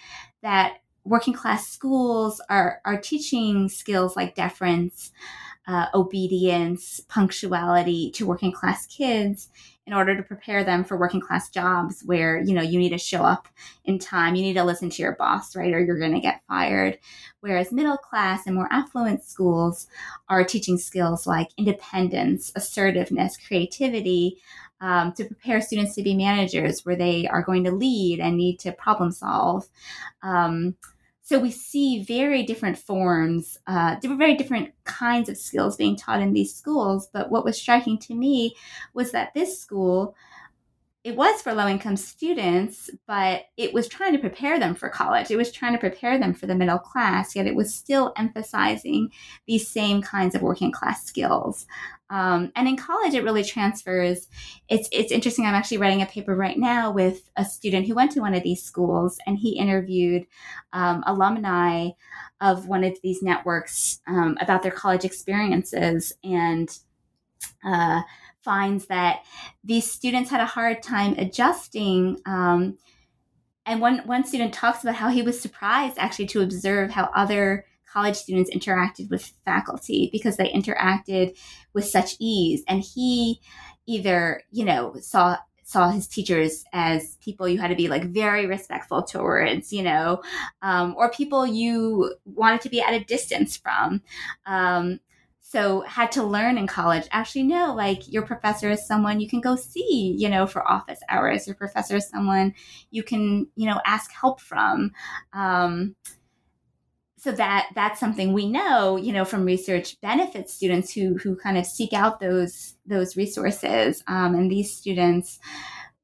that 0.42 0.74
working 1.04 1.34
class 1.34 1.68
schools 1.68 2.40
are, 2.48 2.80
are 2.84 3.00
teaching 3.00 3.68
skills 3.68 4.14
like 4.14 4.36
deference, 4.36 5.10
uh, 5.66 5.86
obedience, 5.94 7.00
punctuality 7.08 8.10
to 8.12 8.26
working 8.26 8.52
class 8.52 8.86
kids 8.86 9.48
in 9.86 9.92
order 9.92 10.16
to 10.16 10.22
prepare 10.22 10.62
them 10.62 10.84
for 10.84 10.96
working 10.96 11.20
class 11.20 11.48
jobs 11.48 12.02
where 12.04 12.40
you 12.40 12.54
know 12.54 12.62
you 12.62 12.78
need 12.78 12.90
to 12.90 12.98
show 12.98 13.22
up 13.22 13.48
in 13.84 13.98
time 13.98 14.34
you 14.34 14.42
need 14.42 14.54
to 14.54 14.64
listen 14.64 14.88
to 14.88 15.02
your 15.02 15.16
boss 15.16 15.56
right 15.56 15.74
or 15.74 15.80
you're 15.80 15.98
going 15.98 16.14
to 16.14 16.20
get 16.20 16.42
fired. 16.48 16.98
Whereas 17.40 17.72
middle 17.72 17.96
class 17.96 18.46
and 18.46 18.54
more 18.54 18.72
affluent 18.72 19.24
schools 19.24 19.86
are 20.28 20.44
teaching 20.44 20.78
skills 20.78 21.26
like 21.26 21.48
independence 21.56 22.52
assertiveness 22.54 23.36
creativity 23.36 24.38
um, 24.80 25.12
to 25.12 25.24
prepare 25.24 25.60
students 25.60 25.94
to 25.94 26.02
be 26.02 26.14
managers 26.14 26.84
where 26.84 26.96
they 26.96 27.26
are 27.28 27.42
going 27.42 27.64
to 27.64 27.70
lead 27.70 28.18
and 28.18 28.36
need 28.36 28.58
to 28.60 28.72
problem 28.72 29.12
solve. 29.12 29.68
Um, 30.22 30.74
so 31.22 31.38
we 31.38 31.50
see 31.50 32.02
very 32.02 32.42
different 32.42 32.76
forms, 32.76 33.58
uh, 33.66 33.96
very 34.02 34.34
different 34.36 34.72
kinds 34.84 35.28
of 35.28 35.36
skills 35.36 35.76
being 35.76 35.96
taught 35.96 36.20
in 36.20 36.32
these 36.32 36.54
schools. 36.54 37.08
But 37.12 37.30
what 37.30 37.44
was 37.44 37.56
striking 37.56 37.98
to 37.98 38.14
me 38.14 38.56
was 38.92 39.12
that 39.12 39.32
this 39.32 39.58
school 39.58 40.16
it 41.04 41.16
was 41.16 41.42
for 41.42 41.52
low 41.52 41.66
income 41.66 41.96
students, 41.96 42.88
but 43.08 43.46
it 43.56 43.74
was 43.74 43.88
trying 43.88 44.12
to 44.12 44.20
prepare 44.20 44.60
them 44.60 44.74
for 44.74 44.88
college. 44.88 45.32
It 45.32 45.36
was 45.36 45.50
trying 45.50 45.72
to 45.72 45.78
prepare 45.78 46.16
them 46.16 46.32
for 46.32 46.46
the 46.46 46.54
middle 46.54 46.78
class, 46.78 47.34
yet 47.34 47.48
it 47.48 47.56
was 47.56 47.74
still 47.74 48.12
emphasizing 48.16 49.10
these 49.48 49.66
same 49.66 50.00
kinds 50.00 50.36
of 50.36 50.42
working 50.42 50.70
class 50.70 51.04
skills. 51.04 51.66
Um, 52.08 52.52
and 52.54 52.68
in 52.68 52.76
college, 52.76 53.14
it 53.14 53.24
really 53.24 53.42
transfers. 53.42 54.28
It's 54.68 54.88
it's 54.92 55.10
interesting. 55.10 55.44
I'm 55.44 55.54
actually 55.54 55.78
writing 55.78 56.02
a 56.02 56.06
paper 56.06 56.36
right 56.36 56.58
now 56.58 56.92
with 56.92 57.28
a 57.36 57.44
student 57.44 57.88
who 57.88 57.96
went 57.96 58.12
to 58.12 58.20
one 58.20 58.34
of 58.34 58.44
these 58.44 58.62
schools, 58.62 59.18
and 59.26 59.36
he 59.36 59.58
interviewed 59.58 60.26
um, 60.72 61.02
alumni 61.06 61.90
of 62.40 62.68
one 62.68 62.84
of 62.84 62.96
these 63.02 63.22
networks 63.22 64.00
um, 64.06 64.36
about 64.40 64.62
their 64.62 64.72
college 64.72 65.04
experiences 65.04 66.12
and. 66.22 66.78
Uh, 67.64 68.02
finds 68.42 68.86
that 68.86 69.24
these 69.64 69.90
students 69.90 70.30
had 70.30 70.40
a 70.40 70.46
hard 70.46 70.82
time 70.82 71.14
adjusting. 71.18 72.20
Um, 72.26 72.78
and 73.64 73.80
one, 73.80 73.98
one 74.06 74.24
student 74.24 74.52
talks 74.52 74.82
about 74.82 74.96
how 74.96 75.08
he 75.08 75.22
was 75.22 75.40
surprised 75.40 75.96
actually 75.98 76.26
to 76.28 76.42
observe 76.42 76.90
how 76.90 77.10
other 77.14 77.64
college 77.92 78.16
students 78.16 78.50
interacted 78.54 79.10
with 79.10 79.32
faculty 79.44 80.08
because 80.12 80.36
they 80.36 80.50
interacted 80.50 81.38
with 81.72 81.84
such 81.84 82.16
ease. 82.18 82.62
And 82.66 82.82
he 82.82 83.40
either, 83.86 84.42
you 84.50 84.64
know, 84.64 84.94
saw 85.00 85.36
saw 85.64 85.90
his 85.90 86.06
teachers 86.06 86.64
as 86.72 87.16
people 87.22 87.48
you 87.48 87.58
had 87.58 87.68
to 87.68 87.74
be 87.74 87.88
like 87.88 88.04
very 88.04 88.46
respectful 88.46 89.02
towards, 89.02 89.72
you 89.72 89.82
know, 89.82 90.22
um, 90.60 90.94
or 90.98 91.10
people 91.10 91.46
you 91.46 92.14
wanted 92.26 92.60
to 92.60 92.68
be 92.68 92.82
at 92.82 92.92
a 92.92 93.04
distance 93.04 93.56
from. 93.56 94.02
Um, 94.44 95.00
so 95.52 95.82
had 95.82 96.10
to 96.12 96.22
learn 96.22 96.56
in 96.56 96.66
college. 96.66 97.06
Actually 97.10 97.42
no 97.42 97.74
like 97.74 98.10
your 98.10 98.22
professor 98.22 98.70
is 98.70 98.86
someone 98.86 99.20
you 99.20 99.28
can 99.28 99.42
go 99.42 99.54
see 99.54 100.16
you 100.18 100.30
know 100.30 100.46
for 100.46 100.66
office 100.66 101.00
hours. 101.10 101.46
Your 101.46 101.56
professor 101.56 101.96
is 101.96 102.08
someone 102.08 102.54
you 102.90 103.02
can 103.02 103.46
you 103.54 103.66
know 103.66 103.78
ask 103.84 104.10
help 104.12 104.40
from. 104.40 104.92
Um, 105.34 105.94
so 107.18 107.32
that 107.32 107.68
that's 107.74 108.00
something 108.00 108.32
we 108.32 108.48
know 108.48 108.96
you 108.96 109.12
know 109.12 109.26
from 109.26 109.44
research 109.44 110.00
benefits 110.00 110.54
students 110.54 110.94
who 110.94 111.18
who 111.18 111.36
kind 111.36 111.58
of 111.58 111.66
seek 111.66 111.92
out 111.92 112.18
those 112.18 112.76
those 112.86 113.14
resources. 113.14 114.02
Um, 114.06 114.34
and 114.34 114.50
these 114.50 114.74
students 114.74 115.38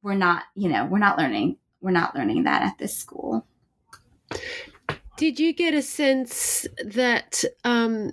were 0.03 0.15
not 0.15 0.43
you 0.57 0.69
know 0.69 0.85
we're 0.85 0.99
not 0.99 1.17
learning 1.17 1.57
we're 1.81 1.91
not 1.91 2.15
learning 2.15 2.45
that 2.45 2.63
at 2.63 2.77
this 2.77 2.95
school. 2.95 3.47
Did 5.17 5.41
you 5.41 5.55
get 5.55 5.73
a 5.73 5.83
sense 5.83 6.67
that 6.85 7.43
um, 7.65 8.13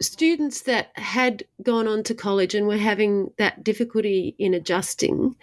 students 0.00 0.62
that 0.62 0.90
had 0.96 1.44
gone 1.62 1.88
on 1.88 2.02
to 2.04 2.14
college 2.14 2.54
and 2.54 2.66
were 2.66 2.76
having 2.76 3.32
that 3.38 3.64
difficulty 3.64 4.34
in 4.38 4.54
adjusting, 4.54 5.36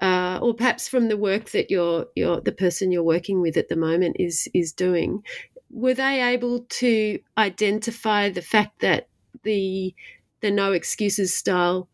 uh, 0.00 0.38
or 0.42 0.54
perhaps 0.54 0.88
from 0.88 1.08
the 1.08 1.16
work 1.16 1.50
that 1.50 1.70
you're, 1.70 2.06
you're 2.14 2.40
the 2.40 2.52
person 2.52 2.92
you're 2.92 3.02
working 3.02 3.40
with 3.40 3.56
at 3.56 3.68
the 3.68 3.76
moment 3.76 4.16
is 4.18 4.48
is 4.52 4.72
doing, 4.72 5.22
were 5.70 5.94
they 5.94 6.22
able 6.22 6.60
to 6.68 7.18
identify 7.38 8.28
the 8.30 8.42
fact 8.42 8.80
that 8.80 9.08
the 9.42 9.94
the 10.40 10.50
no 10.50 10.72
excuses 10.72 11.34
style 11.34 11.88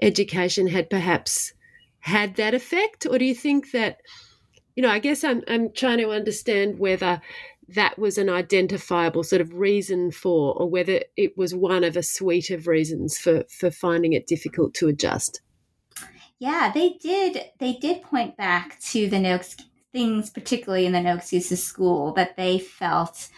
education 0.00 0.66
had 0.68 0.88
perhaps 0.88 1.52
had 2.00 2.36
that 2.36 2.54
effect, 2.54 3.06
or 3.06 3.18
do 3.18 3.24
you 3.24 3.34
think 3.34 3.72
that 3.72 4.00
you 4.76 4.82
know? 4.82 4.90
I 4.90 5.00
guess 5.00 5.24
I'm 5.24 5.42
I'm 5.48 5.72
trying 5.72 5.98
to 5.98 6.10
understand 6.10 6.78
whether 6.78 7.20
that 7.68 7.98
was 7.98 8.16
an 8.16 8.30
identifiable 8.30 9.22
sort 9.22 9.42
of 9.42 9.54
reason 9.54 10.10
for, 10.10 10.54
or 10.54 10.68
whether 10.68 11.02
it 11.16 11.36
was 11.36 11.54
one 11.54 11.84
of 11.84 11.96
a 11.96 12.02
suite 12.02 12.50
of 12.50 12.66
reasons 12.66 13.18
for 13.18 13.44
for 13.50 13.70
finding 13.70 14.12
it 14.12 14.26
difficult 14.26 14.74
to 14.74 14.88
adjust. 14.88 15.40
Yeah, 16.38 16.70
they 16.72 16.90
did. 17.00 17.40
They 17.58 17.74
did 17.74 18.02
point 18.02 18.36
back 18.36 18.78
to 18.80 19.08
the 19.08 19.18
no 19.18 19.40
things, 19.92 20.30
particularly 20.30 20.86
in 20.86 20.92
the 20.92 21.00
no 21.00 21.16
excuses 21.16 21.62
school, 21.62 22.12
that 22.14 22.36
they 22.36 22.58
felt 22.58 23.28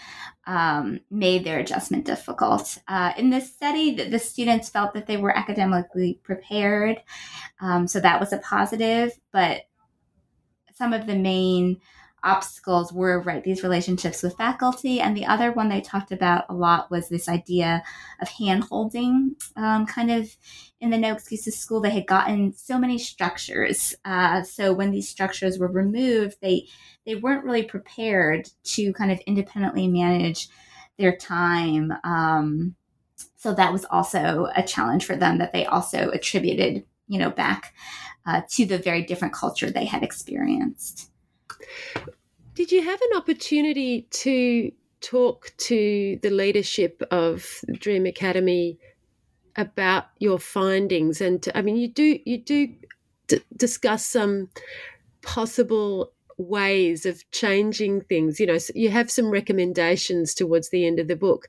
um, 0.46 1.00
made 1.10 1.44
their 1.44 1.58
adjustment 1.58 2.04
difficult. 2.04 2.78
Uh, 2.88 3.12
in 3.16 3.30
this 3.30 3.52
study, 3.52 3.94
the, 3.94 4.08
the, 4.08 4.18
students 4.18 4.68
felt 4.68 4.94
that 4.94 5.06
they 5.06 5.16
were 5.16 5.36
academically 5.36 6.18
prepared, 6.22 7.00
um, 7.60 7.86
so 7.86 8.00
that 8.00 8.20
was 8.20 8.32
a 8.32 8.38
positive. 8.38 9.12
But 9.32 9.62
some 10.74 10.92
of 10.92 11.06
the 11.06 11.16
main 11.16 11.80
obstacles 12.22 12.92
were 12.92 13.20
right 13.22 13.42
these 13.42 13.62
relationships 13.62 14.22
with 14.22 14.36
faculty. 14.36 15.00
And 15.00 15.16
the 15.16 15.26
other 15.26 15.52
one 15.52 15.68
they 15.68 15.80
talked 15.80 16.12
about 16.12 16.44
a 16.48 16.54
lot 16.54 16.90
was 16.90 17.08
this 17.08 17.28
idea 17.28 17.82
of 18.20 18.28
hand 18.28 18.64
holding 18.64 19.36
um, 19.56 19.86
kind 19.86 20.10
of 20.10 20.36
in 20.80 20.90
the 20.90 20.98
no 20.98 21.12
excuses 21.12 21.58
school 21.58 21.80
they 21.80 21.90
had 21.90 22.06
gotten 22.06 22.52
so 22.52 22.78
many 22.78 22.98
structures 22.98 23.94
uh, 24.04 24.42
so 24.42 24.72
when 24.72 24.90
these 24.90 25.08
structures 25.08 25.58
were 25.58 25.70
removed 25.70 26.36
they 26.40 26.66
they 27.06 27.14
weren't 27.14 27.44
really 27.44 27.62
prepared 27.62 28.48
to 28.62 28.92
kind 28.94 29.12
of 29.12 29.20
independently 29.26 29.88
manage 29.88 30.48
their 30.98 31.16
time 31.16 31.92
um, 32.04 32.74
so 33.36 33.54
that 33.54 33.72
was 33.72 33.84
also 33.86 34.48
a 34.54 34.62
challenge 34.62 35.04
for 35.04 35.16
them 35.16 35.38
that 35.38 35.52
they 35.52 35.66
also 35.66 36.10
attributed 36.10 36.84
you 37.08 37.18
know 37.18 37.30
back 37.30 37.74
uh, 38.26 38.42
to 38.48 38.64
the 38.64 38.78
very 38.78 39.02
different 39.02 39.34
culture 39.34 39.70
they 39.70 39.84
had 39.84 40.02
experienced 40.02 41.10
did 42.54 42.72
you 42.72 42.82
have 42.82 43.00
an 43.00 43.16
opportunity 43.16 44.02
to 44.10 44.72
talk 45.00 45.52
to 45.56 46.18
the 46.22 46.30
leadership 46.30 47.02
of 47.10 47.60
Dream 47.72 48.06
Academy 48.06 48.78
about 49.56 50.06
your 50.18 50.38
findings? 50.38 51.20
And 51.20 51.46
I 51.54 51.62
mean, 51.62 51.76
you 51.76 51.88
do 51.88 52.18
you 52.24 52.38
do 52.38 52.74
d- 53.28 53.42
discuss 53.56 54.06
some 54.06 54.48
possible 55.22 56.12
ways 56.40 57.04
of 57.06 57.30
changing 57.30 58.00
things. 58.02 58.40
You 58.40 58.46
know, 58.46 58.58
so 58.58 58.72
you 58.74 58.90
have 58.90 59.10
some 59.10 59.30
recommendations 59.30 60.34
towards 60.34 60.70
the 60.70 60.86
end 60.86 60.98
of 60.98 61.08
the 61.08 61.16
book. 61.16 61.48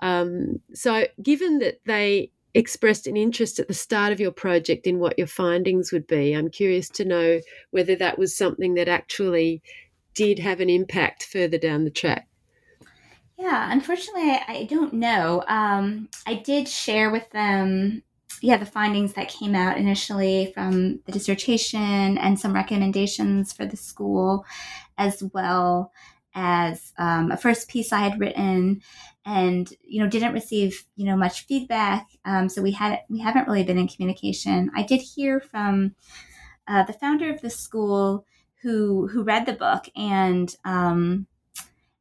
Um, 0.00 0.60
so, 0.74 1.06
given 1.22 1.58
that 1.60 1.80
they 1.86 2.30
expressed 2.54 3.06
an 3.06 3.16
interest 3.16 3.58
at 3.58 3.68
the 3.68 3.74
start 3.74 4.12
of 4.12 4.20
your 4.20 4.32
project 4.32 4.86
in 4.86 4.98
what 4.98 5.18
your 5.18 5.26
findings 5.26 5.92
would 5.92 6.06
be, 6.06 6.32
I'm 6.32 6.50
curious 6.50 6.88
to 6.90 7.04
know 7.04 7.40
whether 7.70 7.96
that 7.96 8.18
was 8.18 8.36
something 8.36 8.74
that 8.74 8.88
actually 8.88 9.62
did 10.14 10.38
have 10.38 10.60
an 10.60 10.68
impact 10.68 11.24
further 11.24 11.58
down 11.58 11.84
the 11.84 11.90
track. 11.90 12.28
Yeah, 13.38 13.72
unfortunately, 13.72 14.30
I, 14.30 14.44
I 14.48 14.64
don't 14.64 14.94
know. 14.94 15.42
Um, 15.48 16.08
I 16.26 16.34
did 16.34 16.68
share 16.68 17.10
with 17.10 17.28
them 17.30 18.02
yeah, 18.42 18.56
the 18.56 18.66
findings 18.66 19.12
that 19.14 19.28
came 19.28 19.54
out 19.54 19.78
initially 19.78 20.50
from 20.52 21.00
the 21.06 21.12
dissertation 21.12 22.18
and 22.18 22.38
some 22.38 22.52
recommendations 22.52 23.52
for 23.52 23.64
the 23.64 23.76
school, 23.76 24.44
as 24.98 25.22
well 25.32 25.92
as 26.34 26.92
um, 26.98 27.30
a 27.30 27.36
first 27.36 27.68
piece 27.68 27.92
I 27.92 28.00
had 28.00 28.18
written, 28.18 28.82
and 29.24 29.72
you 29.82 30.02
know 30.02 30.08
didn't 30.08 30.32
receive 30.32 30.84
you 30.96 31.06
know 31.06 31.16
much 31.16 31.46
feedback. 31.46 32.08
Um, 32.24 32.48
so 32.48 32.62
we 32.62 32.72
had 32.72 33.00
we 33.08 33.20
haven't 33.20 33.46
really 33.46 33.64
been 33.64 33.78
in 33.78 33.88
communication. 33.88 34.70
I 34.74 34.82
did 34.82 35.00
hear 35.00 35.40
from 35.40 35.94
uh, 36.68 36.84
the 36.84 36.92
founder 36.92 37.30
of 37.30 37.40
the 37.40 37.50
school 37.50 38.24
who 38.62 39.08
who 39.08 39.22
read 39.22 39.46
the 39.46 39.52
book 39.52 39.88
and 39.96 40.54
um, 40.64 41.26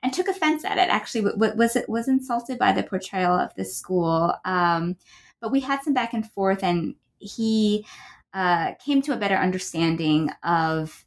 and 0.04 0.14
took 0.14 0.28
offense 0.28 0.66
at 0.66 0.78
it. 0.78 0.90
Actually, 0.90 1.34
was 1.36 1.76
it 1.76 1.90
was 1.90 2.08
insulted 2.08 2.58
by 2.58 2.72
the 2.72 2.84
portrayal 2.84 3.34
of 3.34 3.54
the 3.56 3.66
school. 3.66 4.34
Um, 4.46 4.98
but 5.40 5.52
we 5.52 5.60
had 5.60 5.82
some 5.84 5.94
back 5.94 6.14
and 6.14 6.30
forth, 6.30 6.64
and 6.64 6.96
he 7.18 7.86
uh, 8.34 8.74
came 8.76 9.02
to 9.04 9.14
a 9.14 9.18
better 9.18 9.36
understanding 9.36 10.30
of 10.44 11.06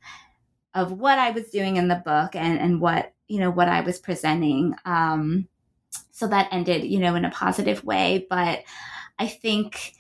of 0.75 0.93
what 0.93 1.19
I 1.19 1.31
was 1.31 1.51
doing 1.51 1.77
in 1.77 1.89
the 1.89 2.03
book 2.05 2.35
and 2.35 2.59
and 2.59 2.81
what 2.81 3.13
you 3.29 3.41
know 3.41 3.51
what 3.51 3.69
I 3.69 3.81
was 3.81 3.99
presenting. 3.99 4.75
Um, 4.85 5.49
so 6.15 6.29
that 6.29 6.49
ended, 6.53 6.85
you 6.85 7.01
know, 7.01 7.17
in 7.17 7.25
a 7.25 7.31
positive 7.31 7.83
way. 7.85 8.25
But 8.31 8.63
I 9.19 9.27
think 9.27 9.95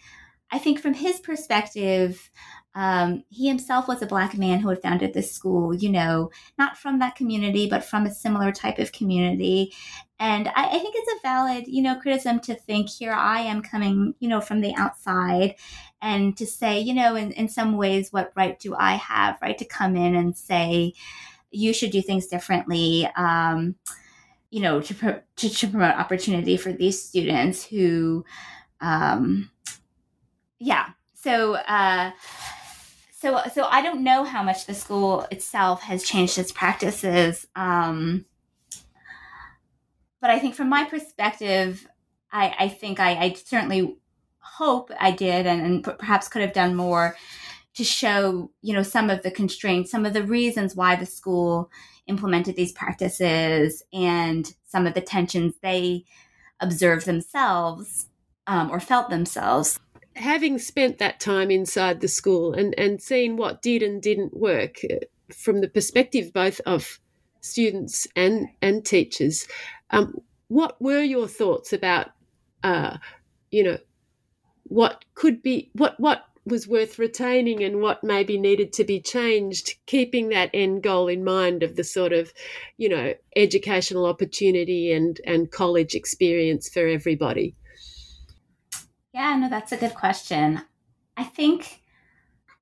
I 0.50 0.58
think 0.58 0.80
from 0.80 0.94
his 0.94 1.18
perspective, 1.18 2.30
um, 2.76 3.24
he 3.28 3.48
himself 3.48 3.88
was 3.88 4.00
a 4.00 4.06
black 4.06 4.38
man 4.38 4.60
who 4.60 4.68
had 4.68 4.80
founded 4.80 5.12
this 5.12 5.32
school, 5.32 5.74
you 5.74 5.90
know, 5.90 6.30
not 6.56 6.76
from 6.76 7.00
that 7.00 7.16
community, 7.16 7.68
but 7.68 7.84
from 7.84 8.06
a 8.06 8.14
similar 8.14 8.52
type 8.52 8.78
of 8.78 8.92
community. 8.92 9.72
And 10.20 10.48
I, 10.48 10.66
I, 10.66 10.78
think 10.78 10.94
it's 10.96 11.12
a 11.12 11.22
valid, 11.22 11.66
you 11.66 11.82
know, 11.82 11.98
criticism 12.00 12.38
to 12.40 12.54
think 12.54 12.88
here 12.88 13.12
I 13.12 13.40
am 13.40 13.62
coming, 13.62 14.14
you 14.20 14.28
know, 14.28 14.40
from 14.40 14.60
the 14.60 14.74
outside 14.76 15.56
and 16.02 16.36
to 16.36 16.46
say, 16.46 16.80
you 16.80 16.94
know, 16.94 17.16
in, 17.16 17.32
in 17.32 17.48
some 17.48 17.76
ways, 17.76 18.12
what 18.12 18.32
right 18.36 18.58
do 18.58 18.74
I 18.76 18.94
have, 18.94 19.38
right, 19.42 19.58
to 19.58 19.64
come 19.64 19.96
in 19.96 20.14
and 20.14 20.36
say, 20.36 20.94
you 21.50 21.72
should 21.72 21.90
do 21.90 22.02
things 22.02 22.26
differently, 22.26 23.08
um, 23.16 23.76
you 24.54 24.60
know, 24.60 24.80
to, 24.80 24.94
pro- 24.94 25.20
to, 25.34 25.48
to, 25.48 25.66
promote 25.66 25.96
opportunity 25.96 26.56
for 26.56 26.72
these 26.72 27.02
students 27.02 27.64
who, 27.64 28.24
um, 28.80 29.50
yeah. 30.60 30.90
So, 31.14 31.54
uh, 31.54 32.12
so 33.18 33.40
so 33.52 33.64
I 33.64 33.82
don't 33.82 34.04
know 34.04 34.22
how 34.22 34.44
much 34.44 34.66
the 34.66 34.74
school 34.74 35.26
itself 35.32 35.82
has 35.82 36.04
changed 36.04 36.38
its 36.38 36.52
practices. 36.52 37.48
Um, 37.56 38.26
but 40.20 40.30
I 40.30 40.38
think 40.38 40.54
from 40.54 40.68
my 40.68 40.84
perspective, 40.84 41.88
I, 42.30 42.54
I 42.56 42.68
think 42.68 43.00
I, 43.00 43.16
I 43.16 43.32
certainly 43.32 43.96
hope 44.38 44.92
I 45.00 45.10
did 45.10 45.48
and, 45.48 45.62
and 45.62 45.98
perhaps 45.98 46.28
could 46.28 46.42
have 46.42 46.52
done 46.52 46.76
more 46.76 47.16
to 47.74 47.82
show, 47.82 48.52
you 48.62 48.72
know, 48.72 48.84
some 48.84 49.10
of 49.10 49.24
the 49.24 49.32
constraints, 49.32 49.90
some 49.90 50.06
of 50.06 50.12
the 50.12 50.22
reasons 50.22 50.76
why 50.76 50.94
the 50.94 51.06
school 51.06 51.72
implemented 52.06 52.56
these 52.56 52.72
practices 52.72 53.82
and 53.92 54.54
some 54.66 54.86
of 54.86 54.94
the 54.94 55.00
tensions 55.00 55.54
they 55.62 56.04
observed 56.60 57.06
themselves 57.06 58.08
um, 58.46 58.70
or 58.70 58.80
felt 58.80 59.10
themselves. 59.10 59.78
Having 60.16 60.58
spent 60.58 60.98
that 60.98 61.18
time 61.18 61.50
inside 61.50 62.00
the 62.00 62.08
school 62.08 62.52
and, 62.52 62.74
and 62.78 63.02
seeing 63.02 63.36
what 63.36 63.62
did 63.62 63.82
and 63.82 64.00
didn't 64.00 64.36
work 64.36 64.76
uh, 64.90 64.96
from 65.34 65.60
the 65.60 65.68
perspective 65.68 66.32
both 66.32 66.60
of 66.66 67.00
students 67.40 68.06
and, 68.14 68.48
and 68.62 68.84
teachers, 68.84 69.46
um, 69.90 70.20
what 70.48 70.80
were 70.80 71.02
your 71.02 71.26
thoughts 71.26 71.72
about, 71.72 72.10
uh, 72.62 72.98
you 73.50 73.64
know, 73.64 73.78
what 74.64 75.04
could 75.14 75.42
be, 75.42 75.70
what, 75.74 75.98
what 75.98 76.24
was 76.46 76.68
worth 76.68 76.98
retaining 76.98 77.62
and 77.62 77.80
what 77.80 78.04
maybe 78.04 78.38
needed 78.38 78.72
to 78.74 78.84
be 78.84 79.00
changed, 79.00 79.74
keeping 79.86 80.28
that 80.28 80.50
end 80.52 80.82
goal 80.82 81.08
in 81.08 81.24
mind 81.24 81.62
of 81.62 81.76
the 81.76 81.84
sort 81.84 82.12
of, 82.12 82.32
you 82.76 82.88
know, 82.88 83.14
educational 83.34 84.06
opportunity 84.06 84.92
and, 84.92 85.20
and 85.26 85.50
college 85.50 85.94
experience 85.94 86.68
for 86.68 86.86
everybody? 86.86 87.54
Yeah, 89.12 89.36
no, 89.36 89.48
that's 89.48 89.72
a 89.72 89.76
good 89.76 89.94
question. 89.94 90.60
I 91.16 91.24
think 91.24 91.80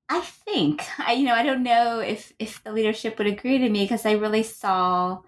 I 0.09 0.21
think 0.21 0.83
I 0.99 1.15
you 1.15 1.25
know, 1.25 1.35
I 1.35 1.43
don't 1.43 1.63
know 1.63 2.01
if 2.01 2.33
if 2.39 2.63
the 2.63 2.73
leadership 2.73 3.17
would 3.19 3.27
agree 3.27 3.59
to 3.59 3.69
me 3.71 3.85
because 3.85 4.05
I 4.05 4.13
really 4.13 4.43
saw 4.43 5.23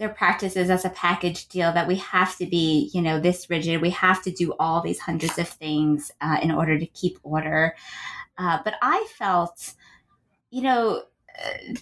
their 0.00 0.08
practices 0.08 0.70
as 0.70 0.86
a 0.86 0.90
package 0.90 1.46
deal 1.48 1.70
that 1.74 1.86
we 1.86 1.96
have 1.96 2.34
to 2.38 2.46
be, 2.46 2.90
you 2.94 3.02
know, 3.02 3.20
this 3.20 3.50
rigid. 3.50 3.82
We 3.82 3.90
have 3.90 4.22
to 4.22 4.30
do 4.30 4.54
all 4.58 4.80
these 4.80 4.98
hundreds 4.98 5.38
of 5.38 5.46
things 5.46 6.10
uh, 6.22 6.38
in 6.42 6.50
order 6.50 6.78
to 6.78 6.86
keep 6.86 7.18
order. 7.22 7.76
Uh, 8.38 8.60
but 8.64 8.76
I 8.80 9.06
felt, 9.18 9.74
you 10.50 10.62
know, 10.62 11.02
uh, 11.38 11.74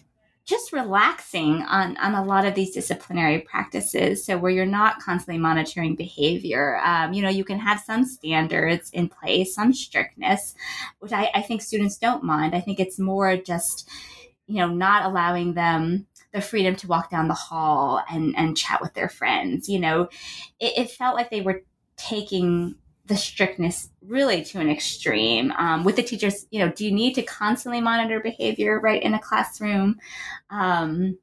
just 0.45 0.73
relaxing 0.73 1.63
on, 1.63 1.97
on 1.99 2.17
a 2.17 2.25
lot 2.25 2.45
of 2.45 2.57
these 2.57 2.73
disciplinary 2.73 3.39
practices. 3.39 4.27
So 4.27 4.37
where 4.37 4.51
you're 4.51 4.67
not 4.67 4.99
constantly 4.99 5.39
monitoring 5.39 5.95
behavior, 5.95 6.81
um, 6.83 7.13
you 7.13 7.23
know, 7.23 7.29
you 7.29 7.45
can 7.45 7.61
have 7.61 7.79
some 7.79 8.05
standards 8.05 8.91
in 8.91 9.09
place, 9.09 9.55
some 9.55 9.73
strictness, 9.73 10.57
which 10.99 11.13
I, 11.13 11.31
I 11.37 11.43
think 11.43 11.63
students 11.63 11.99
don't 11.99 12.25
mind. 12.25 12.57
I 12.57 12.61
think 12.63 12.81
it's 12.81 12.99
more 12.99 13.37
just, 13.37 13.89
you 14.49 14.57
know, 14.57 14.67
not 14.67 15.05
allowing 15.05 15.55
them 15.55 16.08
the 16.33 16.41
freedom 16.41 16.77
to 16.77 16.87
walk 16.87 17.11
down 17.11 17.29
the 17.29 17.35
hall 17.35 18.03
and, 18.11 18.35
and 18.37 18.57
chat 18.57 18.81
with 18.81 18.95
their 18.95 19.09
friends. 19.09 19.69
You 19.69 19.81
know, 19.81 20.03
it, 20.61 20.79
it 20.79 20.91
felt 20.91 21.17
like 21.17 21.31
they 21.31 21.41
were 21.41 21.63
taking 21.97 22.77
the 23.09 23.17
strictness 23.17 23.89
really 24.03 24.45
to 24.45 24.61
an 24.61 24.71
extreme 24.71 25.51
um, 25.53 25.83
with 25.83 25.97
the 25.97 26.03
teachers 26.03 26.47
you 26.51 26.61
know 26.61 26.71
do 26.71 26.85
you 26.85 26.93
need 26.93 27.15
to 27.15 27.23
constantly 27.23 27.81
monitor 27.81 28.21
behavior 28.21 28.79
right 28.79 29.03
in 29.03 29.15
a 29.15 29.19
classroom 29.19 29.97
um, 30.51 31.19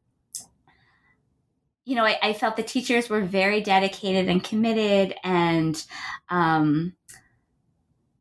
you 1.86 1.96
know 1.96 2.04
I, 2.04 2.18
I, 2.22 2.34
felt 2.34 2.58
the 2.58 2.64
teachers 2.64 3.08
were 3.08 3.22
very 3.22 3.62
dedicated 3.62 4.28
and 4.28 4.44
committed 4.44 5.14
and 5.24 5.84
um, 6.30 6.94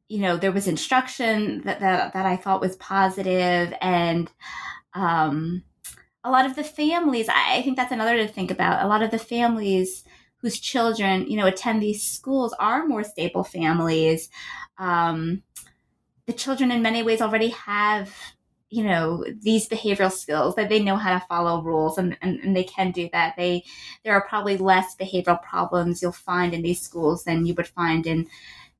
you 0.08 0.20
know 0.20 0.36
there 0.36 0.52
was 0.52 0.68
instruction 0.68 1.62
that, 1.62 1.80
that, 1.80 2.12
that 2.12 2.26
i 2.26 2.36
thought 2.36 2.60
was 2.60 2.76
positive 2.76 3.72
and 3.80 4.30
um, 4.92 5.64
a 6.24 6.30
lot 6.30 6.46
of 6.46 6.56
the 6.56 6.64
families 6.64 7.28
I, 7.28 7.58
I 7.58 7.62
think 7.62 7.76
that's 7.76 7.92
another 7.92 8.16
to 8.16 8.28
think 8.28 8.50
about 8.50 8.84
a 8.84 8.88
lot 8.88 9.02
of 9.02 9.10
the 9.10 9.18
families 9.18 10.04
whose 10.38 10.58
children, 10.58 11.26
you 11.26 11.36
know, 11.36 11.46
attend 11.46 11.80
these 11.80 12.02
schools 12.02 12.54
are 12.58 12.86
more 12.86 13.02
stable 13.02 13.44
families. 13.44 14.28
Um, 14.78 15.42
the 16.26 16.32
children, 16.32 16.70
in 16.70 16.82
many 16.82 17.02
ways, 17.02 17.22
already 17.22 17.48
have, 17.48 18.14
you 18.68 18.84
know, 18.84 19.24
these 19.40 19.68
behavioral 19.68 20.12
skills 20.12 20.54
that 20.56 20.68
they 20.68 20.80
know 20.82 20.96
how 20.96 21.18
to 21.18 21.26
follow 21.26 21.62
rules, 21.62 21.96
and, 21.96 22.16
and, 22.20 22.40
and 22.40 22.56
they 22.56 22.64
can 22.64 22.90
do 22.90 23.08
that. 23.12 23.34
They 23.36 23.64
there 24.04 24.14
are 24.14 24.26
probably 24.28 24.58
less 24.58 24.94
behavioral 24.96 25.42
problems 25.42 26.02
you'll 26.02 26.12
find 26.12 26.52
in 26.52 26.62
these 26.62 26.80
schools 26.80 27.24
than 27.24 27.46
you 27.46 27.54
would 27.54 27.68
find 27.68 28.06
in 28.06 28.26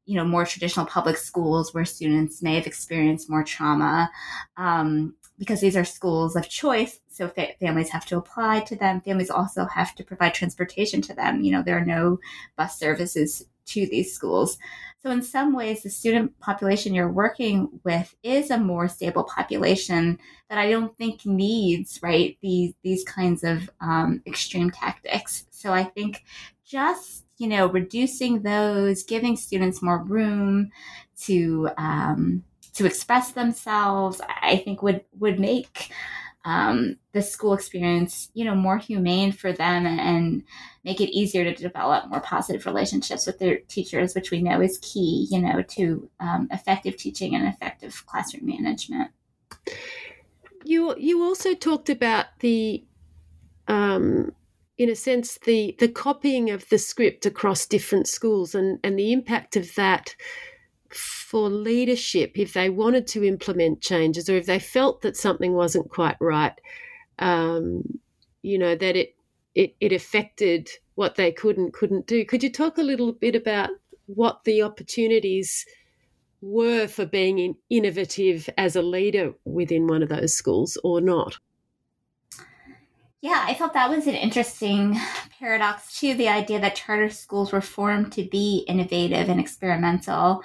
you 0.05 0.17
know 0.17 0.25
more 0.25 0.45
traditional 0.45 0.85
public 0.85 1.17
schools 1.17 1.73
where 1.73 1.85
students 1.85 2.43
may 2.43 2.57
have 2.57 2.67
experienced 2.67 3.31
more 3.31 3.43
trauma 3.43 4.11
um, 4.59 5.15
because 5.39 5.61
these 5.61 5.77
are 5.77 5.85
schools 5.85 6.37
of 6.37 6.49
choice 6.49 7.01
so 7.09 7.29
fa- 7.29 7.55
families 7.61 7.91
have 7.91 8.07
to 8.07 8.17
apply 8.17 8.61
to 8.61 8.77
them. 8.77 9.01
Families 9.01 9.31
also 9.31 9.67
have 9.67 9.95
to 9.95 10.05
provide 10.05 10.35
transportation 10.35 11.01
to 11.03 11.15
them. 11.15 11.43
You 11.43 11.53
know 11.53 11.63
there 11.63 11.79
are 11.79 11.85
no 11.85 12.19
bus 12.57 12.79
services 12.79 13.47
to 13.67 13.87
these 13.87 14.13
schools. 14.13 14.59
So 15.03 15.11
in 15.11 15.23
some 15.23 15.55
ways 15.55 15.83
the 15.83 15.91
student 15.91 16.39
population 16.41 16.95
you're 16.95 17.11
working 17.13 17.81
with 17.85 18.15
is 18.23 18.51
a 18.51 18.59
more 18.59 18.89
stable 18.89 19.25
population 19.25 20.19
that 20.49 20.59
i 20.59 20.71
don't 20.71 20.97
think 20.99 21.25
needs 21.25 22.01
right 22.03 22.37
these 22.43 22.75
these 22.83 23.05
kinds 23.05 23.45
of 23.45 23.71
um, 23.81 24.23
extreme 24.27 24.71
tactics. 24.71 25.47
So 25.51 25.73
i 25.73 25.85
think 25.85 26.25
just 26.65 27.25
you 27.37 27.49
know 27.49 27.67
reducing 27.69 28.43
those 28.43 29.03
giving 29.03 29.37
students 29.37 29.83
more 29.83 30.03
room 30.03 30.71
to 31.23 31.69
um, 31.79 32.43
to 32.75 32.87
express 32.87 33.33
themselves, 33.33 34.21
I 34.43 34.57
think 34.59 34.83
would 34.83 35.05
would 35.19 35.39
make 35.41 35.91
um, 36.45 36.97
the 37.13 37.23
school 37.23 37.55
experience, 37.55 38.31
you 38.35 38.45
know, 38.45 38.55
more 38.55 38.77
humane 38.77 39.33
for 39.33 39.53
them 39.53 39.87
and, 39.87 40.43
make 40.85 41.01
it 41.01 41.17
easier 41.17 41.45
to 41.45 41.63
develop 41.63 42.11
more 42.11 42.21
positive 42.21 42.67
relationships 42.67 43.27
with 43.27 43.39
their 43.39 43.57
teachers, 43.69 44.15
which 44.15 44.31
we 44.31 44.43
know 44.43 44.61
is 44.61 44.79
key, 44.83 45.27
you 45.31 45.41
know, 45.41 45.63
to 45.63 46.11
um, 46.21 46.47
effective 46.51 46.95
teaching 46.99 47.35
and 47.35 47.49
effective 47.49 48.05
classroom 48.05 48.45
management. 48.45 49.11
you 50.63 50.95
you 50.99 51.23
also 51.23 51.55
talked 51.55 51.89
about 51.89 52.27
the, 52.41 52.85
um, 53.67 54.33
in 54.77 54.91
a 54.91 54.95
sense, 54.95 55.39
the 55.47 55.75
the 55.79 55.89
copying 55.89 56.51
of 56.51 56.69
the 56.69 56.79
script 56.79 57.25
across 57.25 57.65
different 57.65 58.07
schools 58.07 58.55
and 58.55 58.79
and 58.85 58.99
the 58.99 59.11
impact 59.11 59.57
of 59.57 59.75
that 59.77 60.15
for 60.95 61.49
leadership 61.49 62.33
if 62.37 62.53
they 62.53 62.71
wanted 62.71 63.07
to 63.09 63.25
implement 63.25 63.81
changes 63.81 64.29
or 64.29 64.37
if 64.37 64.47
they 64.47 64.59
felt 64.59 65.03
that 65.03 65.17
something 65.17 65.55
wasn't 65.55 65.91
quite 65.91 66.17
right. 66.21 66.55
Um, 67.19 67.99
you 68.43 68.59
know 68.59 68.75
that 68.75 68.97
it 68.97 69.15
it 69.55 69.75
it 69.81 69.93
affected 69.93 70.69
what 70.95 71.17
they 71.17 71.33
could 71.33 71.57
and 71.59 71.73
couldn't 71.73 72.07
do. 72.07 72.25
Could 72.25 72.43
you 72.43 72.53
talk 72.53 72.79
a 72.79 72.83
little 72.83 73.13
bit 73.13 73.35
about 73.35 73.71
what 74.07 74.45
the 74.45 74.63
opportunities 74.63 75.67
were 76.41 76.87
for 76.87 77.07
being 77.07 77.39
in, 77.39 77.57
innovative 77.71 78.49
as 78.59 78.77
a 78.77 78.83
leader 78.83 79.33
within 79.45 79.87
one 79.87 80.03
of 80.03 80.09
those 80.09 80.35
schools 80.35 80.79
or 80.85 81.01
not? 81.01 81.39
Yeah, 83.25 83.43
I 83.49 83.55
thought 83.55 83.73
that 83.73 83.89
was 83.89 84.07
an 84.07 84.17
interesting 84.17 85.01
paradox 85.41 85.99
too. 85.99 86.13
The 86.13 86.29
idea 86.29 86.61
that 86.61 86.77
charter 86.77 87.09
schools 87.09 87.53
were 87.53 87.63
formed 87.63 88.13
to 88.13 88.23
be 88.23 88.67
innovative 88.69 89.31
and 89.31 89.41
experimental, 89.41 90.43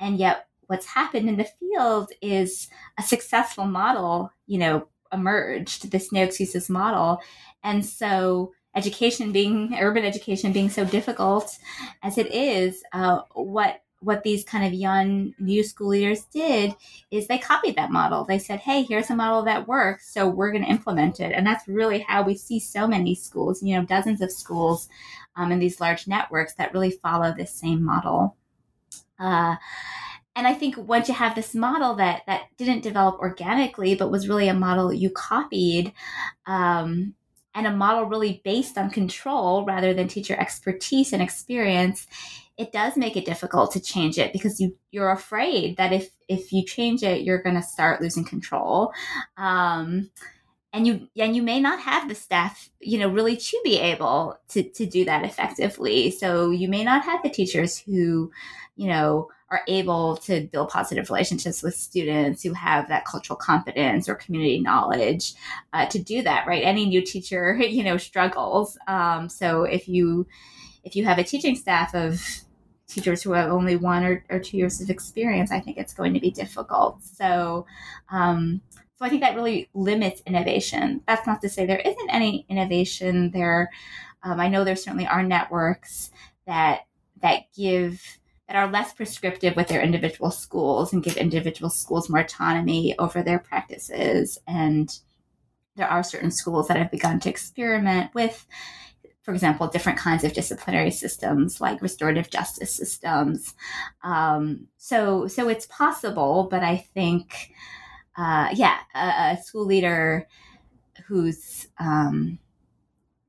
and 0.00 0.18
yet 0.18 0.48
what's 0.66 0.86
happened 0.86 1.28
in 1.28 1.36
the 1.36 1.44
field 1.60 2.10
is 2.20 2.68
a 2.98 3.02
successful 3.04 3.64
model, 3.64 4.32
you 4.48 4.58
know, 4.58 4.88
emerged. 5.12 5.92
This 5.92 6.10
no 6.10 6.24
excuses 6.24 6.68
model, 6.68 7.20
and 7.62 7.86
so 7.86 8.52
education 8.74 9.30
being 9.30 9.76
urban 9.80 10.04
education 10.04 10.50
being 10.50 10.68
so 10.68 10.84
difficult 10.84 11.56
as 12.02 12.18
it 12.18 12.34
is, 12.34 12.82
uh, 12.92 13.20
what 13.34 13.82
what 14.06 14.22
these 14.22 14.44
kind 14.44 14.64
of 14.64 14.72
young 14.72 15.34
new 15.40 15.64
school 15.64 15.88
leaders 15.88 16.22
did 16.32 16.72
is 17.10 17.26
they 17.26 17.38
copied 17.38 17.74
that 17.74 17.90
model. 17.90 18.24
They 18.24 18.38
said, 18.38 18.60
"Hey, 18.60 18.82
here's 18.84 19.10
a 19.10 19.16
model 19.16 19.42
that 19.42 19.66
works, 19.66 20.14
so 20.14 20.28
we're 20.28 20.52
going 20.52 20.64
to 20.64 20.70
implement 20.70 21.18
it." 21.18 21.32
And 21.32 21.44
that's 21.44 21.66
really 21.66 21.98
how 21.98 22.22
we 22.22 22.36
see 22.36 22.60
so 22.60 22.86
many 22.86 23.16
schools, 23.16 23.64
you 23.64 23.74
know, 23.74 23.84
dozens 23.84 24.20
of 24.20 24.30
schools 24.30 24.88
um, 25.34 25.50
in 25.50 25.58
these 25.58 25.80
large 25.80 26.06
networks 26.06 26.54
that 26.54 26.72
really 26.72 26.92
follow 26.92 27.34
this 27.34 27.52
same 27.52 27.82
model. 27.82 28.36
Uh, 29.18 29.56
and 30.36 30.46
I 30.46 30.54
think 30.54 30.76
once 30.76 31.08
you 31.08 31.14
have 31.14 31.34
this 31.34 31.52
model 31.52 31.94
that 31.96 32.22
that 32.26 32.42
didn't 32.56 32.82
develop 32.82 33.18
organically, 33.18 33.96
but 33.96 34.12
was 34.12 34.28
really 34.28 34.46
a 34.48 34.54
model 34.54 34.92
you 34.92 35.10
copied, 35.10 35.92
um, 36.46 37.14
and 37.56 37.66
a 37.66 37.72
model 37.72 38.04
really 38.04 38.40
based 38.44 38.78
on 38.78 38.90
control 38.90 39.64
rather 39.64 39.94
than 39.94 40.06
teacher 40.06 40.36
expertise 40.38 41.12
and 41.12 41.22
experience, 41.22 42.06
it 42.58 42.72
does 42.72 42.96
make 42.96 43.16
it 43.16 43.26
difficult 43.26 43.72
to 43.72 43.80
change 43.80 44.18
it 44.18 44.32
because 44.32 44.60
you 44.60 44.76
you're 44.90 45.10
afraid 45.10 45.76
that 45.76 45.92
if 45.92 46.10
if 46.28 46.52
you 46.52 46.64
change 46.64 47.02
it, 47.02 47.22
you're 47.22 47.42
going 47.42 47.56
to 47.56 47.62
start 47.62 48.00
losing 48.00 48.24
control. 48.24 48.92
Um, 49.36 50.10
and 50.72 50.86
you 50.86 51.08
and 51.16 51.36
you 51.36 51.42
may 51.42 51.60
not 51.60 51.80
have 51.80 52.08
the 52.08 52.14
staff 52.14 52.68
you 52.80 52.98
know 52.98 53.08
really 53.08 53.36
to 53.36 53.60
be 53.64 53.78
able 53.78 54.38
to 54.48 54.62
to 54.62 54.86
do 54.86 55.04
that 55.04 55.24
effectively. 55.24 56.10
So 56.10 56.50
you 56.50 56.68
may 56.68 56.84
not 56.84 57.04
have 57.04 57.22
the 57.22 57.30
teachers 57.30 57.78
who 57.78 58.30
you 58.76 58.88
know 58.88 59.28
are 59.48 59.62
able 59.68 60.16
to 60.16 60.48
build 60.52 60.70
positive 60.70 61.08
relationships 61.08 61.62
with 61.62 61.74
students 61.74 62.42
who 62.42 62.52
have 62.52 62.88
that 62.88 63.04
cultural 63.04 63.36
competence 63.36 64.08
or 64.08 64.16
community 64.16 64.60
knowledge 64.60 65.34
uh, 65.72 65.86
to 65.86 65.98
do 66.02 66.20
that 66.22 66.46
right? 66.46 66.64
Any 66.64 66.86
new 66.86 67.02
teacher 67.02 67.54
you 67.60 67.84
know 67.84 67.98
struggles. 67.98 68.78
Um, 68.88 69.28
so 69.28 69.64
if 69.64 69.88
you 69.88 70.26
if 70.84 70.94
you 70.96 71.04
have 71.04 71.18
a 71.18 71.24
teaching 71.24 71.56
staff 71.56 71.94
of 71.94 72.22
teachers 72.88 73.22
who 73.22 73.32
have 73.32 73.50
only 73.50 73.76
one 73.76 74.04
or, 74.04 74.24
or 74.30 74.38
two 74.38 74.56
years 74.56 74.80
of 74.80 74.90
experience 74.90 75.50
i 75.50 75.60
think 75.60 75.76
it's 75.76 75.94
going 75.94 76.14
to 76.14 76.20
be 76.20 76.30
difficult. 76.30 77.02
So 77.02 77.66
um, 78.10 78.60
so 78.98 79.04
i 79.04 79.08
think 79.08 79.22
that 79.22 79.36
really 79.36 79.68
limits 79.74 80.22
innovation. 80.26 81.02
That's 81.06 81.26
not 81.26 81.40
to 81.42 81.48
say 81.48 81.66
there 81.66 81.78
isn't 81.78 82.10
any 82.10 82.46
innovation 82.48 83.30
there. 83.30 83.70
Um, 84.22 84.40
i 84.40 84.48
know 84.48 84.64
there 84.64 84.76
certainly 84.76 85.06
are 85.06 85.22
networks 85.22 86.10
that 86.46 86.86
that 87.20 87.52
give 87.54 88.18
that 88.48 88.56
are 88.56 88.70
less 88.70 88.92
prescriptive 88.92 89.56
with 89.56 89.68
their 89.68 89.82
individual 89.82 90.30
schools 90.30 90.92
and 90.92 91.02
give 91.02 91.16
individual 91.16 91.70
schools 91.70 92.08
more 92.08 92.20
autonomy 92.20 92.96
over 92.98 93.22
their 93.22 93.40
practices. 93.40 94.38
And 94.46 94.96
there 95.74 95.88
are 95.88 96.02
certain 96.02 96.30
schools 96.30 96.68
that 96.68 96.76
have 96.76 96.90
begun 96.90 97.18
to 97.20 97.28
experiment 97.28 98.14
with, 98.14 98.46
for 99.26 99.34
example, 99.34 99.66
different 99.66 99.98
kinds 99.98 100.22
of 100.22 100.32
disciplinary 100.32 100.92
systems 100.92 101.60
like 101.60 101.82
restorative 101.82 102.30
justice 102.30 102.72
systems. 102.72 103.54
Um, 104.04 104.68
so, 104.76 105.26
so 105.26 105.48
it's 105.48 105.66
possible, 105.66 106.46
but 106.48 106.62
I 106.62 106.76
think, 106.94 107.50
uh, 108.16 108.50
yeah, 108.54 108.78
a, 108.94 109.32
a, 109.32 109.42
school 109.42 109.66
leader 109.66 110.28
who's 111.08 111.66
um, 111.80 112.38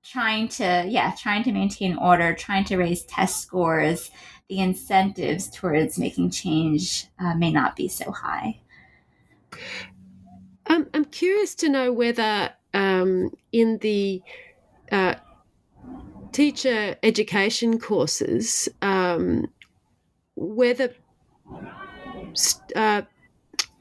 trying 0.04 0.50
to, 0.50 0.86
yeah, 0.88 1.16
trying 1.18 1.42
to 1.46 1.52
maintain 1.52 1.98
order, 1.98 2.32
trying 2.32 2.66
to 2.66 2.78
raise 2.78 3.02
test 3.06 3.42
scores 3.42 4.12
the 4.50 4.60
incentives 4.60 5.50
towards 5.50 5.98
making 5.98 6.30
change 6.30 7.08
uh, 7.20 7.34
may 7.34 7.52
not 7.52 7.76
be 7.76 7.88
so 7.88 8.12
high. 8.12 8.60
I'm 10.68 11.06
curious 11.06 11.56
to 11.56 11.70
know 11.70 11.92
whether 11.92 12.52
um, 12.74 13.32
in 13.52 13.80
the 13.80 14.22
uh, 14.92 15.16
teacher 16.32 16.96
education 17.04 17.80
courses, 17.80 18.70
um, 18.82 19.48
whether 20.36 20.94
uh, 22.76 23.02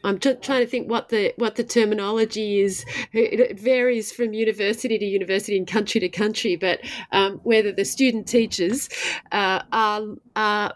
I'm 0.04 0.18
trying 0.20 0.40
to 0.40 0.66
think 0.66 0.88
what 0.88 1.08
the 1.08 1.34
what 1.36 1.56
the 1.56 1.64
terminology 1.64 2.60
is. 2.60 2.84
It 3.12 3.58
varies 3.58 4.12
from 4.12 4.32
university 4.34 4.98
to 4.98 5.04
university 5.04 5.58
and 5.58 5.66
country 5.66 6.00
to 6.00 6.08
country, 6.08 6.54
but 6.54 6.80
um, 7.12 7.40
whether 7.42 7.72
the 7.72 7.84
student 7.84 8.28
teachers 8.28 8.88
uh, 9.32 9.62
are 9.72 10.02
are 10.36 10.74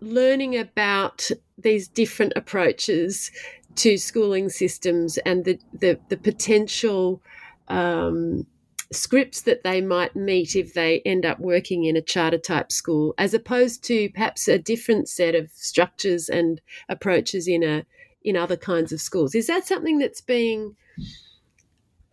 learning 0.00 0.58
about 0.58 1.28
these 1.58 1.86
different 1.88 2.32
approaches 2.34 3.30
to 3.76 3.96
schooling 3.96 4.48
systems 4.48 5.16
and 5.18 5.44
the 5.44 5.58
the, 5.72 5.98
the 6.08 6.16
potential. 6.16 7.22
Um, 7.68 8.46
scripts 8.92 9.42
that 9.42 9.64
they 9.64 9.80
might 9.80 10.14
meet 10.14 10.54
if 10.54 10.74
they 10.74 11.00
end 11.00 11.26
up 11.26 11.40
working 11.40 11.84
in 11.84 11.96
a 11.96 12.02
charter 12.02 12.38
type 12.38 12.70
school, 12.70 13.14
as 13.18 13.34
opposed 13.34 13.82
to 13.84 14.08
perhaps 14.10 14.48
a 14.48 14.58
different 14.58 15.08
set 15.08 15.34
of 15.34 15.50
structures 15.52 16.28
and 16.28 16.60
approaches 16.88 17.48
in 17.48 17.62
a 17.62 17.84
in 18.22 18.36
other 18.36 18.56
kinds 18.56 18.92
of 18.92 19.00
schools. 19.00 19.34
Is 19.34 19.46
that 19.46 19.66
something 19.66 19.98
that's 19.98 20.20
being 20.20 20.74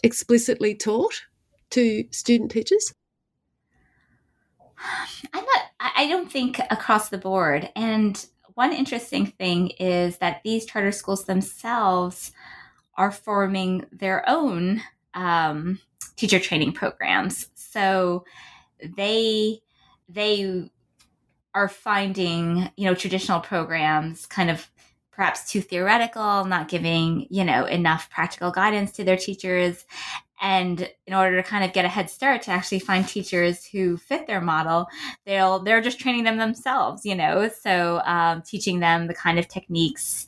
explicitly 0.04 0.76
taught 0.76 1.24
to 1.72 2.06
student 2.12 2.52
teachers? 2.52 2.94
I'm 5.34 5.44
not, 5.44 5.62
I 5.80 6.08
don't 6.08 6.32
think 6.32 6.60
across 6.70 7.10
the 7.10 7.18
board. 7.18 7.72
And 7.76 8.24
one 8.54 8.74
interesting 8.74 9.26
thing 9.26 9.70
is 9.80 10.18
that 10.18 10.42
these 10.44 10.66
charter 10.66 10.92
schools 10.92 11.26
themselves 11.26 12.32
are 12.96 13.12
forming 13.12 13.86
their 13.92 14.28
own 14.30 14.82
um, 15.16 15.80
teacher 16.16 16.40
training 16.40 16.74
programs. 16.74 17.50
So 17.56 18.26
they, 18.82 19.60
they 20.08 20.70
are 21.56 21.70
finding, 21.70 22.70
you 22.78 22.86
know, 22.86 22.96
traditional 22.96 23.40
programs 23.40 24.26
kind 24.26 24.50
of 24.50 24.70
perhaps 25.16 25.52
too 25.52 25.62
theoretical, 25.62 26.46
not 26.46 26.68
giving, 26.68 27.28
you 27.30 27.44
know, 27.44 27.66
enough 27.66 28.10
practical 28.10 28.52
guidance 28.52 28.92
to 28.94 29.04
their 29.04 29.18
teachers. 29.18 29.86
And 30.42 30.90
in 31.08 31.14
order 31.14 31.38
to 31.42 31.48
kind 31.48 31.64
of 31.64 31.72
get 31.72 31.86
a 31.86 31.88
head 31.88 32.10
start 32.10 32.42
to 32.44 32.52
actually 32.52 32.80
find 32.80 33.08
teachers 33.08 33.64
who 33.64 33.96
fit 33.96 34.28
their 34.28 34.42
model, 34.42 34.88
they'll 35.26 35.60
they're 35.60 35.80
just 35.80 36.00
training 36.00 36.26
them 36.26 36.38
themselves, 36.38 37.06
you 37.06 37.16
know. 37.16 37.50
So 37.62 38.02
um, 38.04 38.42
teaching 38.42 38.80
them 38.80 39.08
the 39.08 39.14
kind 39.14 39.40
of 39.40 39.48
techniques 39.48 40.28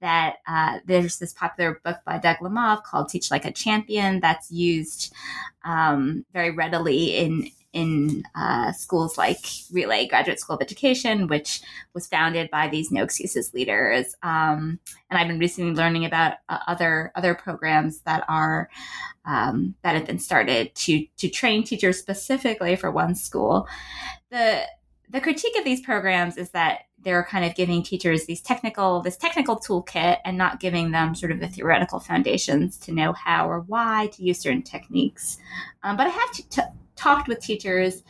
that 0.00 0.36
uh, 0.46 0.78
there's 0.84 1.18
this 1.18 1.32
popular 1.32 1.80
book 1.84 1.96
by 2.04 2.18
Doug 2.18 2.36
Lemov 2.36 2.84
called 2.84 3.08
"Teach 3.08 3.30
Like 3.32 3.44
a 3.44 3.50
Champion" 3.50 4.20
that's 4.20 4.52
used 4.52 5.12
um, 5.64 6.24
very 6.32 6.52
readily 6.52 7.16
in 7.16 7.50
in 7.72 8.24
uh, 8.34 8.72
schools 8.72 9.18
like 9.18 9.44
Relay 9.72 10.06
Graduate 10.06 10.40
School 10.40 10.56
of 10.56 10.62
Education, 10.62 11.26
which 11.28 11.60
was 11.94 12.06
founded 12.06 12.50
by 12.50 12.68
these 12.68 12.90
No 12.90 13.02
Excuses 13.02 13.52
leaders. 13.54 14.14
Um, 14.22 14.78
and 15.10 15.18
I've 15.18 15.28
been 15.28 15.38
recently 15.38 15.72
learning 15.72 16.04
about 16.04 16.34
uh, 16.48 16.58
other 16.66 17.12
other 17.14 17.34
programs 17.34 18.00
that 18.00 18.24
are 18.28 18.68
um, 19.24 19.74
that 19.82 19.94
have 19.94 20.06
been 20.06 20.18
started 20.18 20.74
to 20.74 21.06
to 21.18 21.28
train 21.28 21.64
teachers 21.64 21.98
specifically 21.98 22.76
for 22.76 22.90
one 22.90 23.14
school. 23.14 23.68
The 24.30 24.62
the 25.08 25.20
critique 25.20 25.56
of 25.56 25.64
these 25.64 25.80
programs 25.80 26.36
is 26.36 26.50
that 26.50 26.80
they're 26.98 27.24
kind 27.24 27.44
of 27.44 27.54
giving 27.54 27.82
teachers 27.82 28.26
these 28.26 28.40
technical 28.40 29.00
this 29.00 29.16
technical 29.16 29.56
toolkit 29.56 30.18
and 30.24 30.36
not 30.36 30.58
giving 30.58 30.90
them 30.90 31.14
sort 31.14 31.30
of 31.30 31.38
the 31.38 31.48
theoretical 31.48 32.00
foundations 32.00 32.76
to 32.78 32.92
know 32.92 33.12
how 33.12 33.48
or 33.48 33.60
why 33.60 34.08
to 34.12 34.22
use 34.22 34.40
certain 34.40 34.62
techniques. 34.62 35.38
Um, 35.82 35.96
but 35.96 36.08
I 36.08 36.10
have 36.10 36.32
to, 36.32 36.48
to 36.48 36.72
talked 36.96 37.28
with 37.28 37.40
teachers 37.40 38.02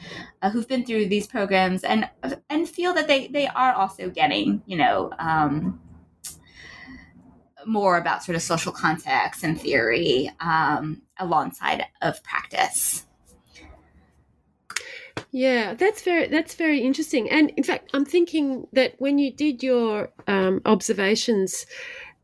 uh, 0.43 0.51
who've 0.51 0.69
been 0.69 0.85
through 0.85 1.07
these 1.07 1.27
programs 1.27 1.85
and 1.85 2.09
and 2.49 2.69
feel 2.69 2.95
that 2.95 3.09
they 3.09 3.29
they 3.29 3.47
are 3.49 3.73
also 3.73 4.09
getting 4.09 4.63
you 4.67 4.77
know 4.77 5.11
um, 5.19 5.81
more 7.67 7.99
about 7.99 8.23
sort 8.23 8.37
of 8.37 8.43
social 8.43 8.73
context 8.73 9.43
and 9.43 9.61
theory 9.61 10.31
um, 10.41 11.03
alongside 11.19 11.85
of 12.03 12.23
practice. 12.23 13.07
Yeah, 15.31 15.75
that's 15.75 16.03
very 16.03 16.29
that's 16.29 16.55
very 16.55 16.81
interesting. 16.81 17.29
And 17.29 17.51
in 17.57 17.63
fact, 17.63 17.91
I'm 17.93 18.05
thinking 18.05 18.67
that 18.73 18.95
when 18.99 19.19
you 19.19 19.33
did 19.33 19.63
your 19.63 20.11
um, 20.27 20.63
observations 20.65 21.67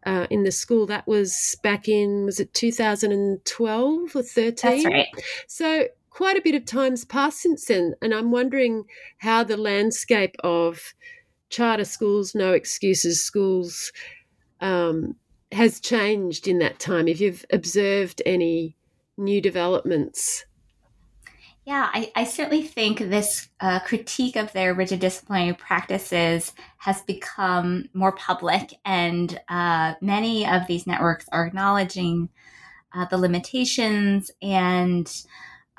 uh, 0.06 0.26
in 0.30 0.44
the 0.44 0.52
school, 0.52 0.86
that 0.86 1.06
was 1.06 1.56
back 1.62 1.88
in 1.88 2.24
was 2.24 2.40
it 2.40 2.54
2012 2.54 4.16
or 4.16 4.22
13? 4.22 4.54
That's 4.54 4.84
right. 4.84 5.06
So 5.46 5.88
quite 6.12 6.36
a 6.36 6.42
bit 6.42 6.54
of 6.54 6.64
time's 6.66 7.04
passed 7.04 7.40
since 7.40 7.64
then, 7.66 7.94
and 8.02 8.12
I'm 8.12 8.30
wondering 8.30 8.84
how 9.18 9.42
the 9.42 9.56
landscape 9.56 10.36
of 10.44 10.94
charter 11.48 11.84
schools, 11.84 12.34
no 12.34 12.52
excuses 12.52 13.24
schools, 13.24 13.92
um, 14.60 15.16
has 15.52 15.80
changed 15.80 16.46
in 16.46 16.58
that 16.58 16.78
time. 16.78 17.08
If 17.08 17.20
you've 17.20 17.44
observed 17.50 18.22
any 18.26 18.76
new 19.16 19.40
developments. 19.40 20.44
Yeah, 21.64 21.90
I, 21.92 22.10
I 22.16 22.24
certainly 22.24 22.62
think 22.62 22.98
this 22.98 23.48
uh, 23.60 23.78
critique 23.80 24.36
of 24.36 24.52
their 24.52 24.74
rigid 24.74 25.00
disciplinary 25.00 25.54
practices 25.54 26.52
has 26.78 27.02
become 27.02 27.88
more 27.94 28.12
public, 28.12 28.74
and 28.84 29.40
uh, 29.48 29.94
many 30.00 30.46
of 30.46 30.66
these 30.66 30.86
networks 30.86 31.26
are 31.30 31.46
acknowledging 31.46 32.28
uh, 32.94 33.06
the 33.06 33.16
limitations 33.16 34.30
and 34.42 35.24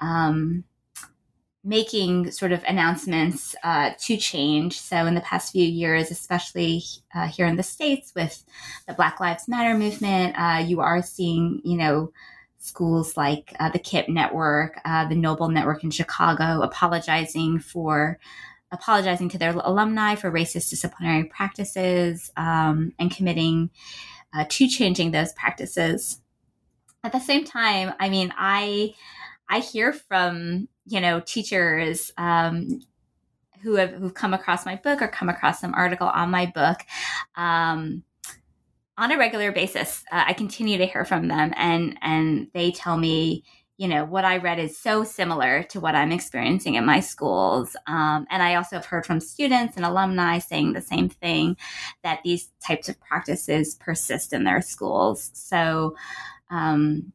um, 0.03 0.65
making 1.63 2.29
sort 2.29 2.51
of 2.51 2.61
announcements 2.65 3.55
uh, 3.63 3.91
to 3.97 4.17
change. 4.17 4.79
So, 4.79 5.05
in 5.05 5.15
the 5.15 5.21
past 5.21 5.53
few 5.53 5.65
years, 5.65 6.11
especially 6.11 6.83
uh, 7.15 7.27
here 7.27 7.47
in 7.47 7.55
the 7.55 7.63
States 7.63 8.11
with 8.15 8.43
the 8.87 8.93
Black 8.93 9.19
Lives 9.19 9.47
Matter 9.47 9.77
movement, 9.77 10.35
uh, 10.37 10.63
you 10.65 10.81
are 10.81 11.01
seeing, 11.01 11.61
you 11.63 11.77
know, 11.77 12.11
schools 12.59 13.17
like 13.17 13.53
uh, 13.59 13.69
the 13.69 13.79
KIPP 13.79 14.09
Network, 14.09 14.79
uh, 14.85 15.07
the 15.07 15.15
Noble 15.15 15.49
Network 15.49 15.83
in 15.83 15.91
Chicago, 15.91 16.61
apologizing 16.61 17.59
for 17.59 18.19
apologizing 18.71 19.29
to 19.29 19.37
their 19.37 19.51
alumni 19.51 20.15
for 20.15 20.31
racist 20.31 20.69
disciplinary 20.69 21.25
practices 21.25 22.31
um, 22.35 22.91
and 22.97 23.15
committing 23.15 23.69
uh, 24.33 24.45
to 24.49 24.67
changing 24.67 25.11
those 25.11 25.31
practices. 25.33 26.19
At 27.03 27.11
the 27.11 27.19
same 27.19 27.43
time, 27.43 27.93
I 27.99 28.09
mean, 28.09 28.33
I 28.35 28.95
I 29.49 29.59
hear 29.59 29.93
from 29.93 30.67
you 30.85 31.01
know 31.01 31.19
teachers 31.19 32.11
um, 32.17 32.81
who 33.61 33.75
have 33.75 33.91
who've 33.91 34.13
come 34.13 34.33
across 34.33 34.65
my 34.65 34.75
book 34.75 35.01
or 35.01 35.07
come 35.07 35.29
across 35.29 35.59
some 35.61 35.73
article 35.73 36.07
on 36.07 36.29
my 36.29 36.45
book. 36.47 36.79
Um, 37.35 38.03
on 38.97 39.11
a 39.11 39.17
regular 39.17 39.51
basis, 39.51 40.03
uh, 40.11 40.25
I 40.27 40.33
continue 40.33 40.77
to 40.77 40.85
hear 40.85 41.05
from 41.05 41.27
them, 41.27 41.53
and 41.55 41.97
and 42.01 42.47
they 42.53 42.71
tell 42.71 42.97
me, 42.97 43.43
you 43.77 43.87
know, 43.87 44.05
what 44.05 44.25
I 44.25 44.37
read 44.37 44.59
is 44.59 44.77
so 44.77 45.03
similar 45.03 45.63
to 45.63 45.79
what 45.79 45.95
I'm 45.95 46.11
experiencing 46.11 46.75
in 46.75 46.85
my 46.85 46.99
schools. 46.99 47.75
Um, 47.87 48.27
and 48.29 48.43
I 48.43 48.55
also 48.55 48.75
have 48.75 48.85
heard 48.85 49.05
from 49.05 49.19
students 49.19 49.77
and 49.77 49.85
alumni 49.85 50.37
saying 50.37 50.73
the 50.73 50.81
same 50.81 51.09
thing 51.09 51.57
that 52.03 52.19
these 52.23 52.49
types 52.65 52.87
of 52.87 52.99
practices 52.99 53.75
persist 53.75 54.31
in 54.31 54.43
their 54.43 54.61
schools. 54.61 55.31
So 55.33 55.95
um, 56.51 57.11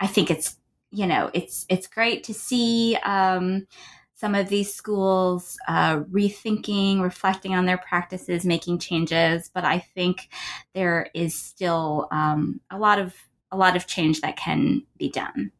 I 0.00 0.06
think 0.06 0.30
it's 0.30 0.58
you 0.92 1.06
know 1.06 1.30
it's 1.34 1.66
it's 1.68 1.86
great 1.86 2.24
to 2.24 2.34
see. 2.34 2.96
Um, 3.04 3.66
some 4.14 4.36
of 4.36 4.48
these 4.48 4.72
schools 4.72 5.58
uh, 5.66 5.98
rethinking, 6.04 7.02
reflecting 7.02 7.56
on 7.56 7.66
their 7.66 7.78
practices, 7.78 8.44
making 8.44 8.78
changes. 8.78 9.50
But 9.52 9.64
I 9.64 9.80
think 9.80 10.30
there 10.74 11.08
is 11.12 11.34
still 11.34 12.06
um, 12.12 12.60
a 12.70 12.78
lot 12.78 13.00
of 13.00 13.16
a 13.50 13.56
lot 13.56 13.74
of 13.74 13.88
change 13.88 14.20
that 14.20 14.36
can 14.36 14.84
be 14.96 15.10
done. 15.10 15.50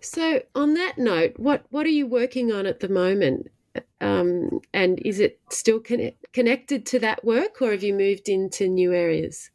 So, 0.00 0.42
on 0.54 0.74
that 0.74 0.98
note, 0.98 1.38
what 1.38 1.64
what 1.70 1.86
are 1.86 1.90
you 1.90 2.06
working 2.06 2.52
on 2.52 2.66
at 2.66 2.80
the 2.80 2.88
moment? 2.90 3.50
Um, 4.00 4.60
and 4.74 4.98
is 5.04 5.18
it 5.18 5.40
still 5.50 5.80
connected 6.32 6.84
to 6.86 6.98
that 6.98 7.24
work, 7.24 7.62
or 7.62 7.70
have 7.70 7.82
you 7.82 7.94
moved 7.94 8.28
into 8.28 8.68
new 8.68 8.92
areas? 8.92 9.50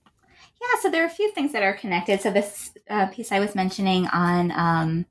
Yeah, 0.64 0.80
so 0.82 0.90
there 0.90 1.04
are 1.04 1.08
a 1.08 1.10
few 1.10 1.30
things 1.32 1.52
that 1.52 1.64
are 1.64 1.74
connected. 1.74 2.22
So 2.22 2.32
this 2.32 2.72
uh, 2.90 3.08
piece 3.08 3.32
I 3.32 3.40
was 3.40 3.54
mentioning 3.54 4.08
on 4.08 4.52
um, 4.52 5.06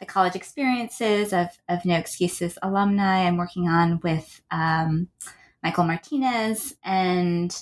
the 0.00 0.06
college 0.06 0.34
experiences 0.34 1.32
of, 1.32 1.46
of 1.68 1.84
No 1.84 1.94
Excuses 1.94 2.58
alumni. 2.60 3.24
I'm 3.24 3.36
working 3.36 3.68
on 3.68 4.00
with 4.02 4.40
um, 4.50 5.08
Michael 5.62 5.84
Martinez, 5.84 6.74
and 6.82 7.54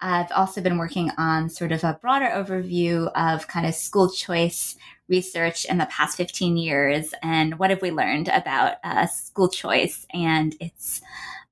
I've 0.00 0.30
also 0.32 0.60
been 0.60 0.76
working 0.76 1.10
on 1.16 1.48
sort 1.48 1.72
of 1.72 1.84
a 1.84 1.98
broader 2.02 2.26
overview 2.26 3.10
of 3.14 3.48
kind 3.48 3.66
of 3.66 3.74
school 3.74 4.10
choice 4.10 4.76
research 5.08 5.64
in 5.64 5.78
the 5.78 5.86
past 5.86 6.18
15 6.18 6.58
years 6.58 7.14
and 7.22 7.58
what 7.58 7.70
have 7.70 7.80
we 7.80 7.90
learned 7.90 8.28
about 8.28 8.74
uh, 8.84 9.06
school 9.06 9.48
choice 9.48 10.06
and 10.12 10.54
its 10.60 11.00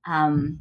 um, 0.05 0.59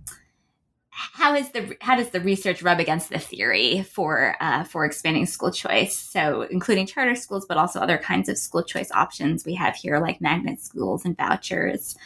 how 0.96 1.34
is 1.34 1.50
the 1.50 1.76
how 1.82 1.94
does 1.94 2.08
the 2.08 2.20
research 2.20 2.62
rub 2.62 2.80
against 2.80 3.10
the 3.10 3.18
theory 3.18 3.82
for 3.82 4.34
uh, 4.40 4.64
for 4.64 4.86
expanding 4.86 5.26
school 5.26 5.50
choice? 5.50 5.96
So 5.96 6.42
including 6.50 6.86
charter 6.86 7.14
schools, 7.14 7.44
but 7.46 7.58
also 7.58 7.80
other 7.80 7.98
kinds 7.98 8.30
of 8.30 8.38
school 8.38 8.62
choice 8.62 8.90
options 8.92 9.44
we 9.44 9.54
have 9.56 9.76
here, 9.76 9.98
like 9.98 10.22
magnet 10.22 10.60
schools 10.60 11.04
and 11.04 11.16
vouchers. 11.16 11.96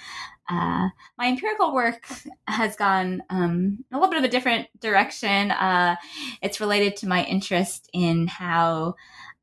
Uh, 0.48 0.88
my 1.16 1.28
empirical 1.28 1.72
work 1.72 2.04
has 2.48 2.74
gone 2.74 3.22
um, 3.30 3.84
a 3.92 3.96
little 3.96 4.10
bit 4.10 4.18
of 4.18 4.24
a 4.24 4.28
different 4.28 4.66
direction. 4.80 5.52
Uh, 5.52 5.94
it's 6.42 6.58
related 6.60 6.96
to 6.96 7.06
my 7.06 7.24
interest 7.26 7.88
in 7.92 8.26
how 8.26 8.96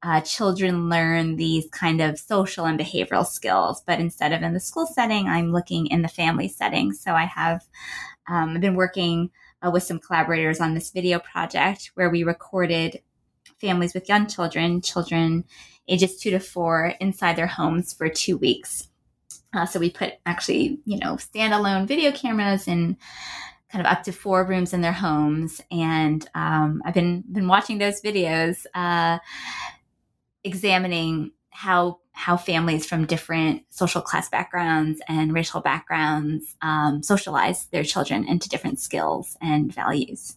uh, 0.04 0.20
children 0.22 0.90
learn 0.90 1.38
these 1.38 1.68
kind 1.72 2.02
of 2.02 2.20
social 2.20 2.66
and 2.66 2.78
behavioral 2.78 3.26
skills, 3.26 3.82
but 3.88 4.00
instead 4.02 4.34
of 4.34 4.42
in 4.42 4.54
the 4.54 4.60
school 4.60 4.86
setting, 4.86 5.28
I'm 5.28 5.54
looking 5.54 5.88
in 5.88 6.02
the 6.02 6.10
family 6.10 6.50
setting. 6.50 6.92
So 6.92 7.14
I 7.14 7.26
have 7.26 7.66
um, 8.28 8.56
I've 8.56 8.62
been 8.62 8.76
working 8.76 9.32
uh, 9.62 9.72
with 9.72 9.84
some 9.84 10.00
collaborators 10.00 10.60
on 10.60 10.74
this 10.74 10.92
video 10.92 11.20
project 11.20 11.92
where 11.96 12.10
we 12.10 12.24
recorded 12.24 13.02
families 13.60 13.94
with 13.94 14.10
young 14.10 14.28
children, 14.28 14.82
children 14.82 15.46
ages 15.88 16.18
two 16.18 16.32
to 16.32 16.40
four, 16.40 16.94
inside 17.00 17.36
their 17.36 17.48
homes 17.48 17.94
for 17.94 18.10
two 18.10 18.38
weeks. 18.38 18.90
Uh, 19.54 19.66
so 19.66 19.80
we 19.80 19.90
put 19.90 20.14
actually, 20.26 20.80
you 20.86 21.00
know, 21.00 21.16
standalone 21.16 21.88
video 21.88 22.12
cameras 22.12 22.68
in 22.68 22.98
kind 23.72 23.86
of 23.86 23.92
up 23.92 24.04
to 24.04 24.12
four 24.12 24.46
rooms 24.46 24.74
in 24.74 24.82
their 24.82 24.92
homes, 24.94 25.62
and 25.72 26.30
um, 26.36 26.82
I've 26.86 26.94
been 26.94 27.24
been 27.32 27.48
watching 27.48 27.78
those 27.78 28.02
videos, 28.02 28.66
uh, 28.74 29.20
examining 30.44 31.32
how 31.50 32.00
how 32.18 32.36
families 32.36 32.84
from 32.84 33.06
different 33.06 33.62
social 33.70 34.02
class 34.02 34.28
backgrounds 34.28 35.00
and 35.08 35.34
racial 35.34 35.62
backgrounds 35.62 36.56
um, 36.64 37.04
socialize 37.04 37.66
their 37.68 37.84
children 37.84 38.28
into 38.28 38.50
different 38.50 38.80
skills 38.80 39.38
and 39.40 39.72
values. 39.72 40.36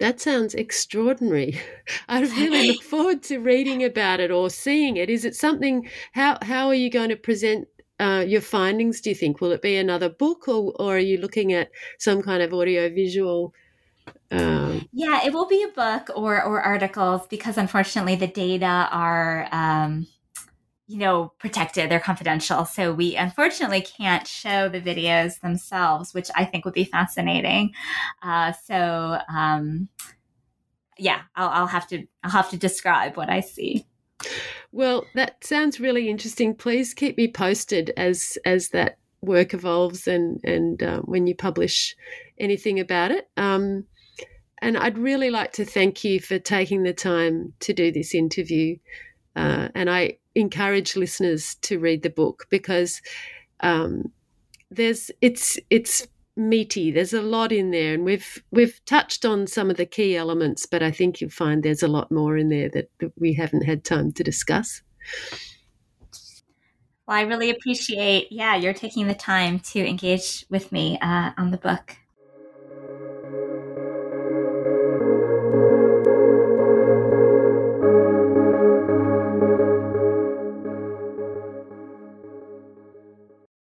That 0.00 0.20
sounds 0.20 0.54
extraordinary. 0.54 1.60
I 2.08 2.22
really 2.22 2.72
look 2.72 2.82
forward 2.82 3.22
to 3.24 3.38
reading 3.38 3.84
about 3.84 4.18
it 4.18 4.32
or 4.32 4.50
seeing 4.50 4.96
it. 4.96 5.08
Is 5.08 5.24
it 5.24 5.36
something? 5.36 5.88
How 6.12 6.36
how 6.42 6.66
are 6.66 6.74
you 6.74 6.90
going 6.90 7.10
to 7.10 7.16
present 7.16 7.68
uh, 8.00 8.24
your 8.26 8.40
findings? 8.40 9.00
Do 9.00 9.10
you 9.10 9.16
think 9.16 9.40
will 9.40 9.52
it 9.52 9.62
be 9.62 9.76
another 9.76 10.08
book, 10.08 10.48
or 10.48 10.72
or 10.80 10.96
are 10.96 10.98
you 10.98 11.18
looking 11.18 11.52
at 11.52 11.70
some 11.98 12.22
kind 12.22 12.42
of 12.42 12.52
audio 12.52 12.88
visual? 12.88 13.54
Um, 14.32 14.88
yeah, 14.92 15.24
it 15.24 15.32
will 15.32 15.46
be 15.46 15.62
a 15.62 15.68
book 15.68 16.10
or 16.16 16.42
or 16.42 16.60
articles 16.60 17.28
because 17.28 17.56
unfortunately 17.56 18.16
the 18.16 18.26
data 18.26 18.88
are. 18.90 19.48
Um, 19.52 20.08
you 20.88 20.96
know, 20.96 21.32
protected. 21.38 21.90
They're 21.90 22.00
confidential. 22.00 22.64
So 22.64 22.92
we 22.92 23.14
unfortunately 23.14 23.82
can't 23.82 24.26
show 24.26 24.70
the 24.70 24.80
videos 24.80 25.38
themselves, 25.40 26.14
which 26.14 26.30
I 26.34 26.46
think 26.46 26.64
would 26.64 26.74
be 26.74 26.84
fascinating. 26.84 27.74
Uh, 28.22 28.52
so, 28.52 29.18
um, 29.28 29.90
yeah, 30.96 31.20
I'll, 31.36 31.50
I'll 31.50 31.66
have 31.66 31.86
to 31.88 32.06
I'll 32.24 32.30
have 32.30 32.50
to 32.50 32.56
describe 32.56 33.16
what 33.16 33.28
I 33.28 33.40
see. 33.40 33.86
Well, 34.72 35.04
that 35.14 35.44
sounds 35.44 35.78
really 35.78 36.08
interesting. 36.08 36.54
Please 36.54 36.94
keep 36.94 37.16
me 37.18 37.28
posted 37.28 37.92
as 37.96 38.38
as 38.46 38.70
that 38.70 38.98
work 39.20 39.52
evolves 39.52 40.08
and 40.08 40.40
and 40.42 40.82
uh, 40.82 41.00
when 41.00 41.26
you 41.26 41.34
publish 41.34 41.94
anything 42.38 42.80
about 42.80 43.10
it. 43.10 43.28
Um, 43.36 43.84
and 44.60 44.76
I'd 44.76 44.98
really 44.98 45.30
like 45.30 45.52
to 45.52 45.64
thank 45.64 46.02
you 46.02 46.18
for 46.18 46.38
taking 46.38 46.82
the 46.82 46.94
time 46.94 47.52
to 47.60 47.72
do 47.74 47.92
this 47.92 48.14
interview. 48.14 48.78
Uh, 49.36 49.68
and 49.74 49.88
I 49.88 50.18
encourage 50.38 50.96
listeners 50.96 51.56
to 51.62 51.78
read 51.78 52.02
the 52.02 52.10
book 52.10 52.46
because 52.50 53.02
um, 53.60 54.12
there's 54.70 55.10
it's 55.20 55.58
it's 55.70 56.06
meaty. 56.36 56.90
There's 56.90 57.12
a 57.12 57.22
lot 57.22 57.52
in 57.52 57.70
there, 57.70 57.94
and 57.94 58.04
we've 58.04 58.42
we've 58.50 58.80
touched 58.84 59.24
on 59.24 59.46
some 59.46 59.70
of 59.70 59.76
the 59.76 59.86
key 59.86 60.16
elements, 60.16 60.66
but 60.66 60.82
I 60.82 60.90
think 60.90 61.20
you'll 61.20 61.30
find 61.30 61.62
there's 61.62 61.82
a 61.82 61.88
lot 61.88 62.10
more 62.10 62.36
in 62.36 62.48
there 62.48 62.68
that, 62.70 62.90
that 63.00 63.12
we 63.18 63.34
haven't 63.34 63.64
had 63.64 63.84
time 63.84 64.12
to 64.12 64.22
discuss. 64.22 64.82
Well, 67.06 67.16
I 67.16 67.22
really 67.22 67.48
appreciate, 67.48 68.30
yeah, 68.30 68.54
you're 68.56 68.74
taking 68.74 69.06
the 69.06 69.14
time 69.14 69.60
to 69.60 69.80
engage 69.80 70.44
with 70.50 70.70
me 70.70 70.98
uh, 71.00 71.30
on 71.38 71.50
the 71.50 71.56
book. 71.56 71.96